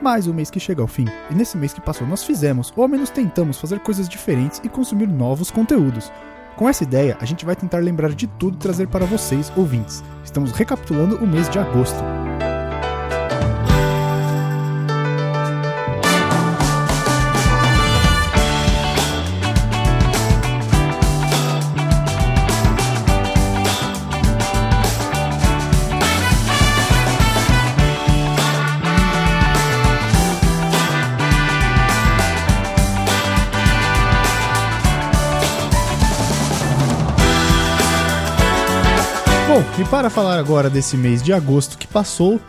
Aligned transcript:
mais 0.00 0.26
um 0.26 0.32
mês 0.32 0.50
que 0.50 0.60
chega 0.60 0.82
ao 0.82 0.88
fim. 0.88 1.06
E 1.30 1.34
nesse 1.34 1.56
mês 1.56 1.72
que 1.72 1.80
passou 1.80 2.06
nós 2.06 2.24
fizemos, 2.24 2.72
ou 2.76 2.82
ao 2.82 2.88
menos 2.88 3.10
tentamos 3.10 3.60
fazer 3.60 3.80
coisas 3.80 4.08
diferentes 4.08 4.60
e 4.64 4.68
consumir 4.68 5.06
novos 5.06 5.50
conteúdos. 5.50 6.10
Com 6.56 6.68
essa 6.68 6.82
ideia, 6.82 7.16
a 7.20 7.24
gente 7.24 7.44
vai 7.46 7.54
tentar 7.54 7.78
lembrar 7.78 8.10
de 8.10 8.26
tudo 8.26 8.56
e 8.56 8.58
trazer 8.58 8.88
para 8.88 9.06
vocês, 9.06 9.52
ouvintes. 9.56 10.02
Estamos 10.24 10.50
recapitulando 10.50 11.16
o 11.16 11.26
mês 11.26 11.48
de 11.48 11.58
agosto. 11.58 12.17
Para 40.08 40.22
falar 40.22 40.38
agora 40.38 40.70
desse 40.70 40.96
mês 40.96 41.22
de 41.22 41.34
agosto 41.34 41.76
que 41.76 41.86
passou, 41.86 42.40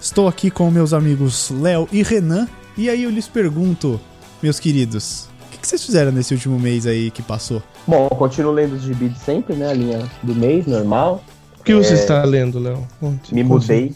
estou 0.00 0.26
aqui 0.28 0.50
com 0.50 0.70
meus 0.70 0.94
amigos 0.94 1.50
Léo 1.50 1.86
e 1.92 2.02
Renan. 2.02 2.48
E 2.74 2.88
aí 2.88 3.02
eu 3.02 3.10
lhes 3.10 3.28
pergunto, 3.28 4.00
meus 4.42 4.58
queridos, 4.58 5.28
o 5.46 5.50
que, 5.50 5.58
que 5.58 5.68
vocês 5.68 5.84
fizeram 5.84 6.10
nesse 6.10 6.32
último 6.32 6.58
mês 6.58 6.86
aí 6.86 7.10
que 7.10 7.20
passou? 7.20 7.62
Bom, 7.86 8.08
eu 8.10 8.16
continuo 8.16 8.50
lendo 8.50 8.76
os 8.76 8.82
gibi 8.82 9.10
de 9.10 9.18
sempre, 9.18 9.54
né? 9.54 9.68
A 9.68 9.74
linha 9.74 10.10
do 10.22 10.34
mês, 10.34 10.66
normal. 10.66 11.22
O 11.60 11.62
que 11.62 11.74
você 11.74 11.92
É, 11.92 11.96
está 11.96 12.24
lendo, 12.24 12.58
Léo? 12.58 12.86
Me 13.30 13.44
mudei. 13.44 13.94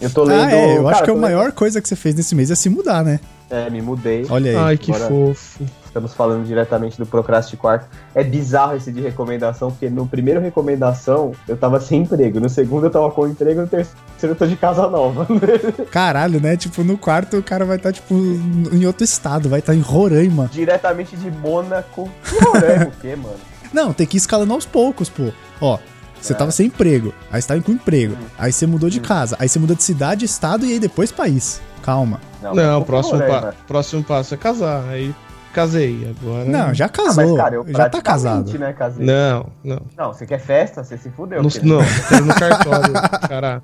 Eu 0.00 0.10
tô 0.10 0.24
lendo. 0.24 0.42
ah, 0.42 0.52
é, 0.52 0.78
eu 0.78 0.82
cara, 0.82 0.96
acho 0.96 1.04
que 1.04 1.10
a 1.10 1.14
maior 1.14 1.52
coisa 1.52 1.80
que 1.80 1.88
você 1.88 1.94
fez 1.94 2.16
nesse 2.16 2.34
mês 2.34 2.50
é 2.50 2.56
se 2.56 2.68
mudar, 2.68 3.04
né? 3.04 3.20
É, 3.50 3.70
me 3.70 3.80
mudei. 3.80 4.26
Olha 4.28 4.50
aí. 4.50 4.56
Ai, 4.56 4.76
que 4.78 4.92
Agora- 4.92 5.08
fofo. 5.08 5.64
Estamos 5.86 6.12
falando 6.12 6.44
diretamente 6.46 6.98
do 6.98 7.06
Procrast 7.06 7.56
Quarto. 7.56 7.88
É 8.14 8.22
bizarro 8.22 8.76
esse 8.76 8.92
de 8.92 9.00
recomendação, 9.00 9.70
porque 9.70 9.88
no 9.88 10.06
primeiro 10.06 10.38
recomendação 10.38 11.32
eu 11.48 11.56
tava 11.56 11.80
sem 11.80 12.02
emprego, 12.02 12.38
no 12.38 12.48
segundo 12.48 12.84
eu 12.86 12.90
tava 12.90 13.10
com 13.10 13.26
emprego, 13.26 13.62
no 13.62 13.66
terceiro 13.66 13.96
eu 14.22 14.34
tô 14.36 14.46
de 14.46 14.54
casa 14.54 14.86
nova. 14.88 15.26
Caralho, 15.90 16.40
né? 16.40 16.56
Tipo, 16.58 16.84
no 16.84 16.98
quarto 16.98 17.38
o 17.38 17.42
cara 17.42 17.64
vai 17.64 17.78
estar, 17.78 17.90
tipo, 17.92 18.14
em 18.14 18.84
outro 18.86 19.02
estado, 19.02 19.48
vai 19.48 19.60
estar 19.60 19.74
em 19.74 19.80
Roraima. 19.80 20.48
diretamente 20.52 21.16
de 21.16 21.30
Mônaco. 21.30 22.08
Roraima, 22.44 22.84
o 22.94 23.00
quê, 23.00 23.16
mano? 23.16 23.34
Não, 23.72 23.92
tem 23.92 24.06
que 24.06 24.16
ir 24.16 24.18
escalando 24.18 24.52
aos 24.52 24.66
poucos, 24.66 25.08
pô. 25.08 25.32
Ó, 25.60 25.78
você 26.20 26.32
É. 26.32 26.36
tava 26.36 26.50
sem 26.50 26.66
emprego, 26.66 27.12
aí 27.30 27.40
você 27.40 27.48
tava 27.48 27.60
com 27.60 27.72
emprego, 27.72 28.16
aí 28.38 28.52
você 28.52 28.66
mudou 28.66 28.88
de 28.90 29.00
casa, 29.00 29.36
aí 29.38 29.48
você 29.48 29.58
muda 29.58 29.74
de 29.74 29.82
cidade, 29.82 30.24
estado 30.24 30.64
e 30.66 30.72
aí 30.72 30.78
depois 30.78 31.10
país. 31.12 31.60
Calma. 31.82 32.20
Não, 32.42 32.54
mas 32.54 32.66
o 32.76 32.82
próximo, 32.84 33.18
Roraima. 33.18 33.40
pa 33.40 33.54
próximo 33.66 34.04
passo 34.04 34.34
é 34.34 34.36
casar. 34.36 34.84
Aí 34.88 35.14
casei. 35.54 36.14
Agora. 36.22 36.44
Não, 36.44 36.74
já 36.74 36.84
Ah, 36.86 36.88
casou, 36.88 37.24
mas, 37.28 37.36
cara, 37.36 37.54
eu 37.54 37.66
já 37.66 37.88
tá 37.88 38.02
casado. 38.02 38.58
né, 38.58 38.72
casei. 38.72 39.06
Não, 39.06 39.46
não. 39.64 39.80
Não, 39.96 40.12
você 40.12 40.26
quer 40.26 40.38
festa? 40.38 40.84
Você 40.84 40.98
se 40.98 41.10
fudeu. 41.10 41.42
No, 41.42 41.48
não, 41.62 41.80
quero 42.08 42.24
no 42.26 42.34
cartório, 42.34 42.92
xará. 43.26 43.62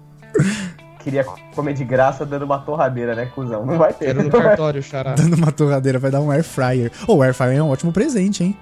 Queria 1.00 1.22
comer 1.54 1.74
de 1.74 1.84
graça 1.84 2.24
dando 2.24 2.44
uma 2.46 2.58
torradeira, 2.58 3.14
né, 3.14 3.26
cuzão? 3.34 3.66
Não 3.66 3.76
vai 3.76 3.92
ter. 3.92 4.06
Quero 4.06 4.22
no 4.22 4.30
Não 4.30 4.40
cartório, 4.40 4.82
xará. 4.82 5.12
Dando 5.14 5.34
uma 5.36 5.52
torradeira, 5.52 5.98
vai 5.98 6.10
dar 6.10 6.20
um 6.22 6.30
air 6.30 6.42
fryer. 6.42 6.90
Ô, 7.06 7.16
o 7.16 7.22
air 7.22 7.34
fryer 7.34 7.58
é 7.58 7.62
um 7.62 7.68
ótimo 7.68 7.92
presente, 7.92 8.42
hein? 8.42 8.56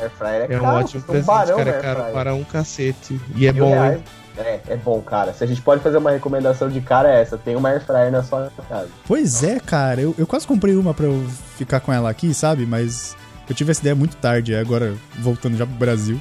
Air 0.00 0.10
fryer 0.10 0.46
é, 0.50 0.54
É 0.54 0.58
um 0.58 0.62
caro, 0.62 0.76
ótimo 0.78 1.02
presente, 1.02 1.26
barão 1.26 1.56
cara. 1.56 1.70
É 1.70 1.80
caro 1.80 2.04
para 2.12 2.34
um 2.34 2.44
cacete. 2.44 3.20
E 3.34 3.46
é 3.46 3.52
Mil 3.52 3.64
bom, 3.64 3.70
reais. 3.72 3.96
hein? 3.96 4.04
É, 4.38 4.60
é 4.68 4.76
bom, 4.76 5.00
cara. 5.02 5.32
Se 5.32 5.42
a 5.42 5.46
gente 5.46 5.60
pode 5.60 5.82
fazer 5.82 5.96
uma 5.96 6.10
recomendação 6.12 6.68
de 6.68 6.80
cara, 6.80 7.08
é 7.12 7.20
essa. 7.22 7.36
Tem 7.36 7.56
uma 7.56 7.70
air 7.70 7.84
fryer 7.84 8.10
na 8.12 8.22
sua 8.22 8.50
casa. 8.68 8.88
Pois 9.06 9.42
é, 9.42 9.58
cara, 9.58 10.00
eu, 10.00 10.14
eu 10.16 10.26
quase 10.26 10.46
comprei 10.46 10.76
uma 10.76 10.94
pra 10.94 11.06
eu 11.06 11.26
ficar 11.56 11.80
com 11.80 11.92
ela 11.92 12.08
aqui, 12.08 12.32
sabe? 12.32 12.64
Mas 12.64 13.16
eu 13.48 13.54
tive 13.54 13.70
essa 13.72 13.80
ideia 13.80 13.96
muito 13.96 14.16
tarde, 14.16 14.54
agora 14.54 14.94
voltando 15.18 15.56
já 15.56 15.66
pro 15.66 15.74
Brasil. 15.74 16.20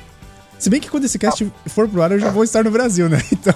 Se 0.57 0.69
bem 0.69 0.81
que 0.81 0.89
quando 0.89 1.03
esse 1.05 1.19
cast 1.19 1.51
for 1.67 1.87
pro 1.87 2.01
ar, 2.01 2.11
eu 2.11 2.19
já 2.19 2.31
vou 2.31 2.43
estar 2.43 2.63
no 2.63 2.71
Brasil, 2.71 3.07
né? 3.07 3.21
Então. 3.31 3.53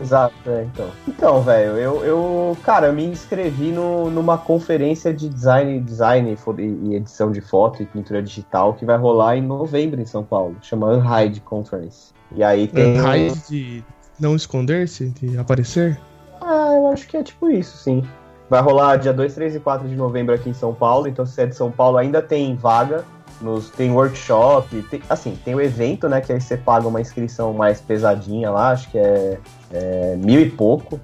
Exato, 0.00 0.34
é, 0.46 0.64
então. 0.64 0.90
Então, 1.06 1.42
velho, 1.42 1.76
eu, 1.76 2.04
eu, 2.04 2.56
cara, 2.62 2.88
eu 2.88 2.92
me 2.92 3.04
inscrevi 3.04 3.70
no, 3.72 4.10
numa 4.10 4.36
conferência 4.36 5.12
de 5.12 5.28
design, 5.28 5.80
design 5.80 6.36
e 6.58 6.94
edição 6.94 7.30
de 7.30 7.40
foto 7.40 7.82
e 7.82 7.86
pintura 7.86 8.22
digital 8.22 8.74
que 8.74 8.84
vai 8.84 8.96
rolar 8.96 9.36
em 9.36 9.42
novembro 9.42 10.00
em 10.00 10.06
São 10.06 10.24
Paulo, 10.24 10.56
chama 10.60 10.86
Unhide 10.86 11.40
Conference. 11.40 12.12
E 12.34 12.42
aí 12.42 12.66
tem. 12.66 12.96
Raiz 12.96 13.48
de 13.48 13.84
não 14.18 14.36
esconder-se, 14.36 15.10
de 15.10 15.38
aparecer. 15.38 16.00
Ah, 16.40 16.72
eu 16.74 16.88
acho 16.88 17.06
que 17.06 17.16
é 17.16 17.22
tipo 17.22 17.50
isso, 17.50 17.76
sim. 17.76 18.02
Vai 18.48 18.60
rolar 18.60 18.96
dia 18.96 19.12
2, 19.12 19.34
3 19.34 19.56
e 19.56 19.60
4 19.60 19.88
de 19.88 19.96
novembro 19.96 20.34
aqui 20.34 20.50
em 20.50 20.54
São 20.54 20.74
Paulo, 20.74 21.08
então 21.08 21.24
se 21.24 21.40
é 21.40 21.46
de 21.46 21.56
São 21.56 21.70
Paulo 21.70 21.96
ainda 21.96 22.20
tem 22.20 22.54
vaga. 22.54 23.04
Nos, 23.44 23.68
tem 23.68 23.90
workshop, 23.92 24.82
tem- 24.90 25.02
assim, 25.08 25.38
tem 25.44 25.54
o 25.54 25.60
evento, 25.60 26.08
né? 26.08 26.20
Que 26.22 26.32
aí 26.32 26.40
você 26.40 26.56
paga 26.56 26.88
uma 26.88 27.00
inscrição 27.00 27.52
mais 27.52 27.78
pesadinha 27.80 28.50
lá, 28.50 28.70
acho 28.70 28.90
que 28.90 28.96
é, 28.98 29.38
é 29.70 30.16
mil 30.16 30.40
e 30.40 30.48
pouco. 30.50 30.98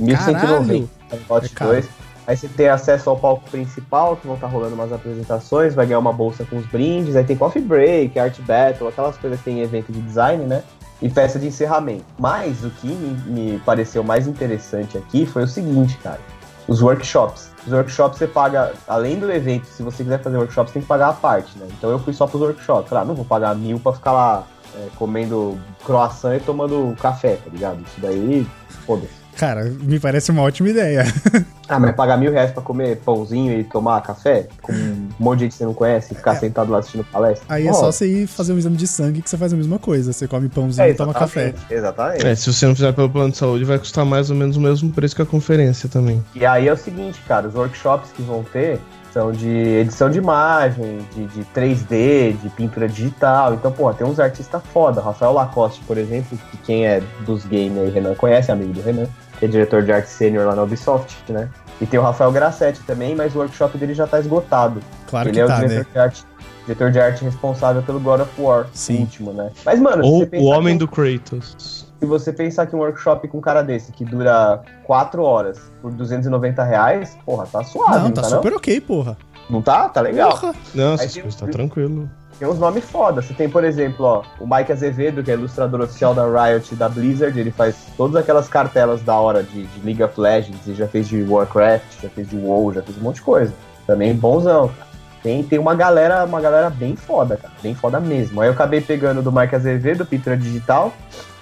1.190 0.00 0.32
Caralho! 0.32 0.90
no 1.12 1.18
lote 1.30 1.46
É 1.46 1.48
caro. 1.50 1.70
2. 1.72 1.88
Aí 2.26 2.36
você 2.36 2.48
tem 2.48 2.68
acesso 2.68 3.08
ao 3.08 3.16
palco 3.16 3.48
principal, 3.50 4.16
que 4.16 4.26
vão 4.26 4.34
estar 4.34 4.48
rolando 4.48 4.74
umas 4.74 4.92
apresentações, 4.92 5.76
vai 5.76 5.86
ganhar 5.86 6.00
uma 6.00 6.12
bolsa 6.12 6.44
com 6.44 6.56
os 6.56 6.66
brindes, 6.66 7.14
aí 7.14 7.22
tem 7.22 7.36
coffee 7.36 7.62
break, 7.62 8.18
art 8.18 8.36
battle, 8.40 8.88
aquelas 8.88 9.16
coisas 9.16 9.38
que 9.38 9.44
tem 9.44 9.60
em 9.60 9.62
evento 9.62 9.92
de 9.92 10.00
design, 10.00 10.44
né? 10.44 10.64
E 11.00 11.08
festa 11.08 11.38
de 11.38 11.46
encerramento. 11.46 12.04
Mas 12.18 12.64
o 12.64 12.70
que 12.70 12.88
me, 12.88 13.52
me 13.52 13.58
pareceu 13.60 14.02
mais 14.02 14.26
interessante 14.26 14.98
aqui 14.98 15.24
foi 15.24 15.44
o 15.44 15.46
seguinte, 15.46 15.96
cara. 16.02 16.18
Os 16.66 16.82
workshops. 16.82 17.50
Os 17.66 17.72
workshops 17.72 18.18
você 18.18 18.26
paga, 18.26 18.72
além 18.86 19.18
do 19.18 19.30
evento, 19.30 19.66
se 19.66 19.82
você 19.82 20.04
quiser 20.04 20.22
fazer 20.22 20.36
workshops, 20.36 20.72
tem 20.72 20.82
que 20.82 20.88
pagar 20.88 21.08
a 21.08 21.12
parte, 21.12 21.58
né? 21.58 21.66
Então 21.76 21.90
eu 21.90 21.98
fui 21.98 22.12
só 22.12 22.26
pros 22.26 22.40
workshops. 22.40 22.88
Falei, 22.88 23.02
ah, 23.02 23.06
não 23.06 23.14
vou 23.14 23.24
pagar 23.24 23.54
mil 23.56 23.80
pra 23.80 23.92
ficar 23.92 24.12
lá 24.12 24.46
é, 24.76 24.88
comendo 24.96 25.58
croissant 25.84 26.36
e 26.36 26.40
tomando 26.40 26.94
café, 27.00 27.36
tá 27.36 27.50
ligado? 27.50 27.80
Isso 27.82 28.00
daí, 28.00 28.46
foda-se. 28.86 29.26
Cara, 29.36 29.64
me 29.64 30.00
parece 30.00 30.30
uma 30.30 30.42
ótima 30.42 30.70
ideia. 30.70 31.04
Ah, 31.68 31.80
mas 31.80 31.96
pagar 31.96 32.16
mil 32.16 32.30
reais 32.30 32.52
pra 32.52 32.62
comer 32.62 32.96
pãozinho 32.98 33.58
e 33.58 33.64
tomar 33.64 34.00
café 34.00 34.46
com 34.62 35.05
um 35.18 35.24
monte 35.24 35.38
de 35.38 35.44
gente 35.44 35.52
que 35.52 35.58
você 35.58 35.64
não 35.64 35.74
conhece 35.74 36.12
e 36.12 36.16
ficar 36.16 36.34
sentado 36.36 36.70
lá 36.70 36.78
assistindo 36.78 37.04
palestra? 37.04 37.46
Aí 37.48 37.66
é 37.66 37.72
só 37.72 37.90
você 37.90 38.06
ir 38.06 38.26
fazer 38.26 38.52
um 38.52 38.58
exame 38.58 38.76
de 38.76 38.86
sangue 38.86 39.22
que 39.22 39.30
você 39.30 39.36
faz 39.36 39.52
a 39.52 39.56
mesma 39.56 39.78
coisa. 39.78 40.12
Você 40.12 40.28
come 40.28 40.48
pãozinho 40.48 40.86
é, 40.86 40.90
e 40.90 40.94
toma 40.94 41.12
café. 41.12 41.48
exatamente, 41.48 41.74
Exatamente. 41.74 42.26
É, 42.26 42.34
se 42.34 42.52
você 42.52 42.66
não 42.66 42.74
fizer 42.74 42.92
pelo 42.92 43.08
plano 43.10 43.30
de 43.30 43.36
saúde, 43.36 43.64
vai 43.64 43.78
custar 43.78 44.04
mais 44.04 44.30
ou 44.30 44.36
menos 44.36 44.56
o 44.56 44.60
mesmo 44.60 44.90
preço 44.90 45.16
que 45.16 45.22
a 45.22 45.26
conferência 45.26 45.88
também. 45.88 46.24
E 46.34 46.44
aí 46.44 46.68
é 46.68 46.72
o 46.72 46.76
seguinte, 46.76 47.20
cara, 47.26 47.48
os 47.48 47.54
workshops 47.54 48.10
que 48.12 48.22
vão 48.22 48.44
ter 48.44 48.80
são 49.16 49.32
de 49.32 49.48
edição 49.48 50.10
de 50.10 50.18
imagem, 50.18 50.98
de, 51.14 51.24
de 51.28 51.44
3D, 51.54 52.36
de 52.36 52.50
pintura 52.50 52.86
digital. 52.86 53.54
Então, 53.54 53.72
pô, 53.72 53.92
tem 53.94 54.06
uns 54.06 54.20
artistas 54.20 54.60
foda. 54.74 55.00
Rafael 55.00 55.32
Lacoste, 55.32 55.80
por 55.86 55.96
exemplo, 55.96 56.38
que 56.50 56.58
quem 56.58 56.86
é 56.86 57.02
dos 57.24 57.46
games 57.46 57.78
aí, 57.78 57.88
Renan, 57.88 58.14
conhece, 58.14 58.52
amigo 58.52 58.74
do 58.74 58.82
Renan, 58.82 59.06
que 59.38 59.46
é 59.46 59.48
diretor 59.48 59.82
de 59.82 59.90
arte 59.90 60.10
sênior 60.10 60.46
lá 60.46 60.54
na 60.54 60.64
Ubisoft, 60.64 61.16
né? 61.32 61.48
E 61.80 61.86
tem 61.86 62.00
o 62.00 62.02
Rafael 62.02 62.32
Grassetti 62.32 62.80
também, 62.84 63.14
mas 63.14 63.34
o 63.34 63.38
workshop 63.38 63.76
dele 63.76 63.92
já 63.94 64.06
tá 64.06 64.18
esgotado. 64.18 64.80
Claro 65.08 65.28
Ele 65.28 65.34
que 65.34 65.40
é 65.40 65.44
o 65.44 65.48
tá, 65.48 65.56
diretor, 65.56 65.78
né? 65.78 65.86
de 65.92 65.98
arte, 65.98 66.24
diretor 66.66 66.90
de 66.90 67.00
arte 67.00 67.24
responsável 67.24 67.82
pelo 67.82 68.00
God 68.00 68.20
of 68.22 68.30
War, 68.40 68.66
Sim. 68.72 68.96
o 68.96 69.00
último, 69.00 69.32
né? 69.32 69.50
Mas, 69.64 69.78
mano, 69.80 70.02
se 70.02 70.10
Ou 70.10 70.18
você 70.20 70.36
o 70.38 70.44
homem 70.44 70.74
que- 70.74 70.78
do 70.84 70.88
Kratos. 70.88 71.86
se 72.00 72.06
você 72.06 72.32
pensar 72.32 72.66
que 72.66 72.74
um 72.74 72.78
workshop 72.78 73.28
com 73.28 73.38
um 73.38 73.40
cara 73.42 73.62
desse, 73.62 73.92
que 73.92 74.04
dura 74.04 74.62
4 74.84 75.22
horas 75.22 75.58
por 75.82 75.92
290 75.92 76.64
reais, 76.64 77.16
porra, 77.26 77.46
tá 77.46 77.62
suave, 77.62 77.94
Não, 77.96 78.02
não, 78.04 78.10
tá 78.12 78.22
tá 78.22 78.28
super 78.28 78.54
ok, 78.54 78.80
porra. 78.80 79.16
não? 79.50 79.56
Não 79.56 79.62
tá? 79.62 79.88
Tá 79.88 80.00
legal. 80.00 80.30
Porra. 80.30 80.54
Não, 80.74 80.88
Aí 80.88 80.94
essas 80.94 81.12
tem 81.12 81.22
coisas 81.22 81.40
o- 81.40 81.44
tá 81.46 81.52
tranquilo. 81.52 82.10
Tem 82.38 82.46
uns 82.46 82.58
nomes 82.58 82.84
foda. 82.84 83.22
Você 83.22 83.32
tem, 83.32 83.48
por 83.48 83.64
exemplo, 83.64 84.04
ó, 84.04 84.22
o 84.38 84.46
Mike 84.46 84.70
Azevedo, 84.70 85.22
que 85.22 85.30
é 85.30 85.34
ilustrador 85.34 85.80
oficial 85.80 86.14
da 86.14 86.24
Riot 86.24 86.72
e 86.72 86.76
da 86.76 86.88
Blizzard. 86.88 87.38
Ele 87.38 87.50
faz 87.50 87.76
todas 87.96 88.16
aquelas 88.16 88.48
cartelas 88.48 89.02
da 89.02 89.14
hora 89.14 89.42
de, 89.42 89.66
de 89.66 89.80
League 89.84 90.02
of 90.02 90.20
Legends. 90.20 90.66
Ele 90.66 90.76
já 90.76 90.86
fez 90.86 91.08
de 91.08 91.22
Warcraft, 91.22 92.02
já 92.02 92.08
fez 92.10 92.28
de 92.28 92.36
WoW, 92.36 92.74
já 92.74 92.82
fez 92.82 92.98
um 92.98 93.00
monte 93.00 93.16
de 93.16 93.22
coisa. 93.22 93.54
Também 93.86 94.14
bonzão, 94.14 94.68
cara. 94.68 94.86
Tem, 95.22 95.42
tem 95.42 95.58
uma 95.58 95.74
galera, 95.74 96.24
uma 96.24 96.40
galera 96.40 96.70
bem 96.70 96.94
foda, 96.94 97.36
cara. 97.36 97.54
Bem 97.62 97.74
foda 97.74 97.98
mesmo. 97.98 98.40
Aí 98.40 98.48
eu 98.48 98.52
acabei 98.52 98.80
pegando 98.80 99.22
do 99.22 99.32
Mike 99.32 99.56
Azevedo, 99.56 100.04
pintura 100.06 100.36
digital, 100.36 100.92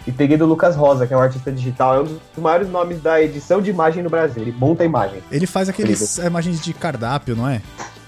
e 0.07 0.13
peguei 0.13 0.37
do 0.37 0.47
Lucas 0.47 0.77
Rosa, 0.77 1.07
que 1.07 1.13
é 1.13 1.17
um 1.17 1.21
artista 1.21 1.51
digital, 1.51 1.97
é 1.97 2.01
um 2.01 2.05
dos 2.05 2.19
maiores 2.39 2.69
nomes 2.71 3.03
da 3.03 3.21
edição 3.21 3.61
de 3.61 3.71
imagem 3.71 4.03
no 4.03 4.09
Brasil. 4.09 4.43
Ele 4.43 4.53
monta 4.53 4.85
imagem. 4.85 5.23
Ele 5.31 5.47
faz 5.47 5.69
aqueles 5.69 6.19
imagens 6.19 6.63
de 6.63 6.73
cardápio, 6.73 7.35
não 7.37 7.49
é? 7.49 7.61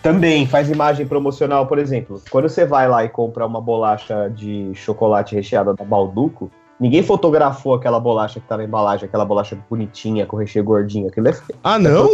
Também 0.06 0.46
faz 0.46 0.70
imagem 0.70 1.04
promocional, 1.04 1.66
por 1.66 1.78
exemplo. 1.80 2.22
Quando 2.30 2.48
você 2.48 2.64
vai 2.64 2.88
lá 2.88 3.04
e 3.04 3.08
compra 3.08 3.44
uma 3.44 3.60
bolacha 3.60 4.30
de 4.32 4.70
chocolate 4.72 5.34
recheada 5.34 5.74
da 5.74 5.82
Balduco, 5.84 6.48
ninguém 6.78 7.02
fotografou 7.02 7.74
aquela 7.74 7.98
bolacha 7.98 8.38
que 8.38 8.46
tá 8.46 8.56
na 8.56 8.62
embalagem, 8.62 9.08
aquela 9.08 9.24
bolacha 9.24 9.58
bonitinha, 9.68 10.24
com 10.24 10.36
recheio 10.36 10.64
gordinho. 10.64 11.08
Aquilo 11.08 11.26
é, 11.26 11.36
Ah, 11.64 11.76
não? 11.76 12.08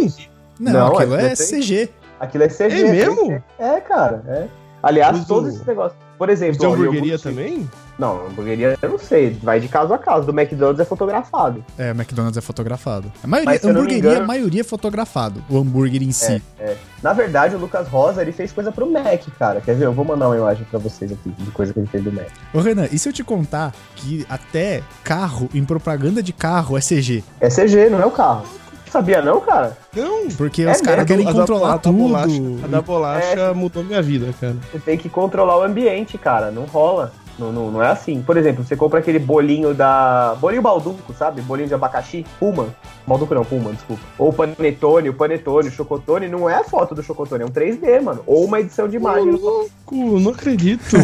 Não, 0.58 0.72
Não, 0.72 0.86
aquilo 0.96 1.16
é 1.16 1.26
é 1.28 1.32
eu 1.32 1.36
CG. 1.36 1.90
aquilo 2.18 2.44
é 2.44 2.48
CG. 2.48 2.80
É 2.82 2.90
mesmo? 2.92 3.42
É, 3.58 3.78
cara. 3.82 4.22
É. 4.26 4.46
Aliás, 4.82 5.18
Uso- 5.18 5.26
todos 5.28 5.52
esses 5.52 5.66
negócios. 5.66 6.00
Por 6.22 6.30
exemplo. 6.30 6.64
Ó, 6.68 6.72
hamburgueria 6.72 6.98
iogurte- 7.14 7.22
também? 7.24 7.70
Não, 7.98 8.26
hamburgueria 8.26 8.78
eu 8.80 8.88
não 8.90 8.98
sei. 8.98 9.36
Vai 9.42 9.58
de 9.58 9.66
caso 9.66 9.92
a 9.92 9.98
caso. 9.98 10.24
Do 10.24 10.32
McDonald's 10.38 10.78
é 10.80 10.84
fotografado. 10.84 11.64
É, 11.76 11.88
o 11.90 11.94
McDonald's 11.96 12.36
é 12.36 12.40
fotografado. 12.40 13.12
A 13.24 13.26
maioria, 13.26 13.52
Mas, 13.52 13.64
hamburgueria, 13.64 13.98
engano- 13.98 14.22
a 14.22 14.26
maioria 14.26 14.60
é 14.60 14.64
fotografado. 14.64 15.42
O 15.50 15.58
hambúrguer 15.58 16.00
em 16.00 16.12
si. 16.12 16.40
É. 16.60 16.76
Na 17.02 17.12
verdade, 17.12 17.56
o 17.56 17.58
Lucas 17.58 17.88
Rosa, 17.88 18.22
ele 18.22 18.30
fez 18.30 18.52
coisa 18.52 18.70
pro 18.70 18.88
Mac, 18.88 19.20
cara. 19.36 19.60
Quer 19.60 19.74
ver? 19.74 19.86
Eu 19.86 19.92
vou 19.92 20.04
mandar 20.04 20.28
uma 20.28 20.36
imagem 20.36 20.64
pra 20.70 20.78
vocês 20.78 21.10
aqui 21.10 21.28
de 21.30 21.50
coisa 21.50 21.72
que 21.72 21.80
ele 21.80 21.88
fez 21.88 22.04
do 22.04 22.12
Mac. 22.12 22.28
Ô, 22.54 22.60
Renan, 22.60 22.86
e 22.92 22.98
se 23.00 23.08
eu 23.08 23.12
te 23.12 23.24
contar 23.24 23.72
que 23.96 24.24
até 24.30 24.80
carro, 25.02 25.48
em 25.52 25.64
propaganda 25.64 26.22
de 26.22 26.32
carro, 26.32 26.78
é 26.78 26.80
CG? 26.80 27.24
É 27.40 27.50
CG, 27.50 27.90
não 27.90 28.00
é 28.00 28.06
o 28.06 28.12
carro. 28.12 28.44
Sabia 28.92 29.22
não, 29.22 29.40
cara? 29.40 29.74
Não. 29.96 30.28
Porque 30.36 30.62
É 30.64 30.70
os 30.70 30.82
caras 30.82 31.06
querem 31.06 31.26
A 31.26 31.32
da- 31.32 31.38
controlar 31.38 31.68
a 31.68 31.72
da 31.72 31.78
tudo. 31.78 31.96
bolacha- 31.96 32.42
a 32.62 32.66
da 32.68 32.82
bolacha 32.82 33.40
É. 33.40 33.52
mudou 33.54 33.82
minha 33.82 34.02
vida, 34.02 34.34
cara. 34.38 34.54
Você 34.70 34.78
tem 34.78 34.98
que 34.98 35.08
controlar 35.08 35.56
o 35.56 35.62
ambiente, 35.62 36.18
cara. 36.18 36.50
Não 36.50 36.64
rola. 36.64 37.10
Não, 37.38 37.52
não, 37.52 37.70
não 37.70 37.82
é 37.82 37.90
assim. 37.90 38.22
Por 38.22 38.36
exemplo, 38.36 38.64
você 38.64 38.76
compra 38.76 38.98
aquele 38.98 39.18
bolinho 39.18 39.74
da. 39.74 40.36
Bolinho 40.40 40.62
balduco, 40.62 41.12
sabe? 41.14 41.40
Bolinho 41.42 41.68
de 41.68 41.74
abacaxi. 41.74 42.24
Puma. 42.38 42.68
Balduco 43.06 43.34
não, 43.34 43.44
Puma, 43.44 43.72
desculpa. 43.72 44.02
Ou 44.18 44.32
panetone, 44.32 45.08
o 45.08 45.14
panetone, 45.14 45.68
o 45.68 45.72
chocotone. 45.72 46.28
Não 46.28 46.48
é 46.48 46.56
a 46.56 46.64
foto 46.64 46.94
do 46.94 47.02
chocotone, 47.02 47.42
é 47.42 47.46
um 47.46 47.50
3D, 47.50 48.00
mano. 48.02 48.22
Ou 48.26 48.44
uma 48.44 48.60
edição 48.60 48.86
de 48.86 48.96
Ô, 48.96 49.00
imagem. 49.00 49.32
louco, 49.32 50.20
não 50.20 50.30
acredito. 50.30 50.96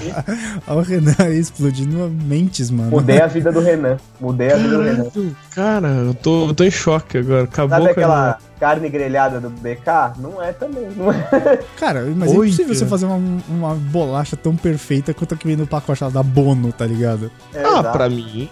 Olha 0.68 0.78
o 0.78 0.82
Renan 0.82 1.14
aí 1.18 1.38
explodindo 1.38 2.10
mentes, 2.24 2.70
mano. 2.70 2.90
Mudei 2.90 3.20
a 3.20 3.26
vida 3.26 3.50
do 3.50 3.60
Renan. 3.60 3.96
Mudei 4.20 4.52
a 4.52 4.56
vida 4.56 4.76
do 4.76 4.82
Renan. 4.82 5.06
Cara, 5.54 5.88
eu 5.88 6.14
tô, 6.14 6.48
eu 6.48 6.54
tô 6.54 6.64
em 6.64 6.70
choque 6.70 7.18
agora. 7.18 7.44
Acabou 7.44 7.70
Sabe 7.70 7.94
com 7.94 8.00
a 8.00 8.04
aquela 8.04 8.38
carne 8.60 8.88
grelhada 8.90 9.40
do 9.40 9.48
BK? 9.50 10.18
Não 10.18 10.40
é 10.42 10.52
também. 10.52 10.88
Não 10.94 11.10
é. 11.10 11.58
Cara, 11.78 12.04
mas 12.14 12.30
é 12.32 12.36
Oi, 12.36 12.46
impossível 12.48 12.74
você 12.74 12.80
cara. 12.80 12.90
fazer 12.90 13.06
uma, 13.06 13.42
uma 13.48 13.74
bolacha 13.74 14.36
tão 14.36 14.54
perfeita 14.54 15.12
quanto 15.14 15.34
a 15.34 15.36
que 15.36 15.46
vem 15.46 15.56
no 15.56 15.66
pacote 15.66 16.04
da 16.10 16.22
Bono, 16.22 16.70
tá 16.72 16.86
ligado? 16.86 17.30
É, 17.54 17.64
Ah, 17.64 17.68
exato. 17.80 17.90
pra 17.92 18.08
mim 18.08 18.48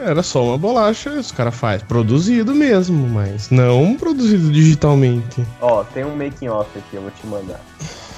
era 0.00 0.22
só 0.22 0.44
uma 0.44 0.56
bolacha, 0.56 1.10
os 1.10 1.32
caras 1.32 1.54
fazem 1.56 1.84
produzido 1.86 2.54
mesmo, 2.54 3.08
mas 3.08 3.50
não 3.50 3.96
produzido 3.96 4.52
digitalmente. 4.52 5.44
Ó, 5.60 5.82
tem 5.82 6.04
um 6.04 6.14
making 6.14 6.48
off 6.48 6.70
aqui, 6.78 6.94
eu 6.96 7.02
vou 7.02 7.10
te 7.10 7.26
mandar. 7.26 7.60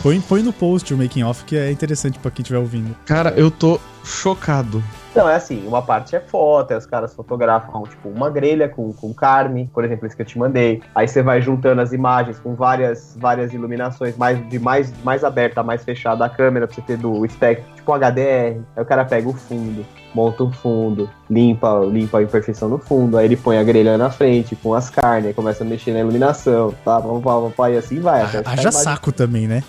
Põe, 0.03 0.21
põe 0.21 0.43
no 0.43 0.53
post 0.53 0.93
o 0.93 0.97
making 0.99 1.23
off 1.23 1.45
que 1.45 1.57
é 1.57 1.71
interessante 1.71 2.19
pra 2.19 2.31
quem 2.31 2.43
estiver 2.43 2.59
ouvindo. 2.59 2.95
Cara, 3.07 3.31
eu 3.37 3.51
tô 3.51 3.81
chocado. 4.05 4.83
Não, 5.15 5.29
é 5.29 5.35
assim, 5.35 5.67
uma 5.67 5.83
parte 5.83 6.15
é 6.15 6.21
foto, 6.21 6.71
aí 6.71 6.79
os 6.79 6.87
caras 6.87 7.13
fotografam, 7.15 7.83
tipo, 7.83 8.09
uma 8.09 8.31
grelha 8.31 8.69
com, 8.69 8.93
com 8.93 9.13
carne, 9.13 9.69
por 9.75 9.85
exemplo, 9.85 10.07
esse 10.07 10.15
que 10.15 10.23
eu 10.23 10.27
te 10.27 10.39
mandei. 10.39 10.81
Aí 10.95 11.09
você 11.09 11.21
vai 11.21 11.43
juntando 11.43 11.81
as 11.81 11.93
imagens 11.93 12.39
com 12.39 12.55
várias, 12.55 13.17
várias 13.19 13.53
iluminações, 13.53 14.17
mais, 14.17 14.49
de 14.49 14.59
mais, 14.59 14.93
mais 15.03 15.25
aberta, 15.25 15.63
mais 15.65 15.85
fechada 15.85 16.25
a 16.25 16.29
câmera, 16.29 16.67
pra 16.67 16.75
você 16.77 16.83
ter 16.83 16.97
do 16.97 17.27
espectro, 17.27 17.65
tipo 17.75 17.91
um 17.91 17.95
HDR. 17.97 18.61
Aí 18.77 18.83
o 18.83 18.85
cara 18.85 19.05
pega 19.05 19.29
o 19.29 19.33
fundo, 19.33 19.85
monta 20.15 20.45
o 20.45 20.53
fundo, 20.53 21.11
limpa, 21.29 21.81
limpa 21.91 22.19
a 22.19 22.23
imperfeição 22.23 22.69
no 22.69 22.79
fundo, 22.79 23.19
aí 23.19 23.25
ele 23.25 23.37
põe 23.37 23.59
a 23.59 23.65
grelha 23.65 23.99
na 23.99 24.11
frente 24.11 24.55
com 24.55 24.75
as 24.75 24.89
carnes, 24.91 25.27
aí 25.27 25.35
começa 25.35 25.65
a 25.65 25.67
mexer 25.67 25.93
na 25.93 26.01
iluminação, 26.01 26.73
tá? 26.85 27.01
Pá, 27.01 27.09
pá, 27.21 27.51
pá, 27.57 27.71
e 27.71 27.77
assim 27.77 27.99
vai. 27.99 28.25
ficar 28.29 28.53
Haja 28.53 28.71
saco 28.71 29.11
também, 29.11 29.49
né? 29.49 29.65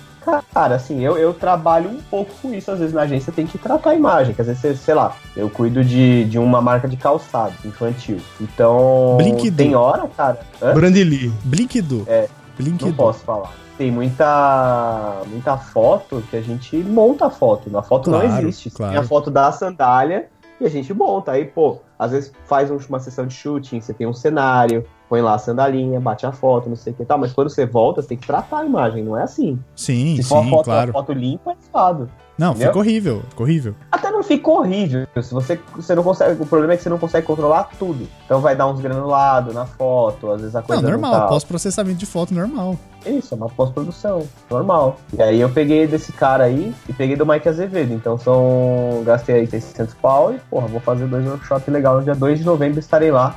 Cara, 0.53 0.75
assim, 0.75 1.01
eu, 1.01 1.17
eu 1.17 1.33
trabalho 1.33 1.89
um 1.89 1.99
pouco 2.01 2.31
com 2.41 2.53
isso. 2.53 2.69
Às 2.71 2.79
vezes 2.79 2.93
na 2.93 3.01
agência 3.01 3.33
tem 3.33 3.47
que 3.47 3.57
tratar 3.57 3.89
a 3.91 3.95
imagem. 3.95 4.33
Que 4.35 4.41
às 4.41 4.47
vezes, 4.47 4.79
sei 4.79 4.93
lá, 4.93 5.15
eu 5.35 5.49
cuido 5.49 5.83
de, 5.83 6.25
de 6.25 6.37
uma 6.37 6.61
marca 6.61 6.87
de 6.87 6.95
calçado 6.95 7.53
infantil. 7.65 8.17
Então. 8.39 9.15
Brinquido. 9.17 9.57
Tem 9.57 9.75
hora, 9.75 10.07
cara. 10.15 10.39
Hã? 10.61 10.73
Brandly. 10.73 11.29
Blinkdu. 11.43 12.03
É, 12.07 12.27
Blinkdu. 12.57 12.85
Não 12.87 12.93
posso 12.93 13.19
falar. 13.23 13.51
Tem 13.77 13.89
muita 13.91 15.21
muita 15.27 15.57
foto 15.57 16.23
que 16.29 16.37
a 16.37 16.41
gente 16.41 16.75
monta 16.77 17.25
a 17.25 17.29
foto. 17.29 17.75
A 17.75 17.81
foto 17.81 18.11
não 18.11 18.19
Claro, 18.21 18.47
existe. 18.47 18.69
claro. 18.69 18.93
Tem 18.93 19.01
a 19.01 19.03
foto 19.07 19.31
da 19.31 19.51
sandália 19.51 20.27
e 20.59 20.65
a 20.65 20.69
gente 20.69 20.93
monta. 20.93 21.31
Aí, 21.31 21.45
pô, 21.45 21.79
às 21.97 22.11
vezes 22.11 22.31
faz 22.45 22.69
um- 22.69 22.77
uma 22.89 22.99
sessão 22.99 23.25
de 23.25 23.33
shooting, 23.33 23.81
você 23.81 23.93
tem 23.93 24.05
um 24.05 24.13
cenário, 24.13 24.85
põe 25.11 25.19
lá 25.21 25.33
a 25.33 25.37
sandalinha, 25.37 25.99
bate 25.99 26.25
a 26.25 26.31
foto, 26.31 26.69
não 26.69 26.75
sei 26.77 26.93
o 26.93 26.95
que 26.95 27.03
tal. 27.03 27.17
Mas 27.17 27.33
quando 27.33 27.49
você 27.49 27.65
volta, 27.65 28.01
você 28.01 28.07
tem 28.07 28.17
que 28.17 28.25
tratar 28.25 28.59
a 28.59 28.65
imagem, 28.65 29.03
não 29.03 29.17
é 29.17 29.23
assim. 29.23 29.59
Sim, 29.75 30.15
Se 30.15 30.23
for 30.23 30.41
sim, 30.41 30.49
foto, 30.49 30.63
claro. 30.63 30.93
foto 30.93 31.11
limpa, 31.11 31.51
é 31.51 31.55
zoado. 31.69 32.09
Não, 32.37 32.51
entendeu? 32.51 32.67
fica 32.69 32.79
horrível, 32.79 33.21
fica 33.29 33.43
horrível. 33.43 33.75
Até 33.91 34.09
não 34.09 34.23
fica 34.23 34.49
horrível. 34.49 35.05
Se 35.21 35.33
você, 35.33 35.59
você 35.75 35.93
não 35.93 36.01
consegue. 36.01 36.41
O 36.41 36.45
problema 36.45 36.73
é 36.73 36.77
que 36.77 36.83
você 36.83 36.87
não 36.89 36.97
consegue 36.97 37.27
controlar 37.27 37.69
tudo. 37.77 38.07
Então 38.25 38.39
vai 38.39 38.55
dar 38.55 38.67
uns 38.67 38.79
granulados 38.79 39.53
na 39.53 39.65
foto, 39.65 40.31
às 40.31 40.39
vezes 40.39 40.55
a 40.55 40.59
Não, 40.61 40.65
coisa. 40.67 40.81
normal, 40.81 41.11
tá- 41.11 41.27
pós-processamento 41.27 41.97
de 41.97 42.05
foto 42.05 42.33
normal. 42.33 42.77
Isso, 43.05 43.33
é 43.33 43.37
uma 43.37 43.49
pós-produção, 43.49 44.25
normal. 44.49 44.95
E 45.13 45.21
aí 45.21 45.41
eu 45.41 45.49
peguei 45.49 45.85
desse 45.87 46.13
cara 46.13 46.45
aí 46.45 46.73
e 46.87 46.93
peguei 46.93 47.17
do 47.17 47.25
Mike 47.25 47.49
Azevedo. 47.49 47.93
Então 47.93 48.17
são. 48.17 49.03
Gastei 49.05 49.35
aí 49.35 49.45
600 49.47 49.93
pau 49.95 50.33
e, 50.33 50.39
porra, 50.49 50.67
vou 50.67 50.79
fazer 50.79 51.05
dois 51.05 51.27
workshops 51.27 51.67
legais 51.67 51.97
no 51.97 52.03
dia 52.05 52.15
2 52.15 52.39
de 52.39 52.45
novembro 52.45 52.79
estarei 52.79 53.11
lá. 53.11 53.35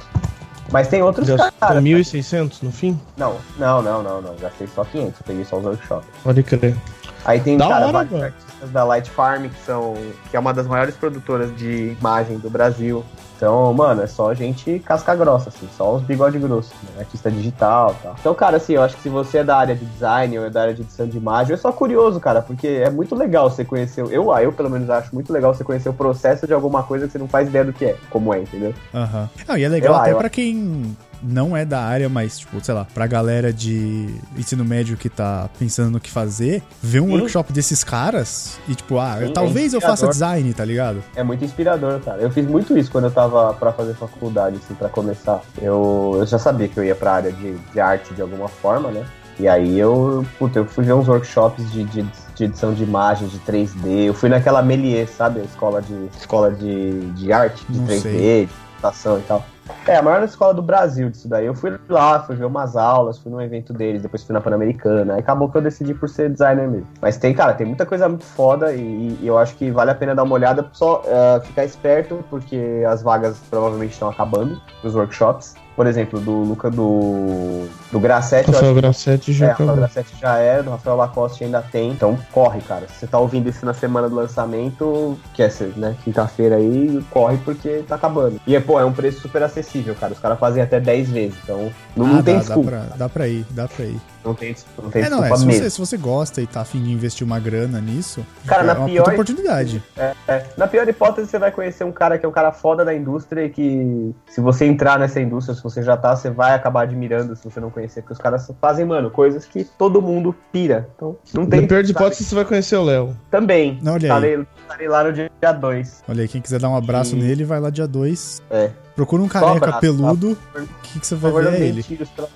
Mas 0.73 0.89
tem 0.89 1.03
outros 1.03 1.27
Já 1.29 1.37
caras. 1.37 1.55
tá 1.61 1.75
1.600 1.81 2.63
no 2.63 2.73
fim? 2.73 2.99
Não, 3.17 3.37
não, 3.59 3.83
não, 3.83 4.03
não, 4.03 4.21
não. 4.23 4.35
Gastei 4.37 4.67
só 4.75 4.85
500, 4.85 5.21
eu 5.21 5.27
peguei 5.27 5.45
só 5.45 5.59
os 5.59 5.65
workshops. 5.65 6.07
Pode 6.23 6.43
crer. 6.43 6.77
Aí 7.25 7.41
tem, 7.41 7.57
Da 7.57 7.69
cara, 7.69 7.87
hora, 7.87 7.99
artistas 7.99 8.71
da 8.71 8.85
Light 8.85 9.11
Farm, 9.11 9.45
que 9.49 9.59
são. 9.65 9.95
que 10.31 10.37
é 10.37 10.41
uma 10.41 10.53
das 10.53 10.67
maiores 10.67 10.95
produtoras 10.95 11.55
de 11.57 11.97
imagem 11.99 12.39
do 12.39 12.51
Brasil. 12.51 13.05
Então, 13.37 13.75
mano, 13.75 14.01
é 14.03 14.07
só 14.07 14.33
gente 14.33 14.79
casca 14.87 15.15
grossa, 15.15 15.49
assim, 15.49 15.69
só 15.77 15.97
os 15.97 16.03
bigode 16.03 16.39
grossos, 16.39 16.73
né? 16.85 17.01
Artista 17.01 17.31
digital 17.31 17.95
e 17.99 18.03
tal. 18.03 18.17
Então, 18.21 18.35
cara, 18.35 18.57
assim, 18.59 18.75
eu 18.75 18.83
acho 18.83 18.97
que 18.97 19.03
se 19.03 19.09
você 19.09 19.39
é 19.39 19.45
da 19.45 19.57
área 19.57 19.75
de 19.75 19.85
design 19.85 20.39
ou 20.39 20.47
é 20.47 20.51
da 20.51 20.63
área 20.63 20.73
de 20.75 20.83
edição 20.83 21.07
de 21.07 21.19
imagem, 21.19 21.53
eu 21.53 21.59
sou 21.59 21.73
curioso, 21.73 22.21
cara, 22.21 22.41
porque 22.41 22.67
é 22.69 22.89
muito 22.89 23.15
legal 23.15 23.51
você 23.51 23.65
conhecer. 23.65 24.05
Eu, 24.09 24.33
ah, 24.33 24.41
eu 24.43 24.53
pelo 24.53 24.71
menos 24.71 24.89
acho 24.89 25.13
muito 25.13 25.33
legal 25.33 25.53
você 25.53 25.65
conhecer 25.65 25.89
o 25.89 25.93
processo 25.93 26.47
de 26.47 26.55
alguma 26.55 26.85
coisa 26.85 27.07
que 27.07 27.13
você 27.13 27.19
não 27.19 27.27
faz 27.29 27.49
ideia 27.49 27.65
do 27.65 27.73
que 27.73 27.85
é, 27.87 27.97
como 28.09 28.33
é, 28.33 28.39
entendeu? 28.39 28.73
Aham. 28.95 29.29
Não, 29.49 29.57
e 29.59 29.65
é 29.65 29.69
legal 29.69 29.95
Eu- 29.95 30.01
até 30.01 30.13
eu- 30.13 30.17
pra 30.17 30.31
quem 30.31 30.97
não 31.25 31.57
é 31.57 31.65
da 31.65 31.81
área, 31.81 32.09
mas, 32.09 32.39
tipo, 32.39 32.63
sei 32.63 32.75
lá, 32.75 32.87
pra 32.93 33.07
galera 33.07 33.53
de 33.53 34.15
ensino 34.37 34.65
médio 34.65 34.97
que 34.97 35.09
tá 35.09 35.49
pensando 35.59 35.91
no 35.91 36.01
que 36.01 36.11
fazer, 36.11 36.63
ver 36.83 37.01
um 37.01 37.07
Sim. 37.07 37.19
workshop 37.19 37.53
desses 37.53 37.83
caras 37.83 38.59
e, 38.69 38.75
tipo, 38.75 38.99
ah, 38.99 39.19
Sim, 39.21 39.33
talvez 39.33 39.73
é 39.73 39.77
eu 39.77 39.81
faça 39.81 40.07
design, 40.09 40.53
tá 40.53 40.65
ligado? 40.65 41.03
É 41.17 41.23
muito 41.23 41.45
inspirador, 41.45 42.01
cara. 42.01 42.21
Eu 42.21 42.31
fiz 42.31 42.47
muito 42.47 42.77
isso 42.77 42.91
quando 42.91 43.05
eu 43.05 43.11
tava 43.11 43.55
pra 43.55 43.73
fazer 43.73 43.95
faculdade, 43.95 44.57
assim, 44.63 44.75
pra 44.75 44.89
começar. 44.89 45.41
Eu, 45.61 46.17
eu 46.19 46.27
já 46.27 46.39
sabia 46.39 46.69
que 46.69 46.79
eu 46.79 46.85
ia 46.85 46.95
pra 46.95 47.13
área 47.13 47.33
de, 47.33 47.55
de 47.55 47.81
arte 47.81 48.15
de 48.15 48.23
alguma 48.23 48.49
forma, 48.49 48.91
né? 48.91 49.05
E 49.39 49.49
aí 49.49 49.79
eu, 49.79 50.25
puta, 50.39 50.61
eu 50.61 50.65
fui 50.65 50.85
ver 50.85 50.93
uns 50.93 51.09
workshops 51.09 51.71
de, 51.73 51.83
de, 51.85 52.07
de 52.37 52.45
edição 52.45 52.73
de 52.73 52.85
imagem, 52.85 53.27
de 53.27 53.39
3D. 53.41 54.07
Eu 54.07 54.15
fui 54.15 54.29
naquela 54.29 54.63
Melier, 54.63 55.09
sabe? 55.09 55.41
Escola 55.41 55.83
de, 55.83 56.09
escola 56.17 56.53
de, 56.53 57.01
de 57.13 57.33
arte, 57.33 57.65
de 57.69 57.81
Não 57.81 57.87
3D, 57.87 58.01
sei. 58.01 58.47
de 58.47 58.53
computação 58.53 59.19
e 59.19 59.23
tal. 59.23 59.45
É, 59.87 59.97
a 59.97 60.03
maior 60.03 60.23
escola 60.23 60.53
do 60.55 60.63
Brasil 60.63 61.11
disso 61.11 61.29
daí. 61.29 61.47
Eu 61.47 61.55
fui 61.55 61.73
lá, 61.89 62.21
fui 62.21 62.37
ver 62.37 62.45
umas 62.45 62.77
aulas, 62.77 63.19
fui 63.19 63.31
num 63.31 63.41
evento 63.41 63.73
deles, 63.73 64.03
depois 64.03 64.23
fui 64.23 64.33
na 64.33 64.41
Pan-Americana. 64.41 65.15
Aí 65.15 65.21
acabou 65.21 65.49
que 65.51 65.57
eu 65.57 65.63
decidi 65.63 65.95
por 65.95 66.09
ser 66.09 66.31
designer 66.31 66.69
mesmo. 66.69 66.87
Mas 67.01 67.17
tem, 67.17 67.35
cara, 67.35 67.55
tem 67.55 67.67
muita 67.67 67.87
coisa 67.87 68.09
muito 68.09 68.25
foda 68.25 68.73
e, 68.73 69.19
e 69.21 69.27
eu 69.27 69.39
acho 69.39 69.55
que 69.57 69.71
vale 69.71 69.91
a 69.91 69.95
pena 69.95 70.15
dar 70.15 70.23
uma 70.23 70.35
olhada. 70.35 70.69
Só 70.73 71.03
eh, 71.07 71.41
ficar 71.45 71.65
esperto, 71.65 72.25
porque 72.31 72.83
as 72.89 73.03
vagas 73.03 73.39
provavelmente 73.51 73.93
estão 73.93 74.09
acabando, 74.09 74.61
os 74.83 74.95
workshops. 74.95 75.55
Por 75.77 75.87
exemplo, 75.89 76.21
do 76.21 76.31
Luca 76.31 76.71
do, 76.71 77.67
do 77.91 77.99
Grassetti, 77.99 78.49
acho 78.51 78.53
Rafael 78.53 78.75
que 78.75 78.81
Grassetti 78.81 79.33
já 79.33 79.47
é, 79.47 79.49
Rafael 79.51 79.69
acabou. 79.71 79.83
Grassetti 79.85 80.15
já 80.21 80.39
era, 80.39 80.63
do 80.63 80.71
Rafael 80.71 80.97
Lacoste 80.97 81.45
ainda 81.45 81.61
tem. 81.63 81.91
Então 81.91 82.17
corre, 82.33 82.61
cara. 82.61 82.87
Se 82.89 83.01
você 83.01 83.07
tá 83.09 83.19
ouvindo 83.19 83.49
isso 83.49 83.67
na 83.67 83.75
semana 83.75 84.09
do 84.09 84.15
lançamento, 84.15 85.19
que 85.35 85.43
é 85.43 85.51
né, 85.77 85.97
quinta-feira 86.05 86.57
aí, 86.57 87.05
corre 87.11 87.39
porque 87.45 87.85
tá 87.89 87.97
acabando. 87.97 88.41
E 88.47 88.55
é, 88.55 88.61
pô, 88.61 88.79
é 88.79 88.85
um 88.85 88.93
preço 88.93 89.21
super 89.21 89.43
acessível, 89.43 89.95
cara. 89.97 90.13
Os 90.13 90.19
caras 90.21 90.39
fazem 90.39 90.63
até 90.63 90.79
10 90.79 91.09
vezes. 91.11 91.37
Então 91.43 91.71
não, 91.97 92.07
não 92.07 92.19
Ah, 92.19 92.23
tem 92.23 92.35
dá, 92.35 92.41
dá, 92.41 92.47
desculpa. 92.47 92.71
pra, 92.71 92.81
dá 92.97 93.09
pra 93.09 93.27
ir, 93.29 93.45
dá 93.51 93.67
pra 93.67 93.85
ir. 93.85 94.01
Não 94.25 94.35
tem, 94.35 94.55
não 94.83 94.91
tem 94.91 95.03
É, 95.03 95.11
não, 95.11 95.21
desculpa 95.21 95.35
é, 95.35 95.39
se 95.55 95.59
você, 95.61 95.71
se 95.71 95.79
você 95.79 95.97
gosta 95.99 96.41
e 96.41 96.47
tá 96.47 96.63
afim 96.63 96.83
de 96.83 96.91
investir 96.91 97.27
uma 97.27 97.39
grana 97.39 97.81
nisso, 97.81 98.25
Cara, 98.47 98.63
é 98.63 98.67
na 98.67 98.75
uma 98.75 98.87
pior- 98.87 99.13
oportunidade. 99.13 99.83
É, 99.97 100.15
é. 100.27 100.47
Na 100.57 100.67
pior 100.67 100.89
hipótese, 100.89 101.29
você 101.29 101.39
vai 101.39 101.53
conhecer 101.53 101.85
um 101.85 101.93
cara 101.93 102.19
que 102.19 102.25
é 102.25 102.29
um 102.29 102.33
cara 102.33 102.51
foda 102.51 102.85
da 102.85 102.95
indústria 102.95 103.45
e 103.45 103.51
que, 103.51 104.15
se 104.27 104.41
você 104.41 104.65
entrar 104.65 104.99
nessa 104.99 105.21
indústria, 105.21 105.55
se 105.55 105.63
você 105.63 105.83
já 105.83 105.97
tá, 105.97 106.17
você 106.17 106.31
vai 106.31 106.55
acabar 106.55 106.83
admirando 106.83 107.37
se 107.37 107.45
você 107.45 107.61
não 107.61 107.71
conhecer. 107.71 108.01
Porque 108.01 108.15
os 108.15 108.19
caras 108.19 108.51
fazem, 108.61 108.85
mano, 108.87 109.11
coisas 109.11 109.45
que 109.45 109.65
todo 109.65 110.01
mundo 110.01 110.35
pira. 110.51 110.89
Então, 110.97 111.17
não 111.35 111.45
tem. 111.47 111.61
Na 111.61 111.67
pior 111.69 111.85
hipótese, 111.85 112.25
você 112.25 112.35
vai 112.35 112.45
conhecer 112.45 112.77
o 112.77 112.83
Léo. 112.85 113.17
Também. 113.31 113.79
Não, 113.83 113.93
olha 113.95 114.15
aí. 114.15 114.47
Estarei 114.75 114.89
lá 114.89 115.05
no 115.05 115.13
dia 115.13 115.31
2. 115.61 116.05
Olha 116.09 116.23
aí, 116.23 116.29
quem 116.29 116.41
quiser 116.41 116.61
dar 116.61 116.69
um 116.69 116.77
abraço 116.77 117.15
E- 117.15 117.19
nele, 117.19 117.45
vai 117.45 117.61
lá 117.61 117.71
dia 117.71 117.87
2. 117.87 118.43
É. 118.51 118.71
Procura 118.95 119.23
um 119.23 119.29
careca 119.29 119.57
abraço, 119.57 119.81
peludo, 119.81 120.37
tá? 120.53 120.61
que, 120.83 121.01
que 121.01 121.07
você 121.07 121.17
vai 121.17 121.33
ver 121.33 121.43
não 121.45 121.51
é 121.53 121.61
ele. 121.61 121.85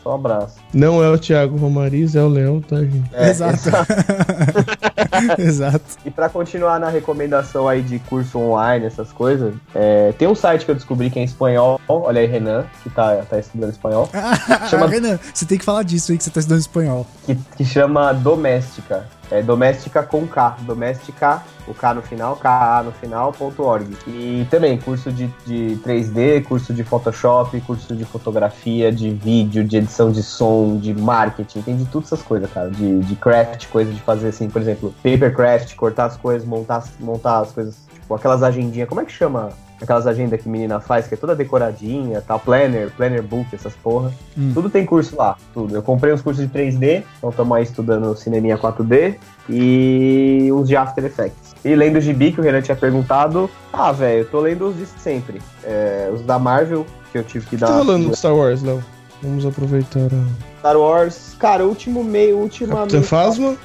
só 0.03 0.11
um 0.11 0.15
abraço. 0.15 0.57
Não 0.75 1.03
é 1.05 1.09
o 1.09 1.17
Thiago 1.17 1.57
Romariz, 1.57 2.17
é 2.17 2.23
o 2.23 2.29
Léo, 2.29 2.61
tá, 2.61 2.79
gente? 2.81 3.09
É, 3.13 3.31
Exato. 3.31 3.55
Exato. 3.55 3.87
E 6.05 6.11
pra 6.11 6.29
continuar 6.29 6.79
na 6.79 6.89
recomendação 6.89 7.69
aí 7.69 7.83
de 7.83 7.99
curso 7.99 8.39
online, 8.39 8.87
essas 8.87 9.13
coisas, 9.13 9.55
é, 9.75 10.13
tem 10.19 10.27
um 10.29 10.35
site 10.35 10.65
que 10.65 10.71
eu 10.71 10.75
descobri 10.75 11.11
que 11.11 11.19
é 11.19 11.23
em 11.23 11.25
espanhol. 11.25 11.81
Olha 11.89 12.21
aí, 12.21 12.27
Renan, 12.27 12.65
que 12.83 12.91
tá, 12.91 13.17
tá 13.29 13.39
estudando 13.39 13.71
espanhol. 13.71 14.09
Chama- 14.69 14.87
Renan, 14.87 15.19
você 15.33 15.45
tem 15.45 15.59
que 15.59 15.65
falar 15.65 15.83
disso 15.83 16.13
aí 16.13 16.19
que 16.19 16.25
você 16.25 16.31
tá 16.31 16.41
estudando 16.41 16.61
espanhol. 16.61 17.07
que, 17.27 17.35
que 17.57 17.65
chama 17.65 18.13
Doméstica. 18.13 19.07
É 19.31 19.43
doméstica 19.43 20.03
com 20.03 20.27
K. 20.27 20.57
Doméstica, 20.63 21.43
o 21.67 21.75
K 21.75 21.93
no 21.93 22.01
final, 22.01 22.35
KA 22.37 22.83
no 22.83 22.93
final, 22.93 23.31
ponto 23.31 23.63
.org. 23.63 23.87
E 24.07 24.47
também 24.51 24.79
curso 24.79 25.13
de, 25.13 25.27
de 25.47 25.79
3D, 25.85 26.45
curso 26.45 26.73
de 26.73 26.83
Photoshop, 26.83 27.61
curso 27.61 27.95
de 27.95 28.07
fotografia, 28.07 28.91
de 28.91 29.11
vídeo, 29.11 29.63
de 29.65 29.77
edição 29.77 30.11
de 30.11 30.23
som, 30.23 30.79
de 30.79 30.95
marketing, 30.95 31.61
tem 31.61 31.77
de 31.77 31.85
tudo 31.85 32.05
essas 32.05 32.23
coisas, 32.23 32.51
cara. 32.51 32.71
De, 32.71 33.01
de 33.01 33.17
craft, 33.17 33.67
coisa 33.69 33.93
de 33.93 34.01
fazer 34.01 34.29
assim, 34.29 34.49
por 34.49 34.63
exemplo, 34.63 34.88
papercraft, 35.03 35.75
cortar 35.77 36.07
as 36.07 36.17
coisas, 36.17 36.47
montar, 36.47 36.85
montar 37.01 37.41
as 37.41 37.53
coisas, 37.53 37.77
tipo 37.93 38.15
aquelas 38.15 38.43
agendinhas, 38.43 38.89
como 38.89 39.01
é 39.01 39.05
que 39.05 39.13
chama? 39.13 39.51
Aquelas 39.81 40.09
agendas 40.09 40.41
que 40.41 40.49
menina 40.49 40.81
faz, 40.81 41.07
que 41.07 41.15
é 41.15 41.17
toda 41.17 41.37
decoradinha, 41.37 42.21
tal, 42.27 42.41
planner, 42.41 42.91
planner 42.97 43.23
book, 43.23 43.47
essas 43.53 43.75
porra. 43.75 44.13
Hum. 44.37 44.51
Tudo 44.53 44.69
tem 44.69 44.85
curso 44.85 45.17
lá, 45.17 45.37
tudo. 45.55 45.77
Eu 45.77 45.83
comprei 45.83 46.13
uns 46.13 46.21
cursos 46.21 46.45
de 46.45 46.53
3D, 46.53 47.05
então 47.19 47.31
estamos 47.31 47.57
aí 47.57 47.63
estudando 47.63 48.17
cineminha 48.17 48.59
4D 48.59 49.15
e 49.49 50.51
uns 50.53 50.67
de 50.69 50.77
After 50.77 51.05
Effects. 51.05 51.55
E 51.65 51.75
lendo 51.77 51.97
o 51.97 52.01
gibi 52.01 52.33
que 52.33 52.41
o 52.41 52.43
Renan 52.43 52.61
tinha 52.61 52.77
perguntado, 52.77 53.49
ah, 53.73 53.93
velho, 53.93 54.21
eu 54.21 54.29
tô 54.29 54.41
lendo 54.41 54.69
os 54.69 54.77
de 54.77 54.87
sempre. 54.87 55.41
É, 55.63 56.11
os 56.13 56.23
da 56.23 56.39
Marvel, 56.41 56.85
que 57.13 57.19
eu 57.19 57.23
tive 57.25 57.47
que 57.47 57.55
O 57.55 57.59
que 57.59 57.65
dar. 57.65 57.69
tá 57.69 57.79
rolando 57.79 58.17
Star 58.17 58.35
Wars, 58.35 58.63
Léo? 58.63 58.83
Vamos 59.23 59.47
aproveitar 59.47 60.01
a... 60.01 60.59
Star 60.61 60.77
Wars, 60.77 61.37
cara, 61.39 61.65
último 61.65 62.03
meio, 62.05 62.39
última. 62.39 62.77
Capitã 62.77 63.03
Phasma? 63.03 63.57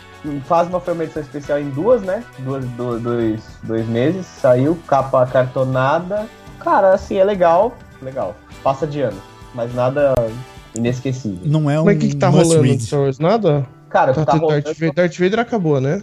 Phasma 0.46 0.80
foi 0.80 0.94
uma 0.94 1.04
edição 1.04 1.22
especial 1.22 1.60
em 1.60 1.70
duas, 1.70 2.02
né? 2.02 2.24
Duas, 2.40 2.64
do- 2.66 3.00
dois, 3.00 3.42
dois 3.64 3.88
meses. 3.88 4.26
Saiu, 4.26 4.78
capa 4.88 5.26
cartonada. 5.26 6.26
Cara, 6.60 6.94
assim, 6.94 7.18
é 7.18 7.24
legal. 7.24 7.74
Legal. 8.02 8.36
Passa 8.64 8.88
de 8.88 9.02
ano. 9.02 9.18
Mas 9.54 9.74
nada 9.76 10.14
inesquecível. 10.76 11.40
Não 11.44 11.70
é 11.70 11.80
um 11.80 11.86
Mas 11.86 11.98
o 11.98 12.00
que, 12.00 12.08
que 12.10 12.16
tá 12.16 12.30
rolando 12.30 12.56
no 12.56 12.62
read. 12.62 12.82
Star 12.84 13.00
Wars? 13.02 13.20
Nada? 13.20 13.66
Cara, 13.90 14.12
o 14.12 14.16
Tá 14.16 14.22
que 14.22 14.26
tá 14.26 14.32
tendo 14.34 14.42
rolando. 14.42 14.64
Darth, 14.64 14.78
Vader, 14.80 14.94
Darth 14.96 15.18
Vader 15.20 15.40
acabou, 15.40 15.80
né? 15.82 16.02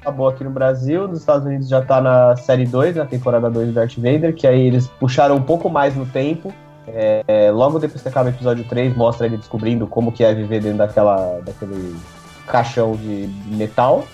Acabou 0.00 0.28
aqui 0.28 0.44
no 0.44 0.50
Brasil, 0.50 1.08
nos 1.08 1.18
Estados 1.20 1.44
Unidos 1.46 1.68
já 1.68 1.82
tá 1.82 2.00
na 2.00 2.36
série 2.36 2.64
2, 2.64 2.94
na 2.96 3.04
temporada 3.06 3.50
2 3.50 3.68
do 3.68 3.72
Darth 3.74 3.96
Vader, 3.96 4.34
que 4.34 4.46
aí 4.46 4.66
eles 4.68 4.86
puxaram 5.00 5.34
um 5.34 5.42
pouco 5.42 5.68
mais 5.68 5.96
no 5.96 6.06
tempo. 6.06 6.52
É, 6.86 7.24
é, 7.26 7.50
logo 7.50 7.78
depois 7.78 8.00
que 8.00 8.08
acaba 8.08 8.26
o 8.30 8.32
episódio 8.32 8.64
3, 8.64 8.96
mostra 8.96 9.26
ele 9.26 9.36
descobrindo 9.36 9.86
como 9.86 10.12
que 10.12 10.22
é 10.22 10.32
viver 10.32 10.60
dentro 10.62 10.78
daquela, 10.78 11.40
daquele 11.44 11.94
caixão 12.48 12.96
de 12.96 13.28
metal. 13.46 14.06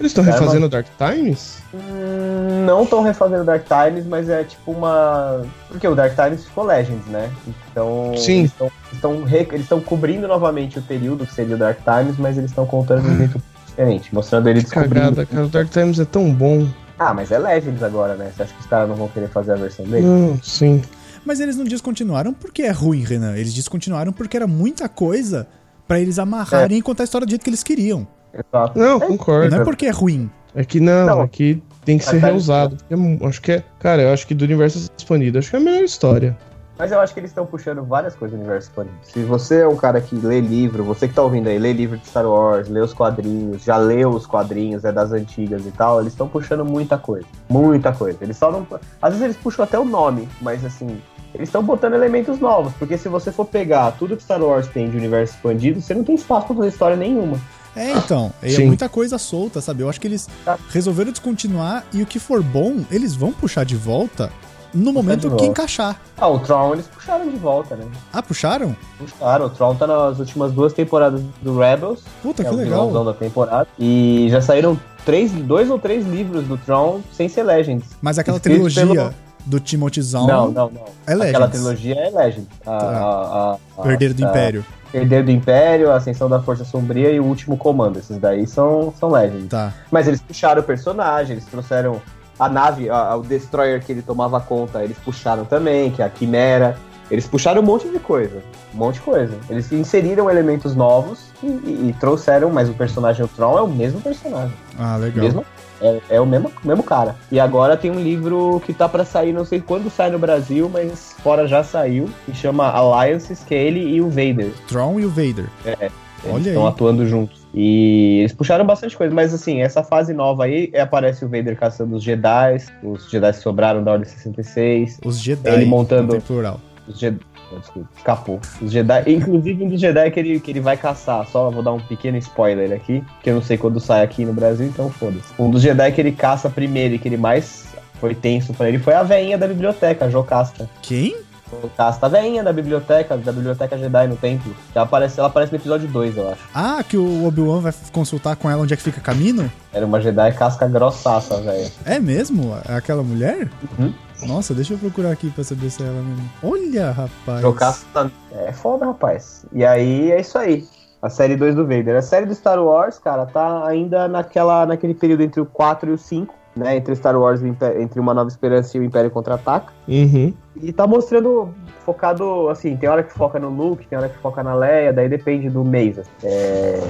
Eles 0.00 0.10
estão 0.10 0.24
refazendo 0.24 0.68
Dark 0.68 0.86
Times? 0.98 1.58
Hum, 1.72 2.64
não 2.66 2.82
estão 2.82 3.02
refazendo 3.02 3.44
Dark 3.44 3.64
Times, 3.66 4.04
mas 4.04 4.28
é 4.28 4.42
tipo 4.42 4.72
uma. 4.72 5.42
Porque 5.68 5.86
o 5.86 5.94
Dark 5.94 6.14
Times 6.16 6.44
ficou 6.44 6.64
Legends, 6.64 7.06
né? 7.06 7.30
Então. 7.70 8.12
Sim. 8.16 8.40
Eles 8.40 8.52
estão 8.92 9.22
re- 9.22 9.46
eles 9.52 9.62
estão 9.62 9.80
cobrindo 9.80 10.26
novamente 10.26 10.78
o 10.78 10.82
período 10.82 11.24
que 11.26 11.32
seria 11.32 11.54
o 11.54 11.58
Dark 11.58 11.78
Times, 11.84 12.18
mas 12.18 12.36
eles 12.36 12.50
estão 12.50 12.66
contando 12.66 13.02
de 13.02 13.08
um 13.10 13.16
jeito 13.18 13.42
diferente, 13.66 14.12
mostrando 14.14 14.48
ele 14.48 14.60
descobrindo. 14.60 14.94
cagada, 14.94 15.26
cara. 15.26 15.44
O 15.44 15.48
Dark 15.48 15.70
Times 15.70 16.00
é 16.00 16.04
tão 16.04 16.32
bom. 16.34 16.66
Ah, 16.98 17.14
mas 17.14 17.30
é 17.30 17.38
Legends 17.38 17.82
agora, 17.82 18.14
né? 18.16 18.32
Você 18.34 18.42
acha 18.42 18.52
que 18.54 18.60
os 18.60 18.66
caras 18.66 18.88
não 18.88 18.96
vão 18.96 19.08
querer 19.08 19.28
fazer 19.28 19.52
a 19.52 19.56
versão 19.56 19.84
dele? 19.84 20.04
Não, 20.06 20.38
sim. 20.42 20.82
Mas 21.24 21.38
eles 21.38 21.56
não 21.56 21.64
descontinuaram 21.64 22.32
porque 22.34 22.62
é 22.62 22.70
ruim, 22.72 23.04
Renan. 23.04 23.36
Eles 23.36 23.54
descontinuaram 23.54 24.12
porque 24.12 24.36
era 24.36 24.46
muita 24.48 24.88
coisa 24.88 25.46
pra 25.86 26.00
eles 26.00 26.18
amarrarem 26.18 26.78
e 26.78 26.82
contar 26.82 27.02
a 27.02 27.04
história 27.04 27.26
do 27.26 27.30
jeito 27.30 27.42
que 27.42 27.50
eles 27.50 27.62
queriam. 27.62 28.06
Exato. 28.32 28.78
Não, 28.78 28.96
É, 28.96 29.06
concordo. 29.06 29.50
Não 29.50 29.62
é 29.62 29.64
porque 29.64 29.86
é 29.86 29.90
ruim. 29.90 30.30
É 30.54 30.64
que 30.64 30.80
não, 30.80 31.06
Não. 31.06 31.22
é 31.22 31.28
que 31.28 31.62
tem 31.84 31.98
que 31.98 32.04
Dark 32.04 32.16
ser 32.20 32.26
reusado. 32.26 32.76
É 32.90 33.26
acho 33.26 33.40
que 33.40 33.52
é. 33.52 33.64
Cara, 33.78 34.02
eu 34.02 34.12
acho 34.12 34.26
que 34.26 34.34
do 34.34 34.44
universo 34.44 34.90
expandido, 34.96 35.38
acho 35.38 35.50
que 35.50 35.56
é 35.56 35.58
a 35.58 35.62
melhor 35.62 35.82
história. 35.82 36.36
Mas 36.78 36.90
eu 36.90 36.98
acho 37.00 37.12
que 37.12 37.20
eles 37.20 37.30
estão 37.30 37.46
puxando 37.46 37.82
várias 37.84 38.16
coisas 38.16 38.36
do 38.36 38.40
universo 38.40 38.68
expandido. 38.68 38.96
Se 39.02 39.22
você 39.22 39.60
é 39.60 39.68
um 39.68 39.76
cara 39.76 40.00
que 40.00 40.16
lê 40.16 40.40
livro, 40.40 40.82
você 40.82 41.06
que 41.06 41.14
tá 41.14 41.22
ouvindo 41.22 41.48
aí, 41.48 41.58
lê 41.58 41.72
livro 41.72 41.96
de 41.98 42.06
Star 42.06 42.26
Wars, 42.26 42.68
lê 42.68 42.80
os 42.80 42.92
quadrinhos, 42.94 43.62
já 43.62 43.76
leu 43.76 44.08
os 44.10 44.26
quadrinhos, 44.26 44.84
é 44.84 44.90
das 44.90 45.12
antigas 45.12 45.64
e 45.66 45.70
tal, 45.70 46.00
eles 46.00 46.12
estão 46.12 46.26
puxando 46.26 46.64
muita 46.64 46.96
coisa. 46.98 47.26
Muita 47.48 47.92
coisa. 47.92 48.18
Eles 48.22 48.36
só 48.36 48.50
não. 48.50 48.66
Às 49.00 49.10
vezes 49.10 49.22
eles 49.22 49.36
puxam 49.36 49.64
até 49.64 49.78
o 49.78 49.84
nome, 49.84 50.28
mas 50.40 50.64
assim. 50.64 51.00
Eles 51.34 51.48
estão 51.48 51.62
botando 51.62 51.94
elementos 51.94 52.38
novos, 52.38 52.72
porque 52.78 52.98
se 52.98 53.08
você 53.08 53.32
for 53.32 53.46
pegar 53.46 53.92
tudo 53.92 54.16
que 54.16 54.22
Star 54.22 54.42
Wars 54.42 54.66
tem 54.68 54.90
de 54.90 54.96
universo 54.96 55.34
expandido, 55.34 55.80
você 55.80 55.94
não 55.94 56.04
tem 56.04 56.14
espaço 56.14 56.46
pra 56.46 56.56
fazer 56.56 56.68
história 56.68 56.96
nenhuma. 56.96 57.38
É, 57.74 57.92
então. 57.92 58.30
É 58.42 58.50
Sim. 58.50 58.66
muita 58.66 58.86
coisa 58.88 59.16
solta, 59.16 59.60
sabe? 59.62 59.82
Eu 59.82 59.88
acho 59.88 59.98
que 60.00 60.06
eles 60.06 60.28
Tá. 60.44 60.58
resolveram 60.70 61.10
descontinuar 61.10 61.84
e 61.92 62.02
o 62.02 62.06
que 62.06 62.18
for 62.18 62.42
bom, 62.42 62.84
eles 62.90 63.14
vão 63.14 63.32
puxar 63.32 63.64
de 63.64 63.76
volta 63.76 64.30
no 64.74 64.92
momento 64.92 65.30
que 65.36 65.44
encaixar. 65.46 65.98
Ah, 66.18 66.28
o 66.28 66.38
Tron 66.38 66.74
eles 66.74 66.86
puxaram 66.86 67.28
de 67.28 67.36
volta, 67.36 67.76
né? 67.76 67.84
Ah, 68.12 68.22
puxaram? 68.22 68.76
Puxaram, 68.98 69.46
o 69.46 69.50
Tron 69.50 69.74
tá 69.74 69.86
nas 69.86 70.18
últimas 70.18 70.52
duas 70.52 70.72
temporadas 70.74 71.22
do 71.40 71.58
Rebels, 71.58 72.00
Puta, 72.22 72.42
é 72.42 72.44
que 72.46 72.54
o 72.54 72.56
legal. 72.56 73.04
da 73.04 73.12
temporada. 73.14 73.66
E 73.78 74.28
já 74.30 74.40
saíram 74.42 74.78
três, 75.06 75.30
dois 75.32 75.70
ou 75.70 75.78
três 75.78 76.06
livros 76.06 76.44
do 76.46 76.56
Tron 76.58 77.00
sem 77.12 77.26
ser 77.28 77.42
Legends. 77.42 77.84
Mas 78.02 78.18
aquela 78.18 78.36
Escrito 78.36 78.54
trilogia 78.54 78.86
pelo- 78.86 79.14
do 79.44 79.58
Timothy 79.60 80.00
Zahn 80.02 80.26
Não, 80.26 80.50
não, 80.50 80.70
não. 80.70 80.82
é 81.06 81.12
Aquela 81.12 81.24
Legends. 81.24 81.50
trilogia 81.50 81.94
é 81.96 82.10
Legends. 82.10 82.46
A, 82.66 82.78
Tá. 82.78 82.86
a, 82.86 83.52
a, 83.82 83.82
a, 83.84 83.92
Herdeiro 83.92 84.14
do 84.14 84.24
Império. 84.24 84.64
Herdeiro 84.94 85.24
do 85.24 85.30
Império, 85.30 85.90
a 85.90 85.96
Ascensão 85.96 86.28
da 86.28 86.40
Força 86.40 86.64
Sombria 86.64 87.10
e 87.10 87.18
o 87.18 87.24
Último 87.24 87.56
Comando. 87.56 87.98
Esses 87.98 88.18
daí 88.18 88.46
são, 88.46 88.92
são 88.98 89.10
Legends. 89.10 89.48
Tá. 89.48 89.72
Mas 89.90 90.06
eles 90.06 90.20
puxaram 90.20 90.60
o 90.60 90.64
personagem, 90.64 91.32
eles 91.32 91.46
trouxeram 91.46 92.00
a 92.38 92.48
nave, 92.48 92.88
a- 92.90 93.16
o 93.16 93.22
Destroyer 93.22 93.82
que 93.84 93.90
ele 93.92 94.02
tomava 94.02 94.38
conta, 94.40 94.82
eles 94.84 94.96
puxaram 94.98 95.44
também, 95.44 95.90
que 95.90 96.02
é 96.02 96.04
a 96.04 96.08
Quimera. 96.10 96.76
Eles 97.12 97.26
puxaram 97.26 97.60
um 97.60 97.64
monte 97.64 97.86
de 97.88 97.98
coisa. 97.98 98.42
Um 98.74 98.78
monte 98.78 98.94
de 98.94 99.00
coisa. 99.02 99.34
Eles 99.50 99.70
inseriram 99.70 100.30
elementos 100.30 100.74
novos 100.74 101.26
e, 101.42 101.46
e- 101.46 101.88
e 101.90 101.96
trouxeram, 102.00 102.50
mas 102.50 102.68
o 102.70 102.72
personagem 102.72 103.24
o 103.24 103.28
Tron 103.28 103.58
é 103.58 103.62
o 103.62 103.68
mesmo 103.68 104.00
personagem. 104.00 104.56
Ah, 104.78 104.96
legal. 104.96 105.22
Mesmo, 105.24 105.44
é, 105.82 106.00
é 106.08 106.20
o 106.20 106.24
mesmo, 106.26 106.50
mesmo 106.64 106.82
cara. 106.82 107.14
E 107.30 107.38
agora 107.38 107.76
tem 107.76 107.90
um 107.90 108.00
livro 108.00 108.62
que 108.64 108.72
tá 108.72 108.88
pra 108.88 109.04
sair, 109.04 109.32
não 109.32 109.44
sei 109.44 109.60
quando 109.60 109.90
sai 109.90 110.10
no 110.10 110.18
Brasil, 110.18 110.70
mas 110.72 111.14
fora 111.22 111.46
já 111.46 111.62
saiu, 111.62 112.08
que 112.24 112.34
chama 112.34 112.66
Alliances, 112.70 113.44
que 113.44 113.54
é 113.54 113.62
ele 113.62 113.80
e 113.80 114.00
o 114.00 114.08
Vader. 114.08 114.50
Tron 114.66 114.98
e 114.98 115.04
o 115.04 115.10
Vader. 115.10 115.46
Eles 115.66 115.92
Olha 116.34 116.48
estão 116.48 116.66
atuando 116.66 117.06
juntos. 117.06 117.42
E 117.52 118.20
eles 118.20 118.32
puxaram 118.32 118.64
bastante 118.64 118.96
coisa, 118.96 119.14
mas 119.14 119.34
assim, 119.34 119.60
essa 119.60 119.82
fase 119.82 120.14
nova 120.14 120.44
aí 120.44 120.70
é, 120.72 120.80
aparece 120.80 121.24
o 121.24 121.28
Vader 121.28 121.58
caçando 121.58 121.96
os 121.96 122.02
Jedi, 122.02 122.56
os 122.82 123.10
Jedi 123.10 123.32
que 123.32 123.38
sobraram 123.40 123.84
da 123.84 123.92
Ordem 123.92 124.08
66, 124.08 124.98
Os 125.04 125.18
Jedi. 125.18 125.50
Ele 125.50 125.66
montando- 125.66 126.18
plural. 126.22 126.58
Os 126.86 126.98
Jedi. 126.98 127.20
Desculpa, 127.58 127.88
escapou. 127.96 128.40
Os 128.62 128.72
Jedi, 128.72 129.02
inclusive 129.12 129.64
um 129.64 129.68
dos 129.68 129.80
Jedi 129.80 130.10
que 130.10 130.20
ele, 130.20 130.40
que 130.40 130.50
ele 130.50 130.60
vai 130.60 130.76
caçar. 130.76 131.26
Só 131.28 131.50
vou 131.50 131.62
dar 131.62 131.72
um 131.72 131.80
pequeno 131.80 132.16
spoiler 132.18 132.72
aqui, 132.72 133.04
que 133.22 133.30
eu 133.30 133.34
não 133.34 133.42
sei 133.42 133.58
quando 133.58 133.78
sai 133.78 134.02
aqui 134.02 134.24
no 134.24 134.32
Brasil, 134.32 134.66
então 134.66 134.88
foda-se. 134.90 135.34
Um 135.38 135.50
dos 135.50 135.62
Jedi 135.62 135.92
que 135.92 136.00
ele 136.00 136.12
caça 136.12 136.48
primeiro 136.48 136.94
e 136.94 136.98
que 136.98 137.08
ele 137.08 137.16
mais 137.18 137.66
foi 138.00 138.14
tenso 138.14 138.52
pra 138.52 138.68
ele 138.68 138.78
foi 138.78 138.94
a 138.94 139.02
veinha 139.02 139.38
da 139.38 139.46
biblioteca, 139.46 140.06
a 140.06 140.10
Jocasta. 140.10 140.68
Quem? 140.80 141.14
Jocasta, 141.60 142.06
a 142.06 142.08
veinha 142.08 142.42
da 142.42 142.52
biblioteca, 142.52 143.16
da 143.16 143.30
biblioteca 143.30 143.76
Jedi 143.76 144.06
no 144.08 144.16
templo. 144.16 144.54
Ela 144.74 144.84
aparece, 144.84 145.20
ela 145.20 145.28
aparece 145.28 145.52
no 145.52 145.58
episódio 145.58 145.86
2, 145.88 146.16
eu 146.16 146.30
acho. 146.30 146.40
Ah, 146.54 146.82
que 146.82 146.96
o 146.96 147.26
Obi-Wan 147.26 147.60
vai 147.60 147.74
consultar 147.92 148.36
com 148.36 148.50
ela 148.50 148.62
onde 148.62 148.72
é 148.72 148.76
que 148.76 148.82
fica 148.82 149.00
caminho? 149.00 149.52
Era 149.72 149.84
uma 149.84 150.00
Jedi 150.00 150.32
casca 150.32 150.66
grossaça, 150.66 151.40
velho. 151.42 151.70
É 151.84 152.00
mesmo? 152.00 152.56
É 152.66 152.74
aquela 152.74 153.02
mulher? 153.02 153.48
Uhum. 153.78 153.92
Nossa, 154.26 154.54
deixa 154.54 154.74
eu 154.74 154.78
procurar 154.78 155.10
aqui 155.10 155.30
pra 155.30 155.44
saber 155.44 155.70
se 155.70 155.82
é 155.82 155.86
ela 155.86 156.02
mesmo. 156.02 156.30
Olha, 156.42 156.90
rapaz. 156.90 157.40
Jocasta 157.40 158.10
é 158.32 158.52
foda, 158.52 158.86
rapaz. 158.86 159.44
E 159.52 159.64
aí 159.64 160.10
é 160.12 160.20
isso 160.20 160.38
aí. 160.38 160.66
A 161.00 161.10
série 161.10 161.34
2 161.34 161.56
do 161.56 161.66
Vader. 161.66 161.96
A 161.96 162.02
série 162.02 162.26
do 162.26 162.34
Star 162.34 162.62
Wars, 162.62 162.98
cara, 162.98 163.26
tá 163.26 163.66
ainda 163.66 164.06
naquela, 164.06 164.64
naquele 164.64 164.94
período 164.94 165.22
entre 165.22 165.40
o 165.40 165.46
4 165.46 165.90
e 165.90 165.94
o 165.94 165.98
5, 165.98 166.32
né? 166.54 166.76
Entre 166.76 166.94
Star 166.94 167.18
Wars, 167.18 167.40
e 167.42 167.48
entre 167.80 167.98
Uma 167.98 168.14
Nova 168.14 168.28
Esperança 168.28 168.76
e 168.76 168.80
o 168.80 168.84
Império 168.84 169.10
Contra-Ataca. 169.10 169.72
Uhum. 169.88 170.32
E 170.54 170.72
tá 170.72 170.86
mostrando, 170.86 171.48
focado, 171.84 172.48
assim, 172.48 172.76
tem 172.76 172.88
hora 172.88 173.02
que 173.02 173.12
foca 173.12 173.40
no 173.40 173.48
Luke, 173.48 173.86
tem 173.86 173.98
hora 173.98 174.08
que 174.08 174.18
foca 174.18 174.44
na 174.44 174.54
Leia, 174.54 174.92
daí 174.92 175.08
depende 175.08 175.50
do 175.50 175.64
mês. 175.64 175.98
É, 176.22 176.80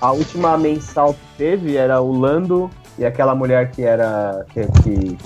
A 0.00 0.12
última 0.12 0.58
mensal 0.58 1.14
que 1.14 1.38
teve 1.38 1.76
era 1.76 2.00
o 2.00 2.12
Lando 2.12 2.68
e 2.98 3.04
aquela 3.04 3.34
mulher 3.34 3.70
que 3.70 3.82
era. 3.82 4.44
que, 4.52 4.66
que, 4.82 5.18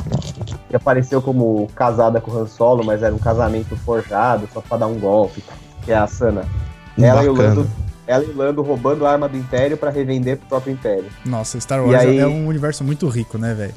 que 0.69 0.77
apareceu 0.77 1.21
como 1.23 1.69
casada 1.75 2.21
com 2.21 2.31
o 2.31 2.39
Han 2.39 2.47
Solo, 2.47 2.85
mas 2.85 3.03
era 3.03 3.15
um 3.15 3.19
casamento 3.19 3.77
forjado 3.77 4.49
só 4.53 4.61
pra 4.61 4.77
dar 4.79 4.87
um 4.87 4.99
golpe, 4.99 5.43
que 5.85 5.93
é 5.93 5.97
a 5.97 6.07
Sana. 6.07 6.45
Ela 6.99 7.25
e. 7.25 7.29
Lando, 7.29 7.67
ela 8.07 8.25
e 8.25 8.29
o 8.29 8.37
Lando 8.37 8.63
roubando 8.63 9.05
a 9.07 9.13
arma 9.13 9.29
do 9.29 9.37
Império 9.37 9.77
pra 9.77 9.91
revender 9.91 10.39
pro 10.39 10.49
próprio 10.49 10.73
Império. 10.73 11.07
Nossa, 11.25 11.61
Star 11.61 11.83
Wars 11.85 11.95
aí- 12.01 12.19
é 12.19 12.27
um 12.27 12.47
universo 12.47 12.83
muito 12.85 13.09
rico, 13.09 13.37
né, 13.39 13.55
velho? 13.55 13.75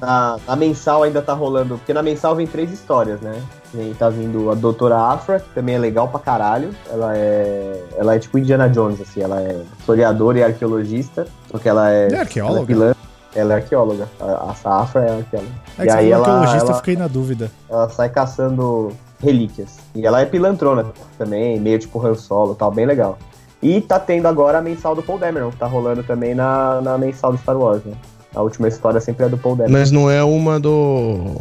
Na, 0.00 0.38
na 0.46 0.56
mensal 0.56 1.02
ainda 1.02 1.20
tá 1.20 1.34
rolando, 1.34 1.76
porque 1.76 1.92
na 1.92 2.02
mensal 2.02 2.34
vem 2.34 2.46
três 2.46 2.72
histórias, 2.72 3.20
né? 3.20 3.38
Vem, 3.72 3.92
tá 3.92 4.08
vindo 4.08 4.50
a 4.50 4.54
Doutora 4.54 4.96
Afra, 4.96 5.40
que 5.40 5.48
também 5.50 5.74
é 5.74 5.78
legal 5.78 6.08
pra 6.08 6.18
caralho. 6.18 6.70
Ela 6.90 7.14
é. 7.14 7.84
Ela 7.98 8.14
é 8.14 8.18
tipo 8.18 8.38
Indiana 8.38 8.66
Jones, 8.68 8.98
assim, 9.00 9.20
ela 9.20 9.42
é 9.42 9.60
historiadora 9.78 10.38
e 10.38 10.42
arqueologista. 10.42 11.26
Só 11.50 11.58
que 11.58 11.68
ela 11.68 11.90
é. 11.92 12.08
É 12.12 12.20
arqueóloga? 12.20 12.72
Ela 12.72 12.90
é, 12.92 12.94
ela 13.34 13.54
é 13.54 13.56
arqueóloga. 13.56 14.08
A, 14.20 14.54
a 14.64 14.80
Afra 14.80 15.04
é 15.04 15.10
arqueóloga. 15.18 15.52
É 15.78 15.84
E 15.84 15.90
aí 15.90 16.10
ela- 16.10 16.26
arqueologista, 16.26 16.64
eu 16.64 16.68
ela- 16.68 16.76
fiquei 16.76 16.96
na 16.96 17.06
dúvida. 17.08 17.50
Ela 17.68 17.88
sai 17.88 18.08
caçando 18.08 18.92
relíquias. 19.22 19.78
E 19.94 20.06
ela 20.06 20.20
é 20.20 20.24
pilantrona 20.26 20.86
também, 21.18 21.58
meio 21.60 21.78
tipo 21.78 22.04
Han 22.04 22.14
Solo 22.14 22.52
e 22.52 22.56
tal, 22.56 22.70
bem 22.70 22.86
legal. 22.86 23.18
E 23.62 23.80
tá 23.80 23.98
tendo 23.98 24.26
agora 24.26 24.58
a 24.58 24.62
mensal 24.62 24.94
do 24.94 25.02
Paul 25.02 25.18
Dameron, 25.18 25.50
que 25.50 25.56
tá 25.58 25.66
rolando 25.66 26.02
também 26.02 26.34
na, 26.34 26.80
na 26.80 26.96
mensal 26.96 27.30
do 27.32 27.38
Star 27.38 27.56
Wars, 27.58 27.84
né? 27.84 27.92
A 28.34 28.40
última 28.40 28.68
história 28.68 29.00
sempre 29.00 29.26
é 29.26 29.28
do 29.28 29.36
Paul 29.36 29.54
Dameron. 29.56 29.78
Mas 29.78 29.90
não 29.90 30.10
é 30.10 30.22
uma 30.24 30.58
do. 30.58 31.36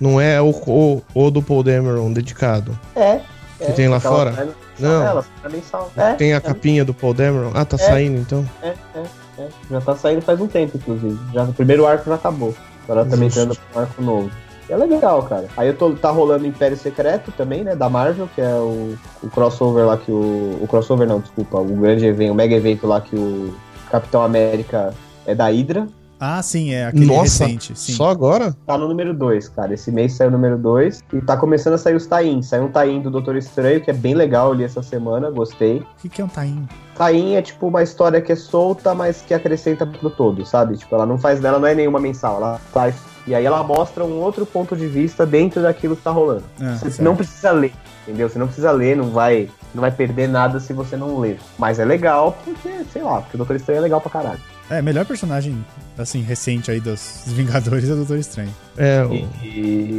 Não 0.00 0.20
é 0.20 0.40
o, 0.40 0.50
o, 0.50 1.02
o 1.14 1.30
do 1.30 1.42
Paul 1.42 1.62
Dameron 1.62 2.12
dedicado. 2.12 2.78
É. 2.94 3.20
Que 3.58 3.72
tem 3.72 3.88
lá 3.88 3.98
fora? 3.98 4.48
Não. 4.78 5.02
É, 5.02 5.06
ela 5.06 5.24
tá 5.42 5.48
mensal. 5.48 5.90
É, 5.96 6.12
tem 6.12 6.34
a 6.34 6.36
é, 6.36 6.40
capinha 6.40 6.84
do 6.84 6.92
Paul 6.92 7.14
Dameron. 7.14 7.50
Ah, 7.54 7.64
tá 7.64 7.76
É. 7.76 7.78
saindo 7.78 8.20
então. 8.20 8.44
É, 8.62 8.68
é, 8.68 9.02
é. 9.38 9.48
Já 9.70 9.80
tá 9.80 9.96
saindo 9.96 10.22
faz 10.22 10.40
um 10.40 10.46
tempo, 10.46 10.76
inclusive. 10.76 11.18
Já, 11.32 11.44
o 11.44 11.52
primeiro 11.52 11.86
arco 11.86 12.08
já 12.08 12.14
acabou. 12.14 12.54
Agora 12.84 13.04
tá 13.04 13.16
Justo. 13.16 13.24
entrando 13.24 13.58
pro 13.72 13.80
arco 13.80 14.02
novo. 14.02 14.30
E 14.68 14.72
é 14.72 14.76
legal, 14.76 15.22
cara. 15.22 15.46
Aí 15.56 15.68
eu 15.68 15.76
tô, 15.76 15.92
tá 15.94 16.10
rolando 16.10 16.46
Império 16.46 16.76
Secreto 16.76 17.30
também, 17.32 17.62
né? 17.62 17.76
Da 17.76 17.88
Marvel, 17.88 18.28
que 18.34 18.40
é 18.40 18.54
o, 18.54 18.96
o 19.22 19.30
crossover 19.30 19.86
lá 19.86 19.96
que 19.96 20.10
o. 20.10 20.58
O 20.60 20.66
crossover 20.68 21.06
não, 21.06 21.20
desculpa. 21.20 21.58
O 21.58 21.76
grande 21.76 22.04
evento, 22.04 22.32
o 22.32 22.34
mega 22.34 22.54
evento 22.54 22.86
lá 22.86 23.00
que 23.00 23.14
o 23.14 23.54
Capitão 23.90 24.22
América 24.22 24.92
é 25.24 25.34
da 25.34 25.46
Hydra. 25.46 25.86
Ah, 26.18 26.40
sim, 26.42 26.72
é 26.72 26.86
aquele 26.86 27.06
Nossa, 27.06 27.44
recente. 27.44 27.78
Sim. 27.78 27.92
só 27.92 28.08
agora? 28.10 28.56
Tá 28.66 28.78
no 28.78 28.88
número 28.88 29.12
2, 29.12 29.48
cara. 29.50 29.74
Esse 29.74 29.92
mês 29.92 30.14
saiu 30.14 30.28
o 30.28 30.32
número 30.32 30.56
2. 30.56 31.02
E 31.12 31.20
tá 31.20 31.36
começando 31.36 31.74
a 31.74 31.78
sair 31.78 31.94
os 31.94 32.06
tains. 32.06 32.46
Saiu 32.46 32.64
um 32.64 32.68
tain 32.70 33.00
do 33.00 33.10
Doutor 33.10 33.36
Estranho, 33.36 33.80
que 33.80 33.90
é 33.90 33.94
bem 33.94 34.14
legal, 34.14 34.48
eu 34.48 34.54
li 34.54 34.64
essa 34.64 34.82
semana, 34.82 35.30
gostei. 35.30 35.78
O 35.78 35.86
que, 36.00 36.08
que 36.08 36.22
é 36.22 36.24
um 36.24 36.28
taim? 36.28 36.66
Tain 36.96 37.36
é 37.36 37.42
tipo 37.42 37.66
uma 37.68 37.82
história 37.82 38.20
que 38.22 38.32
é 38.32 38.36
solta, 38.36 38.94
mas 38.94 39.20
que 39.20 39.34
acrescenta 39.34 39.86
pro 39.86 40.08
todo, 40.08 40.46
sabe? 40.46 40.76
Tipo, 40.76 40.94
ela 40.94 41.04
não 41.04 41.18
faz 41.18 41.40
dela, 41.40 41.58
não 41.58 41.68
é 41.68 41.74
nenhuma 41.74 42.00
mensal, 42.00 42.36
ela 42.36 42.60
faz. 42.72 42.94
E 43.26 43.34
aí 43.34 43.44
ela 43.44 43.62
mostra 43.62 44.04
um 44.04 44.20
outro 44.20 44.46
ponto 44.46 44.76
de 44.76 44.86
vista 44.86 45.26
dentro 45.26 45.60
daquilo 45.60 45.96
que 45.96 46.02
tá 46.02 46.10
rolando. 46.10 46.44
Ah, 46.60 46.76
Você 46.76 46.90
certo. 46.90 47.02
não 47.02 47.16
precisa 47.16 47.50
ler, 47.50 47.72
entendeu? 48.06 48.28
Você 48.28 48.38
não 48.38 48.46
precisa 48.46 48.70
ler, 48.70 48.96
não 48.96 49.10
vai, 49.10 49.50
não 49.74 49.80
vai 49.82 49.90
perder 49.90 50.28
nada 50.28 50.60
se 50.60 50.72
você 50.72 50.96
não 50.96 51.18
ler. 51.18 51.38
Mas 51.58 51.78
é 51.78 51.84
legal 51.84 52.38
porque, 52.44 52.84
sei 52.92 53.02
lá, 53.02 53.20
porque 53.20 53.36
o 53.36 53.38
Doutor 53.38 53.56
Estranho 53.56 53.78
é 53.78 53.82
legal 53.82 54.00
pra 54.00 54.10
caralho. 54.10 54.40
É, 54.68 54.82
melhor 54.82 55.04
personagem, 55.06 55.64
assim, 55.96 56.22
recente 56.22 56.70
aí 56.72 56.80
dos 56.80 57.22
Vingadores 57.28 57.88
é 57.88 57.92
o 57.92 57.96
Doutor 57.96 58.18
Estranho. 58.18 58.50
É, 58.76 59.04
o- 59.04 59.12
E, 59.14 59.28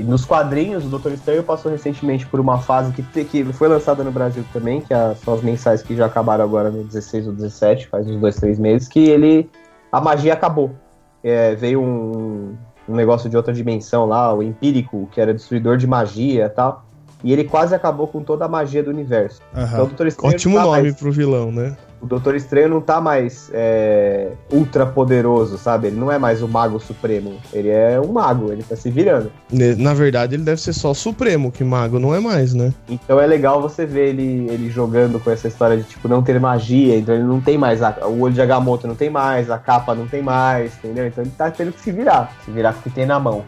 e 0.01 0.03
nos 0.05 0.25
quadrinhos, 0.25 0.83
o 0.85 0.89
Doutor 0.89 1.13
Estranho 1.13 1.41
passou 1.41 1.71
recentemente 1.71 2.25
por 2.25 2.39
uma 2.39 2.59
fase 2.59 2.91
que, 2.91 3.23
que 3.23 3.45
foi 3.53 3.69
lançada 3.69 4.03
no 4.03 4.11
Brasil 4.11 4.43
também, 4.51 4.81
que 4.81 4.93
é- 4.93 5.15
são 5.23 5.33
as 5.33 5.41
mensais 5.41 5.81
que 5.81 5.95
já 5.95 6.05
acabaram 6.05 6.43
agora 6.43 6.69
no 6.69 6.83
16 6.83 7.27
ou 7.27 7.33
17, 7.33 7.87
faz 7.87 8.05
uns 8.07 8.19
dois, 8.19 8.35
três 8.35 8.59
meses, 8.59 8.87
que 8.87 8.99
ele. 9.07 9.49
A 9.91 10.01
magia 10.01 10.33
acabou. 10.33 10.71
É, 11.23 11.55
veio 11.55 11.81
um, 11.81 12.53
um 12.89 12.93
negócio 12.95 13.29
de 13.29 13.37
outra 13.37 13.53
dimensão 13.53 14.05
lá, 14.05 14.33
o 14.33 14.43
Empírico, 14.43 15.07
que 15.13 15.19
era 15.21 15.33
destruidor 15.33 15.77
de 15.77 15.87
magia 15.87 16.45
e 16.45 16.49
tal. 16.49 16.85
E 17.23 17.31
ele 17.33 17.45
quase 17.45 17.73
acabou 17.73 18.05
com 18.07 18.21
toda 18.21 18.45
a 18.45 18.47
magia 18.47 18.83
do 18.83 18.91
universo. 18.91 19.41
Então 19.51 19.63
o 19.63 19.65
Aham. 19.65 19.77
Doutor 19.85 20.07
Estranho 20.07 20.33
ótimo 20.35 20.55
tá 20.57 20.63
nome 20.65 20.81
mais- 20.83 20.95
pro 20.97 21.11
vilão, 21.11 21.51
né? 21.51 21.75
O 22.01 22.05
Doutor 22.05 22.35
Estranho 22.35 22.69
não 22.69 22.79
tá 22.81 23.01
mais 23.01 23.49
é, 23.53 24.29
ultra 24.51 24.85
poderoso, 24.85 25.57
sabe? 25.57 25.87
Ele 25.87 25.99
não 25.99 26.11
é 26.11 26.17
mais 26.19 26.41
o 26.41 26.47
mago 26.47 26.79
supremo. 26.79 27.35
Ele 27.51 27.69
é 27.69 27.99
um 27.99 28.11
mago, 28.11 28.51
ele 28.51 28.63
tá 28.63 28.75
se 28.75 28.89
virando. 28.89 29.31
Na 29.77 29.93
verdade, 29.93 30.35
ele 30.35 30.43
deve 30.43 30.61
ser 30.61 30.73
só 30.73 30.91
o 30.91 30.95
Supremo, 30.95 31.51
que 31.51 31.63
mago 31.63 31.99
não 31.99 32.13
é 32.13 32.19
mais, 32.19 32.53
né? 32.53 32.73
Então 32.87 33.19
é 33.19 33.25
legal 33.25 33.61
você 33.61 33.85
ver 33.85 34.09
ele, 34.09 34.47
ele 34.49 34.69
jogando 34.69 35.19
com 35.19 35.31
essa 35.31 35.47
história 35.47 35.77
de 35.77 35.83
tipo 35.83 36.07
não 36.07 36.21
ter 36.21 36.39
magia, 36.39 36.95
então 36.97 37.15
ele 37.15 37.23
não 37.23 37.41
tem 37.41 37.57
mais 37.57 37.81
a- 37.81 37.97
o 38.05 38.21
olho 38.21 38.33
de 38.33 38.41
Agamotto 38.41 38.87
não 38.87 38.95
tem 38.95 39.09
mais, 39.09 39.49
a 39.49 39.57
capa 39.57 39.95
não 39.95 40.07
tem 40.07 40.21
mais, 40.21 40.73
entendeu? 40.77 41.07
Então 41.07 41.23
ele 41.23 41.33
tá 41.37 41.49
tendo 41.49 41.71
que 41.71 41.81
se 41.81 41.91
virar, 41.91 42.31
se 42.45 42.51
virar 42.51 42.73
com 42.73 42.79
o 42.79 42.83
que 42.83 42.89
tem 42.89 43.05
na 43.05 43.19
mão. 43.19 43.43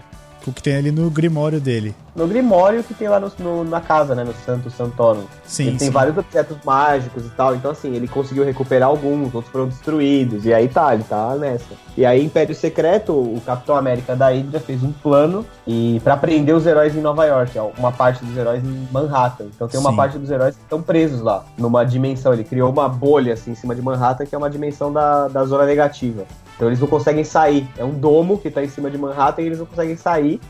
O 0.48 0.54
que 0.54 0.64
tem 0.64 0.76
ali 0.78 0.92
no 0.92 1.10
grimório 1.10 1.60
dele. 1.60 1.94
No 2.16 2.28
Grimório 2.28 2.84
que 2.84 2.94
tem 2.94 3.08
lá 3.08 3.20
no- 3.20 3.32
no- 3.40 3.64
na 3.64 3.80
casa, 3.80 4.14
né, 4.16 4.24
no 4.24 4.34
Santo 4.46 4.70
Santorum. 4.70 5.24
Sim, 5.46 5.68
ele 5.68 5.78
tem 5.78 5.88
sim. 5.88 5.94
vários 5.94 6.18
objetos 6.18 6.58
mágicos 6.66 7.26
e 7.26 7.30
tal, 7.30 7.56
então 7.56 7.72
assim, 7.72 7.94
ele 7.96 8.08
conseguiu 8.08 8.44
recuperar 8.44 8.90
alguns, 8.90 9.34
outros 9.34 9.52
foram 9.52 9.68
destruídos, 9.68 10.46
e 10.46 10.54
aí 10.54 10.68
tá, 10.68 10.94
ele 10.94 11.04
tá 11.04 11.36
nessa. 11.36 11.66
E 11.96 12.06
aí, 12.06 12.24
Império 12.26 12.54
Secreto, 12.56 13.14
o 13.14 13.40
Capitão 13.46 13.76
América 13.76 14.16
da 14.16 14.30
Hydra 14.30 14.60
fez 14.60 14.84
um 14.84 14.92
plano 14.92 15.46
e 15.68 16.02
para 16.04 16.18
prender 16.18 16.56
os 16.56 16.66
heróis 16.66 16.96
em 16.96 17.00
Nova 17.02 17.26
York, 17.26 17.58
ó, 17.58 17.70
uma 17.78 17.92
parte 17.92 18.24
dos 18.26 18.36
heróis 18.36 18.64
em 18.64 18.88
Manhattan. 18.92 19.46
Então 19.56 19.68
tem 19.68 19.80
uma 19.80 19.92
Sim. 19.92 19.96
parte 19.96 20.18
dos 20.18 20.30
heróis 20.32 20.56
que 20.56 20.62
estão 20.64 20.82
presos 20.82 21.22
lá, 21.22 21.46
numa 21.58 21.86
dimensão. 21.86 22.34
Ele 22.34 22.44
criou 22.44 22.70
uma 22.72 22.90
bolha 22.90 23.34
assim 23.34 23.52
em 23.52 23.56
cima 23.56 23.76
de 23.76 23.82
Manhattan, 23.82 24.26
que 24.26 24.34
é 24.36 24.38
uma 24.38 24.50
dimensão 24.50 24.92
da, 24.92 25.28
da 25.30 25.46
zona 25.46 25.66
negativa. 25.66 26.24
Então 26.60 26.68
eles 26.68 26.82
não 26.82 26.90
conseguem 26.90 27.24
sair. 27.24 27.66
É 27.78 27.86
um 27.86 27.98
domo 27.98 28.38
que 28.38 28.52
tá 28.52 28.62
em 28.62 28.68
cima 28.68 28.92
de 28.92 28.98
Manhattan 28.98 29.44
e 29.44 29.46
eles 29.46 29.60
não 29.60 29.66
conseguem 29.66 29.96
sair. 29.96 30.42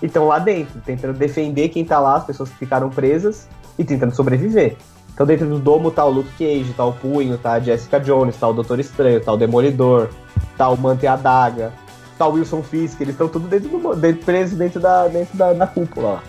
E 0.00 0.06
estão 0.06 0.26
lá 0.26 0.38
dentro, 0.38 0.80
tentando 0.80 1.12
defender 1.12 1.68
quem 1.68 1.84
tá 1.84 2.00
lá, 2.00 2.16
as 2.16 2.24
pessoas 2.24 2.48
que 2.48 2.56
ficaram 2.56 2.88
presas, 2.88 3.46
e 3.78 3.84
tentando 3.84 4.14
sobreviver. 4.14 4.76
Então 5.12 5.26
dentro 5.26 5.46
do 5.46 5.58
domo 5.58 5.90
tá 5.90 6.06
o 6.06 6.10
Luke 6.10 6.30
Cage, 6.38 6.72
tá 6.74 6.86
o 6.86 6.94
Punho, 6.94 7.36
tá 7.36 7.52
a 7.52 7.60
Jessica 7.60 8.00
Jones, 8.00 8.34
tá 8.36 8.48
o 8.48 8.54
Doutor 8.54 8.80
Estranho, 8.80 9.20
tá 9.20 9.30
o 9.30 9.36
Demolidor, 9.36 10.08
tá 10.56 10.70
o 10.70 10.78
Manta 10.78 11.04
e 11.04 11.06
a 11.06 11.16
Daga, 11.16 11.70
tá 12.16 12.26
o 12.26 12.32
Wilson 12.32 12.62
Fisk, 12.62 12.98
eles 13.02 13.12
estão 13.12 13.28
tudo 13.28 13.46
dentro 13.46 13.68
do 13.68 13.94
dentro, 13.94 14.24
presos 14.24 14.56
dentro 14.56 14.80
da, 14.80 15.06
dentro 15.06 15.36
da, 15.36 15.52
da 15.52 15.66
cúpula. 15.66 16.22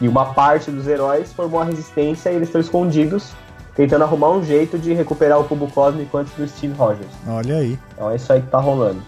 E 0.00 0.08
uma 0.08 0.32
parte 0.32 0.68
dos 0.68 0.88
heróis 0.88 1.32
formou 1.32 1.60
a 1.60 1.64
resistência 1.64 2.30
e 2.30 2.34
eles 2.34 2.48
estão 2.48 2.60
escondidos, 2.60 3.32
tentando 3.80 4.04
arrumar 4.04 4.30
um 4.30 4.42
jeito 4.42 4.78
de 4.78 4.92
recuperar 4.92 5.40
o 5.40 5.44
cubo 5.44 5.66
cósmico 5.68 6.18
antes 6.18 6.34
do 6.34 6.46
Steve 6.46 6.74
Rogers. 6.74 7.08
Olha 7.26 7.56
aí. 7.56 7.78
Então 7.94 8.10
é 8.10 8.16
isso 8.16 8.30
aí 8.30 8.42
que 8.42 8.48
tá 8.48 8.58
rolando. 8.58 9.00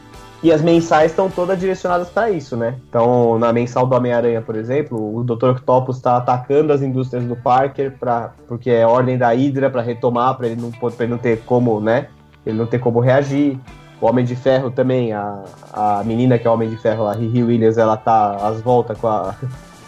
E 0.42 0.50
as 0.50 0.62
mensais 0.62 1.12
estão 1.12 1.28
todas 1.28 1.60
direcionadas 1.60 2.08
para 2.08 2.30
isso, 2.30 2.56
né? 2.56 2.76
Então, 2.88 3.38
na 3.38 3.52
mensal 3.52 3.86
do 3.86 3.94
Homem-Aranha, 3.94 4.40
por 4.40 4.56
exemplo, 4.56 5.14
o 5.14 5.22
Dr. 5.22 5.50
Octopus 5.50 5.96
está 5.96 6.16
atacando 6.16 6.72
as 6.72 6.80
indústrias 6.80 7.22
do 7.24 7.36
Parker 7.36 7.96
pra, 8.00 8.32
porque 8.48 8.70
é 8.70 8.86
ordem 8.86 9.18
da 9.18 9.28
Hydra 9.28 9.68
para 9.68 9.82
retomar, 9.82 10.36
para 10.36 10.48
ele 10.48 10.60
não 10.60 10.70
pra 10.70 10.90
ele 11.00 11.12
não 11.12 11.18
ter 11.18 11.42
como, 11.44 11.78
né? 11.78 12.08
Ele 12.44 12.56
não 12.56 12.66
ter 12.66 12.78
como 12.78 12.98
reagir. 12.98 13.60
O 14.00 14.06
Homem 14.06 14.24
de 14.24 14.34
Ferro 14.34 14.70
também, 14.70 15.12
a, 15.12 15.44
a 15.72 16.02
menina 16.02 16.38
que 16.38 16.46
é 16.46 16.50
o 16.50 16.54
Homem 16.54 16.70
de 16.70 16.76
Ferro, 16.78 17.06
a 17.06 17.12
Riri 17.12 17.44
Williams, 17.44 17.76
ela 17.76 17.96
tá 17.96 18.36
às 18.36 18.60
voltas 18.62 18.98
com 18.98 19.06
a, 19.06 19.34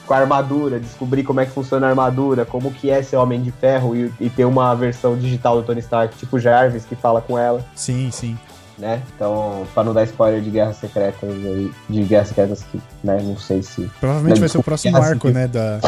com 0.06 0.14
a 0.14 0.18
armadura, 0.18 0.78
descobrir 0.78 1.22
como 1.22 1.40
é 1.40 1.46
que 1.46 1.52
funciona 1.52 1.86
a 1.86 1.90
armadura, 1.90 2.44
como 2.44 2.72
que 2.72 2.90
é 2.90 3.02
ser 3.02 3.16
Homem 3.16 3.42
de 3.42 3.50
Ferro 3.50 3.96
e, 3.96 4.12
e 4.20 4.30
ter 4.30 4.44
uma 4.44 4.74
versão 4.74 5.16
digital 5.16 5.56
do 5.56 5.62
Tony 5.62 5.80
Stark, 5.80 6.16
tipo 6.16 6.38
Jarvis, 6.38 6.84
que 6.84 6.94
fala 6.94 7.20
com 7.20 7.38
ela 7.38 7.64
Sim, 7.74 8.10
sim. 8.10 8.38
né? 8.78 9.02
Então, 9.14 9.66
pra 9.72 9.82
não 9.82 9.92
dar 9.92 10.04
spoiler 10.04 10.40
de 10.40 10.50
Guerras 10.50 10.76
Secretas 10.76 11.30
aí, 11.30 11.72
de 11.88 12.02
Guerras 12.02 12.28
Secretas 12.28 12.64
que, 12.70 12.80
né, 13.02 13.18
não 13.22 13.36
sei 13.36 13.62
se. 13.62 13.90
Provavelmente 14.00 14.34
Não, 14.34 14.40
vai 14.40 14.48
ser 14.48 14.58
o 14.58 14.62
próximo 14.62 14.96
arco, 14.96 15.28
né, 15.30 15.48
da, 15.48 15.80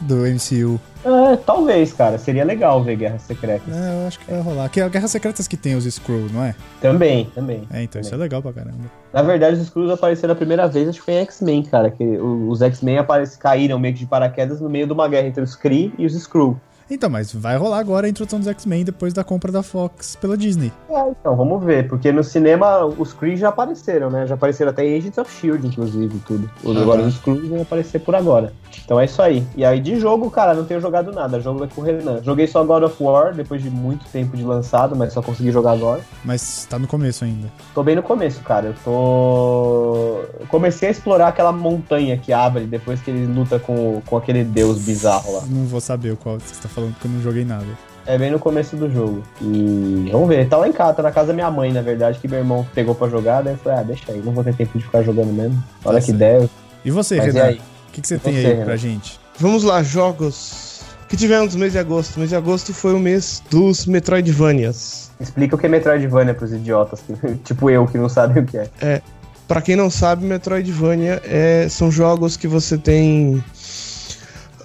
do 0.00 0.16
MCU. 0.16 0.80
É, 1.04 1.36
talvez, 1.36 1.92
cara, 1.92 2.18
seria 2.18 2.44
legal 2.44 2.82
ver 2.82 2.96
Guerras 2.96 3.22
Secretas. 3.22 3.74
É, 3.74 4.02
eu 4.02 4.06
acho 4.06 4.18
que 4.18 4.30
vai 4.30 4.40
rolar. 4.40 4.68
Que 4.68 4.80
é 4.80 4.84
a 4.84 4.88
Guerras 4.88 5.10
Secretas 5.10 5.48
que 5.48 5.56
tem 5.56 5.74
os 5.74 5.86
Skrull, 5.86 6.28
não 6.32 6.44
é? 6.44 6.54
Também, 6.80 7.26
também. 7.34 7.62
É, 7.72 7.82
então 7.82 8.00
isso 8.00 8.08
é 8.08 8.12
Também. 8.12 8.24
legal 8.24 8.42
pra 8.42 8.52
caramba. 8.52 8.78
Na 9.12 9.22
verdade, 9.22 9.56
os 9.56 9.62
Skrulls 9.62 9.92
apareceram 9.92 10.32
a 10.32 10.36
primeira 10.36 10.68
vez, 10.68 10.88
acho 10.88 10.98
que 10.98 11.04
foi 11.04 11.14
em 11.14 11.18
X-Men, 11.18 11.62
cara, 11.64 11.90
que 11.90 12.04
os 12.04 12.60
X-Men 12.60 12.98
caíram 13.38 13.78
meio 13.78 13.94
que 13.94 14.00
de 14.00 14.06
paraquedas 14.06 14.60
no 14.60 14.68
meio 14.68 14.86
de 14.86 14.92
uma 14.92 15.08
guerra 15.08 15.26
entre 15.28 15.42
os 15.42 15.54
Kree 15.56 15.92
e 15.98 16.06
os 16.06 16.14
Skrull. 16.14 16.56
Então, 16.90 17.08
mas 17.08 17.32
vai 17.32 17.56
rolar 17.56 17.78
agora 17.78 18.06
a 18.06 18.10
introdução 18.10 18.38
dos 18.40 18.48
X-Men 18.48 18.84
depois 18.84 19.12
da 19.12 19.22
compra 19.22 19.52
da 19.52 19.62
Fox 19.62 20.16
pela 20.16 20.36
Disney. 20.36 20.72
É, 20.90 21.08
então, 21.10 21.36
vamos 21.36 21.62
ver, 21.64 21.88
porque 21.88 22.10
no 22.10 22.24
cinema 22.24 22.84
os 22.84 23.12
Kree 23.12 23.36
já 23.36 23.48
apareceram, 23.50 24.10
né? 24.10 24.26
Já 24.26 24.34
apareceram 24.34 24.70
até 24.70 24.84
em 24.84 24.98
Agents 24.98 25.18
of 25.18 25.30
S.H.I.E.L.D., 25.30 25.68
inclusive, 25.68 26.16
e 26.16 26.20
tudo. 26.20 26.50
Os- 26.64 26.76
Ah, 26.76 26.80
Agora 26.80 27.02
tá. 27.02 27.08
os 27.08 27.14
Skrulls 27.14 27.48
vão 27.48 27.62
aparecer 27.62 28.00
por 28.00 28.14
agora. 28.14 28.52
Então 28.84 28.98
é 28.98 29.04
isso 29.04 29.22
aí. 29.22 29.46
E 29.56 29.64
aí 29.64 29.78
de 29.80 30.00
jogo, 30.00 30.30
cara, 30.30 30.52
não 30.54 30.64
tenho 30.64 30.80
jogado 30.80 31.12
nada. 31.12 31.40
Jogo 31.40 31.62
é 31.64 31.68
com 31.68 31.80
o 31.80 31.84
Renan. 31.84 32.22
Joguei 32.24 32.46
só 32.46 32.64
God 32.64 32.82
of 32.84 32.96
War, 33.02 33.34
depois 33.34 33.62
de 33.62 33.70
muito 33.70 34.04
tempo 34.06 34.36
de 34.36 34.42
lançado, 34.42 34.96
mas 34.96 35.12
só 35.12 35.22
consegui 35.22 35.52
jogar 35.52 35.72
agora. 35.72 36.00
Mas 36.24 36.66
tá 36.68 36.78
no 36.78 36.88
começo 36.88 37.24
ainda. 37.24 37.48
Tô 37.74 37.82
bem 37.84 37.94
no 37.94 38.02
começo, 38.02 38.40
cara. 38.40 38.66
Eu 38.68 38.74
tô. 38.84 40.22
Comecei 40.48 40.88
a 40.88 40.90
explorar 40.90 41.28
aquela 41.28 41.52
montanha 41.52 42.16
que 42.18 42.32
abre 42.32 42.64
depois 42.66 43.00
que 43.00 43.10
ele 43.10 43.26
luta 43.26 43.58
com, 43.58 44.00
com 44.06 44.16
aquele 44.16 44.42
deus 44.44 44.78
bizarro 44.78 45.34
lá. 45.34 45.42
Não 45.48 45.64
vou 45.66 45.80
saber 45.80 46.12
o 46.12 46.16
qual 46.16 46.38
você 46.40 46.60
tá 46.60 46.68
falando 46.68 46.79
porque 46.88 47.06
eu 47.06 47.12
não 47.12 47.22
joguei 47.22 47.44
nada. 47.44 47.66
É 48.06 48.16
bem 48.18 48.30
no 48.30 48.38
começo 48.38 48.76
do 48.76 48.90
jogo. 48.90 49.22
E 49.40 50.08
vamos 50.10 50.28
ver, 50.28 50.48
tá 50.48 50.56
lá 50.56 50.66
em 50.68 50.72
casa, 50.72 50.94
tá 50.94 51.02
na 51.02 51.12
casa 51.12 51.28
da 51.28 51.32
minha 51.34 51.50
mãe, 51.50 51.72
na 51.72 51.82
verdade, 51.82 52.18
que 52.18 52.26
meu 52.26 52.38
irmão 52.38 52.66
pegou 52.74 52.94
pra 52.94 53.08
jogar, 53.08 53.42
daí 53.42 53.54
eu 53.54 53.58
falei, 53.58 53.78
ah, 53.78 53.82
deixa 53.82 54.10
aí, 54.10 54.20
não 54.24 54.32
vou 54.32 54.42
ter 54.42 54.54
tempo 54.54 54.76
de 54.78 54.84
ficar 54.84 55.02
jogando 55.02 55.32
mesmo. 55.32 55.62
A 55.84 55.88
hora 55.90 56.00
Tá 56.00 56.06
que 56.06 56.12
eu- 56.12 56.50
E 56.84 56.90
você, 56.90 57.16
Mas 57.18 57.34
Renan? 57.34 57.50
O 57.52 57.92
que, 57.92 58.00
que 58.00 58.08
você 58.08 58.14
E 58.14 58.18
tem 58.18 58.32
você, 58.34 58.38
aí 58.38 58.52
Renan? 58.54 58.64
pra 58.64 58.76
gente? 58.76 59.20
Vamos 59.38 59.62
lá, 59.62 59.82
jogos 59.82 60.80
que 61.08 61.16
tivemos 61.16 61.54
no 61.54 61.60
mês 61.60 61.72
de 61.72 61.78
agosto. 61.78 62.16
O 62.16 62.18
mês 62.20 62.30
de 62.30 62.36
agosto 62.36 62.72
foi 62.72 62.94
o 62.94 62.98
mês 62.98 63.42
dos 63.50 63.84
Metroidvanias. 63.86 65.10
explica 65.20 65.54
o 65.56 65.58
que 65.58 65.66
é 65.66 65.68
Metroidvania 65.68 66.34
pros 66.34 66.52
idiotas, 66.52 67.00
tipo 67.44 67.68
eu, 67.70 67.86
que 67.86 67.98
não 67.98 68.08
sabem 68.08 68.42
o 68.42 68.46
que 68.46 68.56
é. 68.58 69.02
Pra 69.46 69.60
quem 69.60 69.74
não 69.76 69.90
sabe, 69.90 70.24
Metroidvania 70.24 71.20
é, 71.24 71.66
são 71.68 71.90
jogos 71.90 72.36
que 72.36 72.46
você 72.48 72.78
tem 72.78 73.42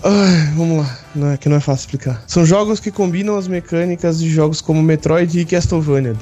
Ai, 0.04 0.54
vamos 0.56 0.78
lá. 0.80 0.98
Não 1.16 1.32
é 1.32 1.38
que 1.38 1.48
não 1.48 1.56
é 1.56 1.60
fácil 1.62 1.82
explicar. 1.86 2.22
São 2.28 2.46
jogos 2.46 2.80
que 2.80 2.92
combinam 2.92 3.38
as 3.38 3.48
mecânicas 3.48 4.20
de 4.20 4.30
jogos 4.30 4.60
como 4.60 4.84
Metroid 4.84 5.40
e 5.40 5.46
Castlevania. 5.46 6.14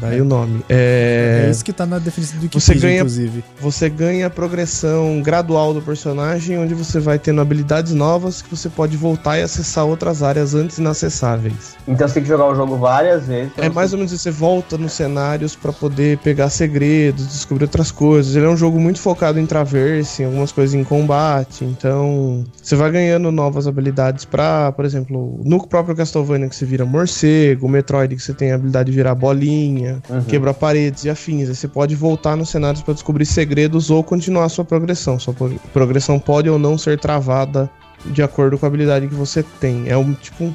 Daí 0.00 0.20
o 0.20 0.24
nome. 0.24 0.64
É... 0.68 1.44
É 1.46 1.50
isso 1.50 1.64
que 1.64 1.72
tá 1.72 1.86
na 1.86 1.98
definição 2.00 2.38
do 2.40 2.48
Você 2.48 2.72
Wikipedia, 2.72 2.80
ganha- 2.88 2.96
inclusive. 3.00 3.44
Você 3.60 3.88
ganha 3.88 4.26
a 4.26 4.30
progressão 4.30 5.22
gradual 5.22 5.72
do 5.72 5.80
personagem, 5.80 6.58
onde 6.58 6.74
você 6.74 6.98
vai 6.98 7.18
tendo 7.20 7.40
habilidades 7.40 7.92
novas 7.92 8.42
que 8.42 8.50
você 8.50 8.68
pode 8.68 8.96
voltar 8.96 9.38
e 9.38 9.42
acessar 9.42 9.84
outras 9.86 10.22
áreas 10.24 10.54
antes 10.56 10.78
inacessáveis. 10.78 11.76
Então 11.86 12.06
você 12.08 12.14
tem 12.14 12.22
que 12.24 12.28
jogar 12.28 12.46
o 12.46 12.54
jogo 12.56 12.76
várias 12.76 13.26
vezes. 13.28 13.52
É 13.56 13.62
você- 13.62 13.68
mais 13.70 13.92
ou 13.92 13.98
menos 13.98 14.12
isso, 14.12 14.24
você 14.24 14.30
volta 14.32 14.76
nos 14.76 14.92
cenários 14.92 15.54
pra 15.54 15.72
poder 15.72 16.18
pegar 16.18 16.50
segredos, 16.50 17.28
descobrir 17.28 17.64
outras 17.64 17.92
coisas. 17.92 18.34
Ele 18.34 18.46
é 18.46 18.48
um 18.48 18.56
jogo 18.56 18.80
muito 18.80 18.98
focado 18.98 19.38
em 19.38 19.46
traverse, 19.46 20.22
em 20.22 20.26
algumas 20.26 20.50
coisas 20.50 20.74
em 20.74 20.82
combate, 20.82 21.64
então 21.64 22.44
você 22.60 22.74
vai 22.74 22.90
ganhando 22.90 23.11
novas 23.18 23.66
habilidades 23.66 24.24
pra, 24.24 24.72
por 24.72 24.84
exemplo, 24.84 25.40
no 25.44 25.66
próprio 25.66 25.94
Castlevania 25.96 26.48
que 26.48 26.56
você 26.56 26.64
vira 26.64 26.84
morcego, 26.84 27.68
Metroid 27.68 28.14
que 28.16 28.22
você 28.22 28.32
tem 28.32 28.52
a 28.52 28.54
habilidade 28.54 28.90
de 28.90 28.96
virar 28.96 29.14
bolinha, 29.14 30.00
Uhum. 30.08 30.22
quebrar 30.24 30.54
paredes 30.54 31.04
e 31.04 31.10
afins. 31.10 31.48
Aí 31.48 31.54
você 31.54 31.68
pode 31.68 31.94
voltar 31.94 32.36
nos 32.36 32.48
cenários 32.50 32.82
pra 32.82 32.94
descobrir 32.94 33.26
segredos 33.26 33.90
ou 33.90 34.02
continuar 34.02 34.44
a 34.44 34.48
sua 34.48 34.64
progressão. 34.64 35.18
Sua 35.18 35.34
pro- 35.34 35.54
progressão 35.72 36.18
pode 36.18 36.48
ou 36.48 36.58
não 36.58 36.76
ser 36.78 36.98
travada 36.98 37.70
de 38.06 38.22
acordo 38.22 38.58
com 38.58 38.66
a 38.66 38.68
habilidade 38.68 39.06
que 39.08 39.14
você 39.14 39.44
tem. 39.60 39.88
É 39.88 39.96
um 39.96 40.12
tipo 40.14 40.44
um- 40.44 40.52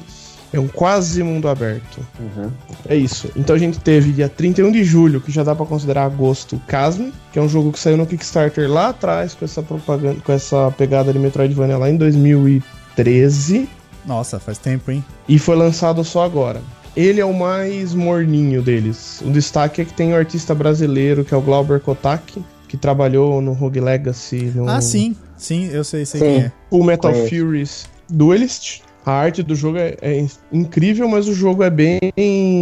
é 0.52 0.58
um 0.58 0.66
quase 0.68 1.22
mundo 1.22 1.48
aberto. 1.48 2.00
Uhum. 2.18 2.50
É 2.88 2.96
isso. 2.96 3.30
Então 3.36 3.54
a 3.54 3.58
gente 3.58 3.78
teve 3.80 4.12
dia 4.12 4.28
31 4.28 4.72
de 4.72 4.82
julho, 4.84 5.20
que 5.20 5.30
já 5.30 5.42
dá 5.42 5.54
pra 5.54 5.66
considerar 5.66 6.04
agosto, 6.04 6.60
Casme, 6.66 7.12
que 7.32 7.38
é 7.38 7.42
um 7.42 7.48
jogo 7.48 7.72
que 7.72 7.78
saiu 7.78 7.96
no 7.96 8.06
Kickstarter 8.06 8.70
lá 8.70 8.88
atrás 8.88 9.34
com 9.34 9.44
essa 9.44 9.62
propaganda, 9.62 10.20
com 10.24 10.32
essa 10.32 10.72
pegada 10.76 11.12
de 11.12 11.18
Metroidvania 11.18 11.76
lá 11.76 11.90
em 11.90 11.96
2013 11.96 13.68
Nossa, 14.06 14.38
faz 14.38 14.58
tempo, 14.58 14.90
hein? 14.90 15.04
e 15.28 15.38
foi 15.38 15.56
lançado 15.56 16.02
só 16.04 16.24
agora. 16.24 16.60
Ele 16.96 17.20
é 17.20 17.24
o 17.24 17.32
mais 17.34 17.94
morninho 17.94 18.60
deles. 18.60 19.22
O 19.24 19.30
destaque 19.30 19.82
é 19.82 19.84
que 19.84 19.92
tem 19.92 20.12
o 20.12 20.16
artista 20.16 20.54
brasileiro, 20.54 21.24
que 21.24 21.32
é 21.32 21.36
o 21.36 21.40
Glauber 21.40 21.78
Kotak, 21.78 22.42
que 22.66 22.76
trabalhou 22.76 23.40
no 23.40 23.52
Rogue 23.52 23.80
Legacy, 23.80 24.50
no 24.54 24.68
Ah, 24.68 24.80
sim. 24.80 25.14
Sim, 25.36 25.68
eu 25.72 25.84
sei, 25.84 26.04
sei 26.04 26.20
Sim. 26.20 26.26
quem 26.26 26.36
é. 26.40 26.52
Full 26.68 26.82
Metal 26.84 27.12
Conheço. 27.12 27.28
Furious 27.30 27.88
Duelist. 28.10 28.82
A 29.08 29.12
arte 29.12 29.42
do 29.42 29.54
jogo 29.54 29.78
é, 29.78 29.96
é 30.02 30.26
incrível, 30.52 31.08
mas 31.08 31.26
o 31.28 31.32
jogo 31.32 31.62
é 31.64 31.70
bem 31.70 31.98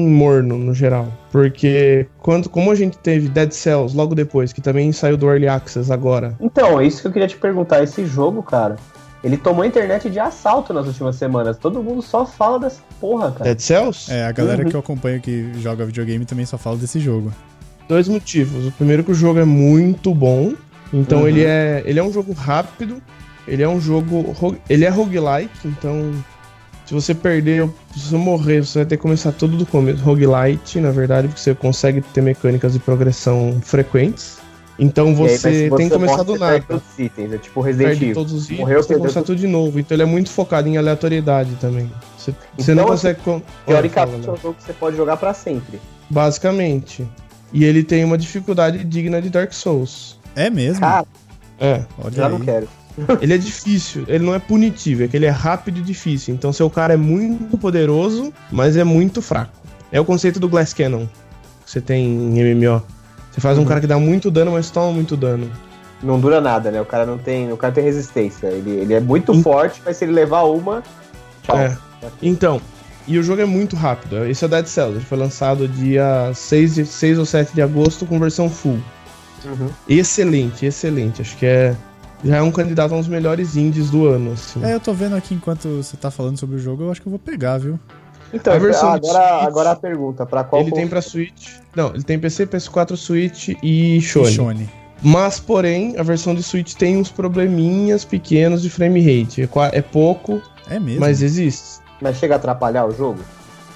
morno 0.08 0.56
no 0.56 0.72
geral. 0.72 1.12
Porque 1.32 2.06
quando, 2.20 2.48
como 2.48 2.70
a 2.70 2.74
gente 2.76 2.96
teve 2.98 3.28
Dead 3.28 3.50
Cells 3.50 3.96
logo 3.96 4.14
depois, 4.14 4.52
que 4.52 4.60
também 4.60 4.92
saiu 4.92 5.16
do 5.16 5.26
Early 5.28 5.48
Access 5.48 5.92
agora. 5.92 6.36
Então, 6.40 6.80
é 6.80 6.86
isso 6.86 7.02
que 7.02 7.08
eu 7.08 7.12
queria 7.12 7.26
te 7.26 7.36
perguntar. 7.36 7.82
Esse 7.82 8.06
jogo, 8.06 8.44
cara, 8.44 8.76
ele 9.24 9.36
tomou 9.36 9.64
a 9.64 9.66
internet 9.66 10.08
de 10.08 10.20
assalto 10.20 10.72
nas 10.72 10.86
últimas 10.86 11.16
semanas. 11.16 11.56
Todo 11.58 11.82
mundo 11.82 12.00
só 12.00 12.24
fala 12.24 12.60
dessa 12.60 12.80
porra, 13.00 13.32
cara. 13.32 13.42
Dead 13.42 13.58
Cells? 13.58 14.12
É, 14.12 14.24
a 14.24 14.30
galera 14.30 14.62
Uhum. 14.62 14.70
que 14.70 14.76
eu 14.76 14.80
acompanho 14.80 15.20
que 15.20 15.50
joga 15.60 15.84
videogame 15.84 16.24
também 16.24 16.46
só 16.46 16.56
fala 16.56 16.76
desse 16.76 17.00
jogo. 17.00 17.32
Dois 17.88 18.06
motivos. 18.06 18.66
O 18.68 18.70
primeiro 18.70 19.02
é 19.02 19.04
que 19.04 19.10
o 19.10 19.14
jogo 19.16 19.40
é 19.40 19.44
muito 19.44 20.14
bom. 20.14 20.54
Então 20.92 21.22
Uhum. 21.22 21.28
ele, 21.28 21.44
é, 21.44 21.82
ele 21.84 21.98
é 21.98 22.02
um 22.04 22.12
jogo 22.12 22.32
rápido. 22.32 23.02
Ele 23.48 23.64
é 23.64 23.68
um 23.68 23.80
jogo. 23.80 24.36
Ele 24.70 24.84
é 24.84 24.88
roguelike, 24.88 25.50
então. 25.66 26.12
Se 26.86 26.94
você 26.94 27.12
perder, 27.14 27.68
se 27.94 28.00
você 28.10 28.16
morrer, 28.16 28.64
você 28.64 28.78
vai 28.80 28.86
ter 28.86 28.96
que 28.96 29.02
começar 29.02 29.32
tudo 29.32 29.56
do 29.56 29.66
começo. 29.66 30.02
Roguelite, 30.04 30.80
na 30.80 30.90
verdade, 30.92 31.26
porque 31.28 31.40
você 31.40 31.54
consegue 31.54 32.00
ter 32.00 32.20
mecânicas 32.22 32.72
de 32.74 32.78
progressão 32.78 33.58
frequentes. 33.60 34.38
Então 34.78 35.06
E 35.08 35.10
aí, 35.22 35.38
você 35.38 35.70
tem 35.76 35.88
que 35.88 35.94
começar 35.94 36.22
do 36.22 36.34
você 36.34 36.38
nada. 36.38 36.60
perde 36.60 36.74
os 36.92 36.98
itens, 36.98 37.32
é 37.32 37.38
tipo 37.38 37.60
Resident 37.62 37.88
Perde 37.88 38.04
Evil. 38.04 38.14
todos 38.14 38.32
os 38.34 38.44
itens, 38.44 38.60
Morreu, 38.60 38.82
você 38.82 38.88
tem 38.88 38.96
que 38.96 39.00
começar 39.00 39.22
tudo. 39.22 39.36
de 39.38 39.46
novo. 39.48 39.80
Então 39.80 39.96
ele 39.96 40.02
é 40.02 40.06
muito 40.06 40.30
focado 40.30 40.68
em 40.68 40.76
aleatoriedade 40.76 41.54
também. 41.60 41.90
Você, 42.16 42.32
você 42.56 42.72
Então, 42.72 42.84
não 42.84 42.84
consegue. 42.92 43.20
com- 43.20 43.40
Teoricamente, 43.66 44.28
é 44.28 44.32
um 44.32 44.36
jogo 44.36 44.54
que 44.54 44.62
você 44.62 44.72
pode 44.74 44.96
jogar 44.96 45.16
pra 45.16 45.32
sempre. 45.34 45.80
Basicamente. 46.08 47.06
E 47.52 47.64
ele 47.64 47.82
tem 47.82 48.04
uma 48.04 48.18
dificuldade 48.18 48.84
digna 48.84 49.20
de 49.22 49.30
Dark 49.30 49.52
Souls. 49.52 50.18
É 50.36 50.50
mesmo? 50.50 50.80
Cara, 50.80 51.06
É. 51.58 51.82
Olha 51.98 52.12
já 52.12 52.26
aí. 52.26 52.32
não 52.32 52.40
quero. 52.40 52.68
Ele 53.20 53.34
é 53.34 53.38
difícil, 53.38 54.04
ele 54.08 54.24
não 54.24 54.34
é 54.34 54.38
punitivo, 54.38 55.04
é 55.04 55.08
que 55.08 55.16
ele 55.16 55.26
é 55.26 55.30
rápido 55.30 55.78
e 55.78 55.82
difícil. 55.82 56.34
Então 56.34 56.52
seu 56.52 56.70
cara 56.70 56.94
é 56.94 56.96
muito 56.96 57.58
poderoso, 57.58 58.32
mas 58.50 58.76
é 58.76 58.84
muito 58.84 59.20
fraco. 59.20 59.52
É 59.92 60.00
o 60.00 60.04
conceito 60.04 60.40
do 60.40 60.48
Glass 60.48 60.72
Cannon 60.72 61.06
que 61.64 61.70
você 61.70 61.80
tem 61.80 62.04
em 62.06 62.54
MMO. 62.54 62.82
Você 63.32 63.40
faz 63.40 63.58
um 63.58 63.62
Uhum. 63.62 63.66
cara 63.66 63.80
que 63.80 63.86
dá 63.86 63.98
muito 63.98 64.30
dano, 64.30 64.52
mas 64.52 64.70
toma 64.70 64.92
muito 64.92 65.16
dano. 65.16 65.50
Não 66.02 66.18
dura 66.20 66.40
nada, 66.40 66.70
né? 66.70 66.80
O 66.80 66.84
cara 66.86 67.04
não 67.04 67.18
tem, 67.18 67.52
o 67.52 67.56
cara 67.56 67.72
tem 67.72 67.82
resistência. 67.84 68.46
Ele, 68.46 68.70
ele 68.70 68.94
é 68.94 69.00
muito 69.00 69.32
Hum. 69.32 69.42
forte, 69.42 69.82
mas 69.84 69.96
se 69.96 70.04
ele 70.04 70.12
levar 70.12 70.42
uma, 70.44 70.82
tchau. 71.42 71.58
É. 71.58 71.76
Então, 72.22 72.60
e 73.06 73.18
o 73.18 73.22
jogo 73.22 73.42
é 73.42 73.46
muito 73.46 73.76
rápido. 73.76 74.24
Esse 74.26 74.44
é 74.44 74.46
o 74.46 74.50
Dead 74.50 74.66
Cells, 74.66 74.96
ele 74.96 75.04
foi 75.04 75.18
lançado 75.18 75.66
dia 75.68 76.30
6, 76.34 76.74
de, 76.76 76.86
6 76.86 77.18
ou 77.18 77.26
7 77.26 77.52
de 77.54 77.60
agosto 77.62 78.06
com 78.06 78.18
versão 78.18 78.48
full. 78.48 78.78
Uhum. 79.44 79.68
Excelente, 79.88 80.66
excelente. 80.66 81.20
Acho 81.22 81.36
que 81.36 81.46
é 81.46 81.74
já 82.26 82.36
é 82.36 82.42
um 82.42 82.50
candidato 82.50 82.92
a 82.92 82.96
um 82.96 83.00
dos 83.00 83.08
melhores 83.08 83.56
indies 83.56 83.90
do 83.90 84.06
ano, 84.06 84.32
assim. 84.32 84.62
É, 84.64 84.74
eu 84.74 84.80
tô 84.80 84.92
vendo 84.92 85.16
aqui 85.16 85.34
enquanto 85.34 85.68
você 85.82 85.96
tá 85.96 86.10
falando 86.10 86.38
sobre 86.38 86.56
o 86.56 86.58
jogo, 86.58 86.84
eu 86.84 86.90
acho 86.90 87.00
que 87.00 87.06
eu 87.08 87.10
vou 87.10 87.18
pegar, 87.18 87.58
viu? 87.58 87.78
Então, 88.32 88.52
A 88.52 88.58
versão 88.58 88.98
de 88.98 89.08
agora, 89.08 89.28
Switch, 89.28 89.46
agora 89.46 89.70
a 89.70 89.76
pergunta, 89.76 90.26
pra 90.26 90.42
qual 90.44 90.60
ele 90.62 90.72
tem 90.72 90.88
pra 90.88 91.00
console? 91.00 91.26
Switch. 91.28 91.48
Não, 91.74 91.94
ele 91.94 92.02
tem 92.02 92.18
PC, 92.18 92.46
PS4, 92.46 92.96
Switch 92.96 93.48
e 93.62 94.00
Sony. 94.02 94.28
E 94.28 94.32
Shone. 94.32 94.70
Mas, 95.02 95.38
porém, 95.38 95.96
a 95.98 96.02
versão 96.02 96.34
de 96.34 96.42
Switch 96.42 96.74
tem 96.74 96.96
uns 96.96 97.10
probleminhas 97.10 98.04
pequenos 98.04 98.62
de 98.62 98.70
frame 98.70 99.00
rate. 99.00 99.42
É 99.42 99.48
É 99.78 99.82
pouco, 99.82 100.42
É 100.68 100.80
mesmo? 100.80 101.00
mas 101.00 101.22
existe. 101.22 101.80
Mas 102.00 102.16
chega 102.16 102.34
a 102.34 102.36
atrapalhar 102.36 102.86
o 102.86 102.90
jogo? 102.92 103.20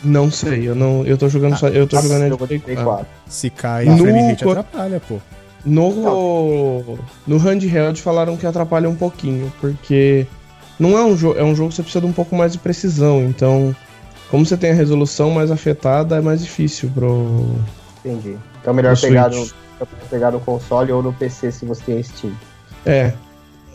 Não 0.03 0.31
sei, 0.31 0.67
eu 0.69 0.75
não, 0.75 1.05
eu 1.05 1.17
tô 1.19 1.29
jogando 1.29 1.57
só, 1.57 1.69
eu 1.69 1.87
tô 1.87 1.97
Ah, 1.99 2.01
jogando 2.03 2.29
jogo 2.29 2.47
de 2.47 2.59
Play 2.59 2.77
ah. 2.77 2.85
4. 2.85 3.07
Se 3.29 3.51
cai, 3.51 3.85
No 3.85 3.95
o 3.95 3.99
frame 3.99 4.21
rate 4.31 4.45
atrapalha, 4.49 5.01
pô. 5.07 5.19
No 5.65 6.99
no 7.27 7.37
handheld 7.39 8.01
falaram 8.01 8.37
que 8.37 8.47
atrapalha 8.47 8.89
um 8.89 8.95
pouquinho, 8.97 9.53
porque 9.61 10.27
não 10.79 10.97
é 10.99 11.05
um 11.05 11.17
jogo, 11.17 11.39
é 11.39 11.45
um 11.45 11.55
jogo 11.55 11.69
que 11.71 11.77
você 11.77 11.83
precisa 11.83 12.01
de 12.01 12.07
um 12.07 12.13
pouco 12.13 12.35
mais 12.35 12.53
de 12.53 12.59
precisão, 12.59 13.23
então 13.25 13.75
como 14.31 14.47
você 14.47 14.57
tem 14.57 14.71
a 14.71 14.75
resolução 14.75 15.31
mais 15.31 15.51
afetada, 15.51 16.17
é 16.17 16.21
mais 16.21 16.41
difícil 16.43 16.91
pro 16.95 17.47
Entendi. 18.05 18.37
Então 18.61 18.73
é 18.73 18.77
melhor 18.77 18.99
pegar 18.99 19.29
no, 19.29 19.35
Switch. 19.37 19.53
pegar 20.09 20.31
no 20.31 20.41
console 20.41 20.93
ou 20.93 21.03
no 21.03 21.13
PC 21.13 21.53
se 21.53 21.65
você 21.67 21.83
tem 21.85 22.03
Steam. 22.03 22.33
É. 22.87 23.13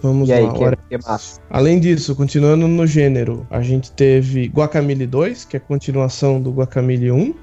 Vamos 0.02 0.30
E 0.30 0.34
aí, 0.34 0.44
lá. 0.46 0.54
que, 0.54 0.64
ora- 0.64 0.78
que 0.90 0.98
massa? 0.98 1.40
Além 1.50 1.80
disso, 1.80 2.16
continuando 2.16 2.68
no 2.68 2.86
gênero, 2.88 3.46
a 3.50 3.62
gente 3.62 3.92
teve 3.92 4.48
Guacamole 4.48 5.06
2, 5.08 5.46
que 5.46 5.58
é 5.58 5.60
a 5.60 5.62
continuação 5.62 6.40
do 6.42 6.52
Guacamole 6.52 7.12
1, 7.12 7.34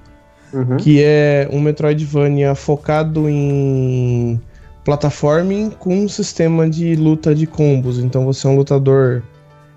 Uhum. 0.52 0.76
que 0.76 1.02
é 1.02 1.48
um 1.50 1.60
Metroidvania 1.60 2.54
focado 2.54 3.28
em 3.28 4.40
plataforming 4.84 5.70
com 5.78 5.96
um 6.04 6.08
sistema 6.08 6.68
de 6.68 6.94
luta 6.96 7.34
de 7.34 7.46
combos. 7.46 7.98
Então 7.98 8.24
você 8.24 8.46
é 8.46 8.50
um 8.50 8.56
lutador 8.56 9.22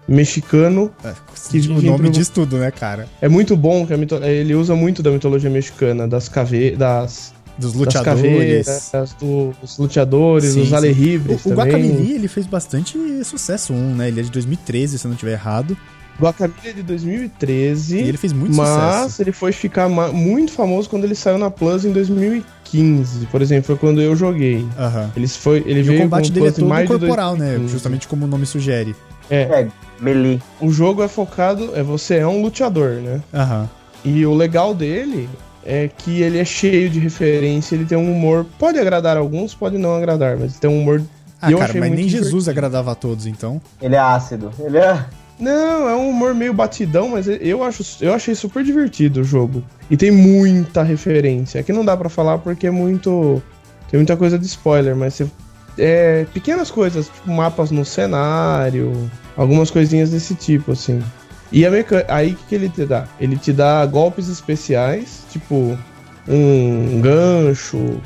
mexicano. 0.07 0.91
É, 1.03 1.13
Que 1.49 1.59
o 1.67 1.73
nome 1.75 1.89
entre 1.89 2.07
o- 2.07 2.11
diz 2.11 2.29
tudo, 2.29 2.57
né, 2.57 2.71
cara? 2.71 3.07
É 3.21 3.27
muito 3.29 3.55
bom 3.55 3.85
que 3.85 3.93
a 3.93 3.97
mito- 3.97 4.15
ele 4.23 4.53
usa 4.55 4.75
muito 4.75 5.01
da 5.03 5.11
mitologia 5.11 5.49
mexicana, 5.49 6.07
das 6.07 6.27
cave 6.29 6.71
das, 6.75 7.33
Dos 7.57 7.71
das 7.71 7.79
luteadores. 7.79 8.21
caveiras, 8.21 9.15
dos 9.19 9.77
luteadores, 9.77 10.49
Sim, 10.53 10.59
dos 10.61 10.73
alerribres 10.73 11.45
O, 11.45 11.49
o. 11.49 11.53
Guacamelee, 11.53 12.13
ele 12.15 12.27
fez 12.27 12.45
bastante 12.45 12.97
sucesso, 13.23 13.73
um, 13.73 13.95
né? 13.95 14.07
Ele 14.09 14.19
é 14.19 14.23
de 14.23 14.31
2013, 14.31 14.97
se 14.99 15.05
eu 15.05 15.09
não 15.09 15.13
estiver 15.15 15.33
errado. 15.33 15.77
Guacamole 16.19 16.53
é 16.63 16.73
de 16.73 16.81
2013. 16.83 17.97
E 17.97 18.07
ele 18.07 18.17
fez 18.17 18.31
muito 18.33 18.55
Mas 18.55 18.67
sucesso. 18.69 19.21
ele 19.21 19.31
foi 19.31 19.51
ficar 19.51 19.89
muito 19.89 20.51
famoso 20.51 20.89
quando 20.89 21.03
ele 21.03 21.15
saiu 21.15 21.37
na 21.37 21.49
Plus 21.51 21.85
em 21.85 21.91
2015. 21.91 23.25
Por 23.27 23.41
exemplo, 23.41 23.65
foi 23.65 23.75
quando 23.77 24.01
eu 24.01 24.15
joguei. 24.15 24.65
Aham. 24.77 25.11
Ele, 25.15 25.27
foi, 25.27 25.57
ele 25.65 25.79
E 25.79 25.83
veio 25.83 25.99
o 25.99 26.03
combate 26.03 26.29
com 26.29 26.33
dele 26.33 26.47
é 26.47 26.51
todo 26.51 26.65
mais 26.67 26.89
de 26.89 26.97
corporal, 26.97 27.33
né? 27.33 27.45
2015. 27.47 27.71
Justamente 27.71 28.07
como 28.07 28.25
o 28.25 28.27
nome 28.27 28.45
sugere. 28.45 28.95
É, 29.29 29.67
Melee. 29.99 30.41
O 30.61 30.71
jogo 30.71 31.01
é 31.03 31.07
focado. 31.07 31.71
É, 31.75 31.81
você 31.83 32.15
é 32.15 32.27
um 32.27 32.41
luteador, 32.41 33.01
né? 33.01 33.21
Aham. 33.33 33.69
E 34.03 34.25
o 34.25 34.33
legal 34.33 34.73
dele 34.75 35.27
é 35.65 35.87
que 35.89 36.21
ele 36.21 36.37
é 36.37 36.45
cheio 36.45 36.89
de 36.91 36.99
referência, 36.99 37.73
ele 37.75 37.85
tem 37.85 37.97
um 37.97 38.11
humor. 38.11 38.45
Pode 38.59 38.77
agradar 38.77 39.17
alguns, 39.17 39.55
pode 39.55 39.77
não 39.79 39.95
agradar, 39.95 40.37
mas 40.37 40.59
tem 40.59 40.69
um 40.69 40.79
humor. 40.81 41.01
Ah, 41.41 41.51
eu 41.51 41.57
cara, 41.57 41.69
achei 41.69 41.79
mas 41.81 41.89
muito 41.89 41.99
nem 42.01 42.09
Jesus 42.09 42.29
divertido. 42.29 42.51
agradava 42.51 42.91
a 42.91 42.95
todos, 42.95 43.25
então. 43.25 43.59
Ele 43.81 43.95
é 43.95 43.99
ácido. 43.99 44.51
Ele 44.59 44.77
é. 44.77 45.03
Não, 45.39 45.89
é 45.89 45.95
um 45.95 46.09
humor 46.09 46.33
meio 46.33 46.53
batidão, 46.53 47.09
mas 47.09 47.27
eu, 47.27 47.63
acho, 47.63 47.83
eu 48.01 48.13
achei 48.13 48.33
super 48.33 48.63
divertido 48.63 49.21
o 49.21 49.23
jogo. 49.23 49.63
E 49.89 49.97
tem 49.97 50.09
muita 50.09 50.81
referência. 50.81 51.59
Aqui 51.59 51.73
não 51.73 51.83
dá 51.83 51.95
pra 51.97 52.09
falar 52.09 52.37
porque 52.37 52.67
é 52.67 52.71
muito. 52.71 53.41
Tem 53.89 53.97
muita 53.97 54.15
coisa 54.15 54.39
de 54.39 54.45
spoiler, 54.45 54.95
mas 54.95 55.13
você. 55.13 55.27
É, 55.77 56.25
pequenas 56.33 56.71
coisas, 56.71 57.07
tipo 57.07 57.29
mapas 57.29 57.69
no 57.69 57.83
cenário, 57.83 59.11
algumas 59.35 59.69
coisinhas 59.69 60.09
desse 60.09 60.33
tipo, 60.33 60.71
assim. 60.71 61.03
E 61.51 61.65
a 61.65 61.71
meca... 61.71 62.05
aí 62.07 62.31
o 62.31 62.35
que, 62.35 62.43
que 62.45 62.55
ele 62.55 62.69
te 62.69 62.85
dá? 62.85 63.05
Ele 63.19 63.35
te 63.35 63.51
dá 63.51 63.85
golpes 63.85 64.29
especiais, 64.29 65.25
tipo 65.29 65.77
um 66.27 67.01
gancho, 67.01 67.99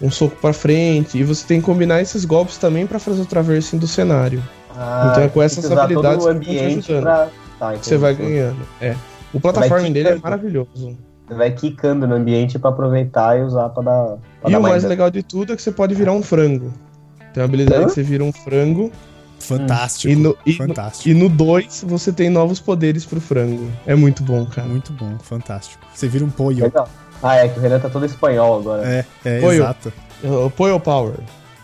um 0.00 0.10
soco 0.10 0.36
pra 0.36 0.54
frente. 0.54 1.18
E 1.18 1.22
você 1.22 1.46
tem 1.46 1.60
que 1.60 1.66
combinar 1.66 2.00
esses 2.00 2.24
golpes 2.24 2.56
também 2.56 2.86
pra 2.86 2.98
fazer 2.98 3.20
o 3.20 3.26
traversing 3.26 3.76
do 3.76 3.86
cenário. 3.86 4.42
Ah, 4.76 5.08
Então 5.10 5.22
é 5.24 5.28
com 5.28 5.42
essas 5.42 5.70
habilidades 5.70 6.24
todo 6.24 6.36
o 6.36 6.40
que 6.40 6.46
vão 6.46 6.54
te 6.54 6.58
ambiente 6.60 6.92
ajudando. 6.92 7.02
pra... 7.02 7.28
Tá, 7.58 7.74
Você 7.74 7.96
vai 7.98 8.14
ganhando. 8.14 8.56
É. 8.80 8.94
O 9.34 9.40
plataforma 9.40 9.90
dele 9.90 10.08
é 10.08 10.14
maravilhoso. 10.16 10.96
Você 11.28 11.34
vai 11.34 11.50
quicando 11.52 12.08
no 12.08 12.14
ambiente 12.16 12.58
pra 12.58 12.70
aproveitar 12.70 13.38
e 13.38 13.42
usar 13.42 13.68
pra 13.68 13.82
dar. 13.82 14.16
Pra 14.40 14.48
E 14.48 14.52
dar 14.52 14.58
o 14.58 14.62
mais 14.62 14.82
dano. 14.82 14.88
legal 14.88 15.10
de 15.10 15.22
tudo 15.22 15.52
é 15.52 15.56
que 15.56 15.62
você 15.62 15.70
pode 15.70 15.94
virar 15.94 16.12
um 16.12 16.22
frango. 16.22 16.72
Tem 17.32 17.40
uma 17.42 17.44
habilidade 17.44 17.82
Hã? 17.84 17.86
que 17.86 17.92
você 17.92 18.02
vira 18.02 18.24
um 18.24 18.32
frango. 18.32 18.90
Fantástico. 19.38 20.12
E 20.12 20.16
no, 20.16 20.36
e, 20.44 20.52
no, 20.52 20.56
fantástico. 20.56 21.08
e 21.08 21.14
no 21.14 21.28
2 21.28 21.84
você 21.86 22.12
tem 22.12 22.28
novos 22.28 22.58
poderes 22.60 23.04
pro 23.04 23.20
frango. 23.20 23.70
É 23.86 23.94
muito 23.94 24.22
bom, 24.22 24.44
cara. 24.46 24.66
Muito 24.66 24.92
bom, 24.92 25.16
fantástico. 25.22 25.82
Você 25.94 26.08
vira 26.08 26.24
um. 26.24 26.48
Legal. 26.48 26.88
Ah, 27.22 27.36
é 27.36 27.48
que 27.48 27.58
o 27.58 27.62
Renan 27.62 27.78
tá 27.78 27.88
todo 27.90 28.06
espanhol 28.06 28.58
agora. 28.60 28.86
É, 28.86 29.04
é, 29.24 29.40
Pollo. 29.40 29.52
exato. 29.52 29.92
O 30.24 30.50
Poil 30.50 30.80
Power. 30.80 31.14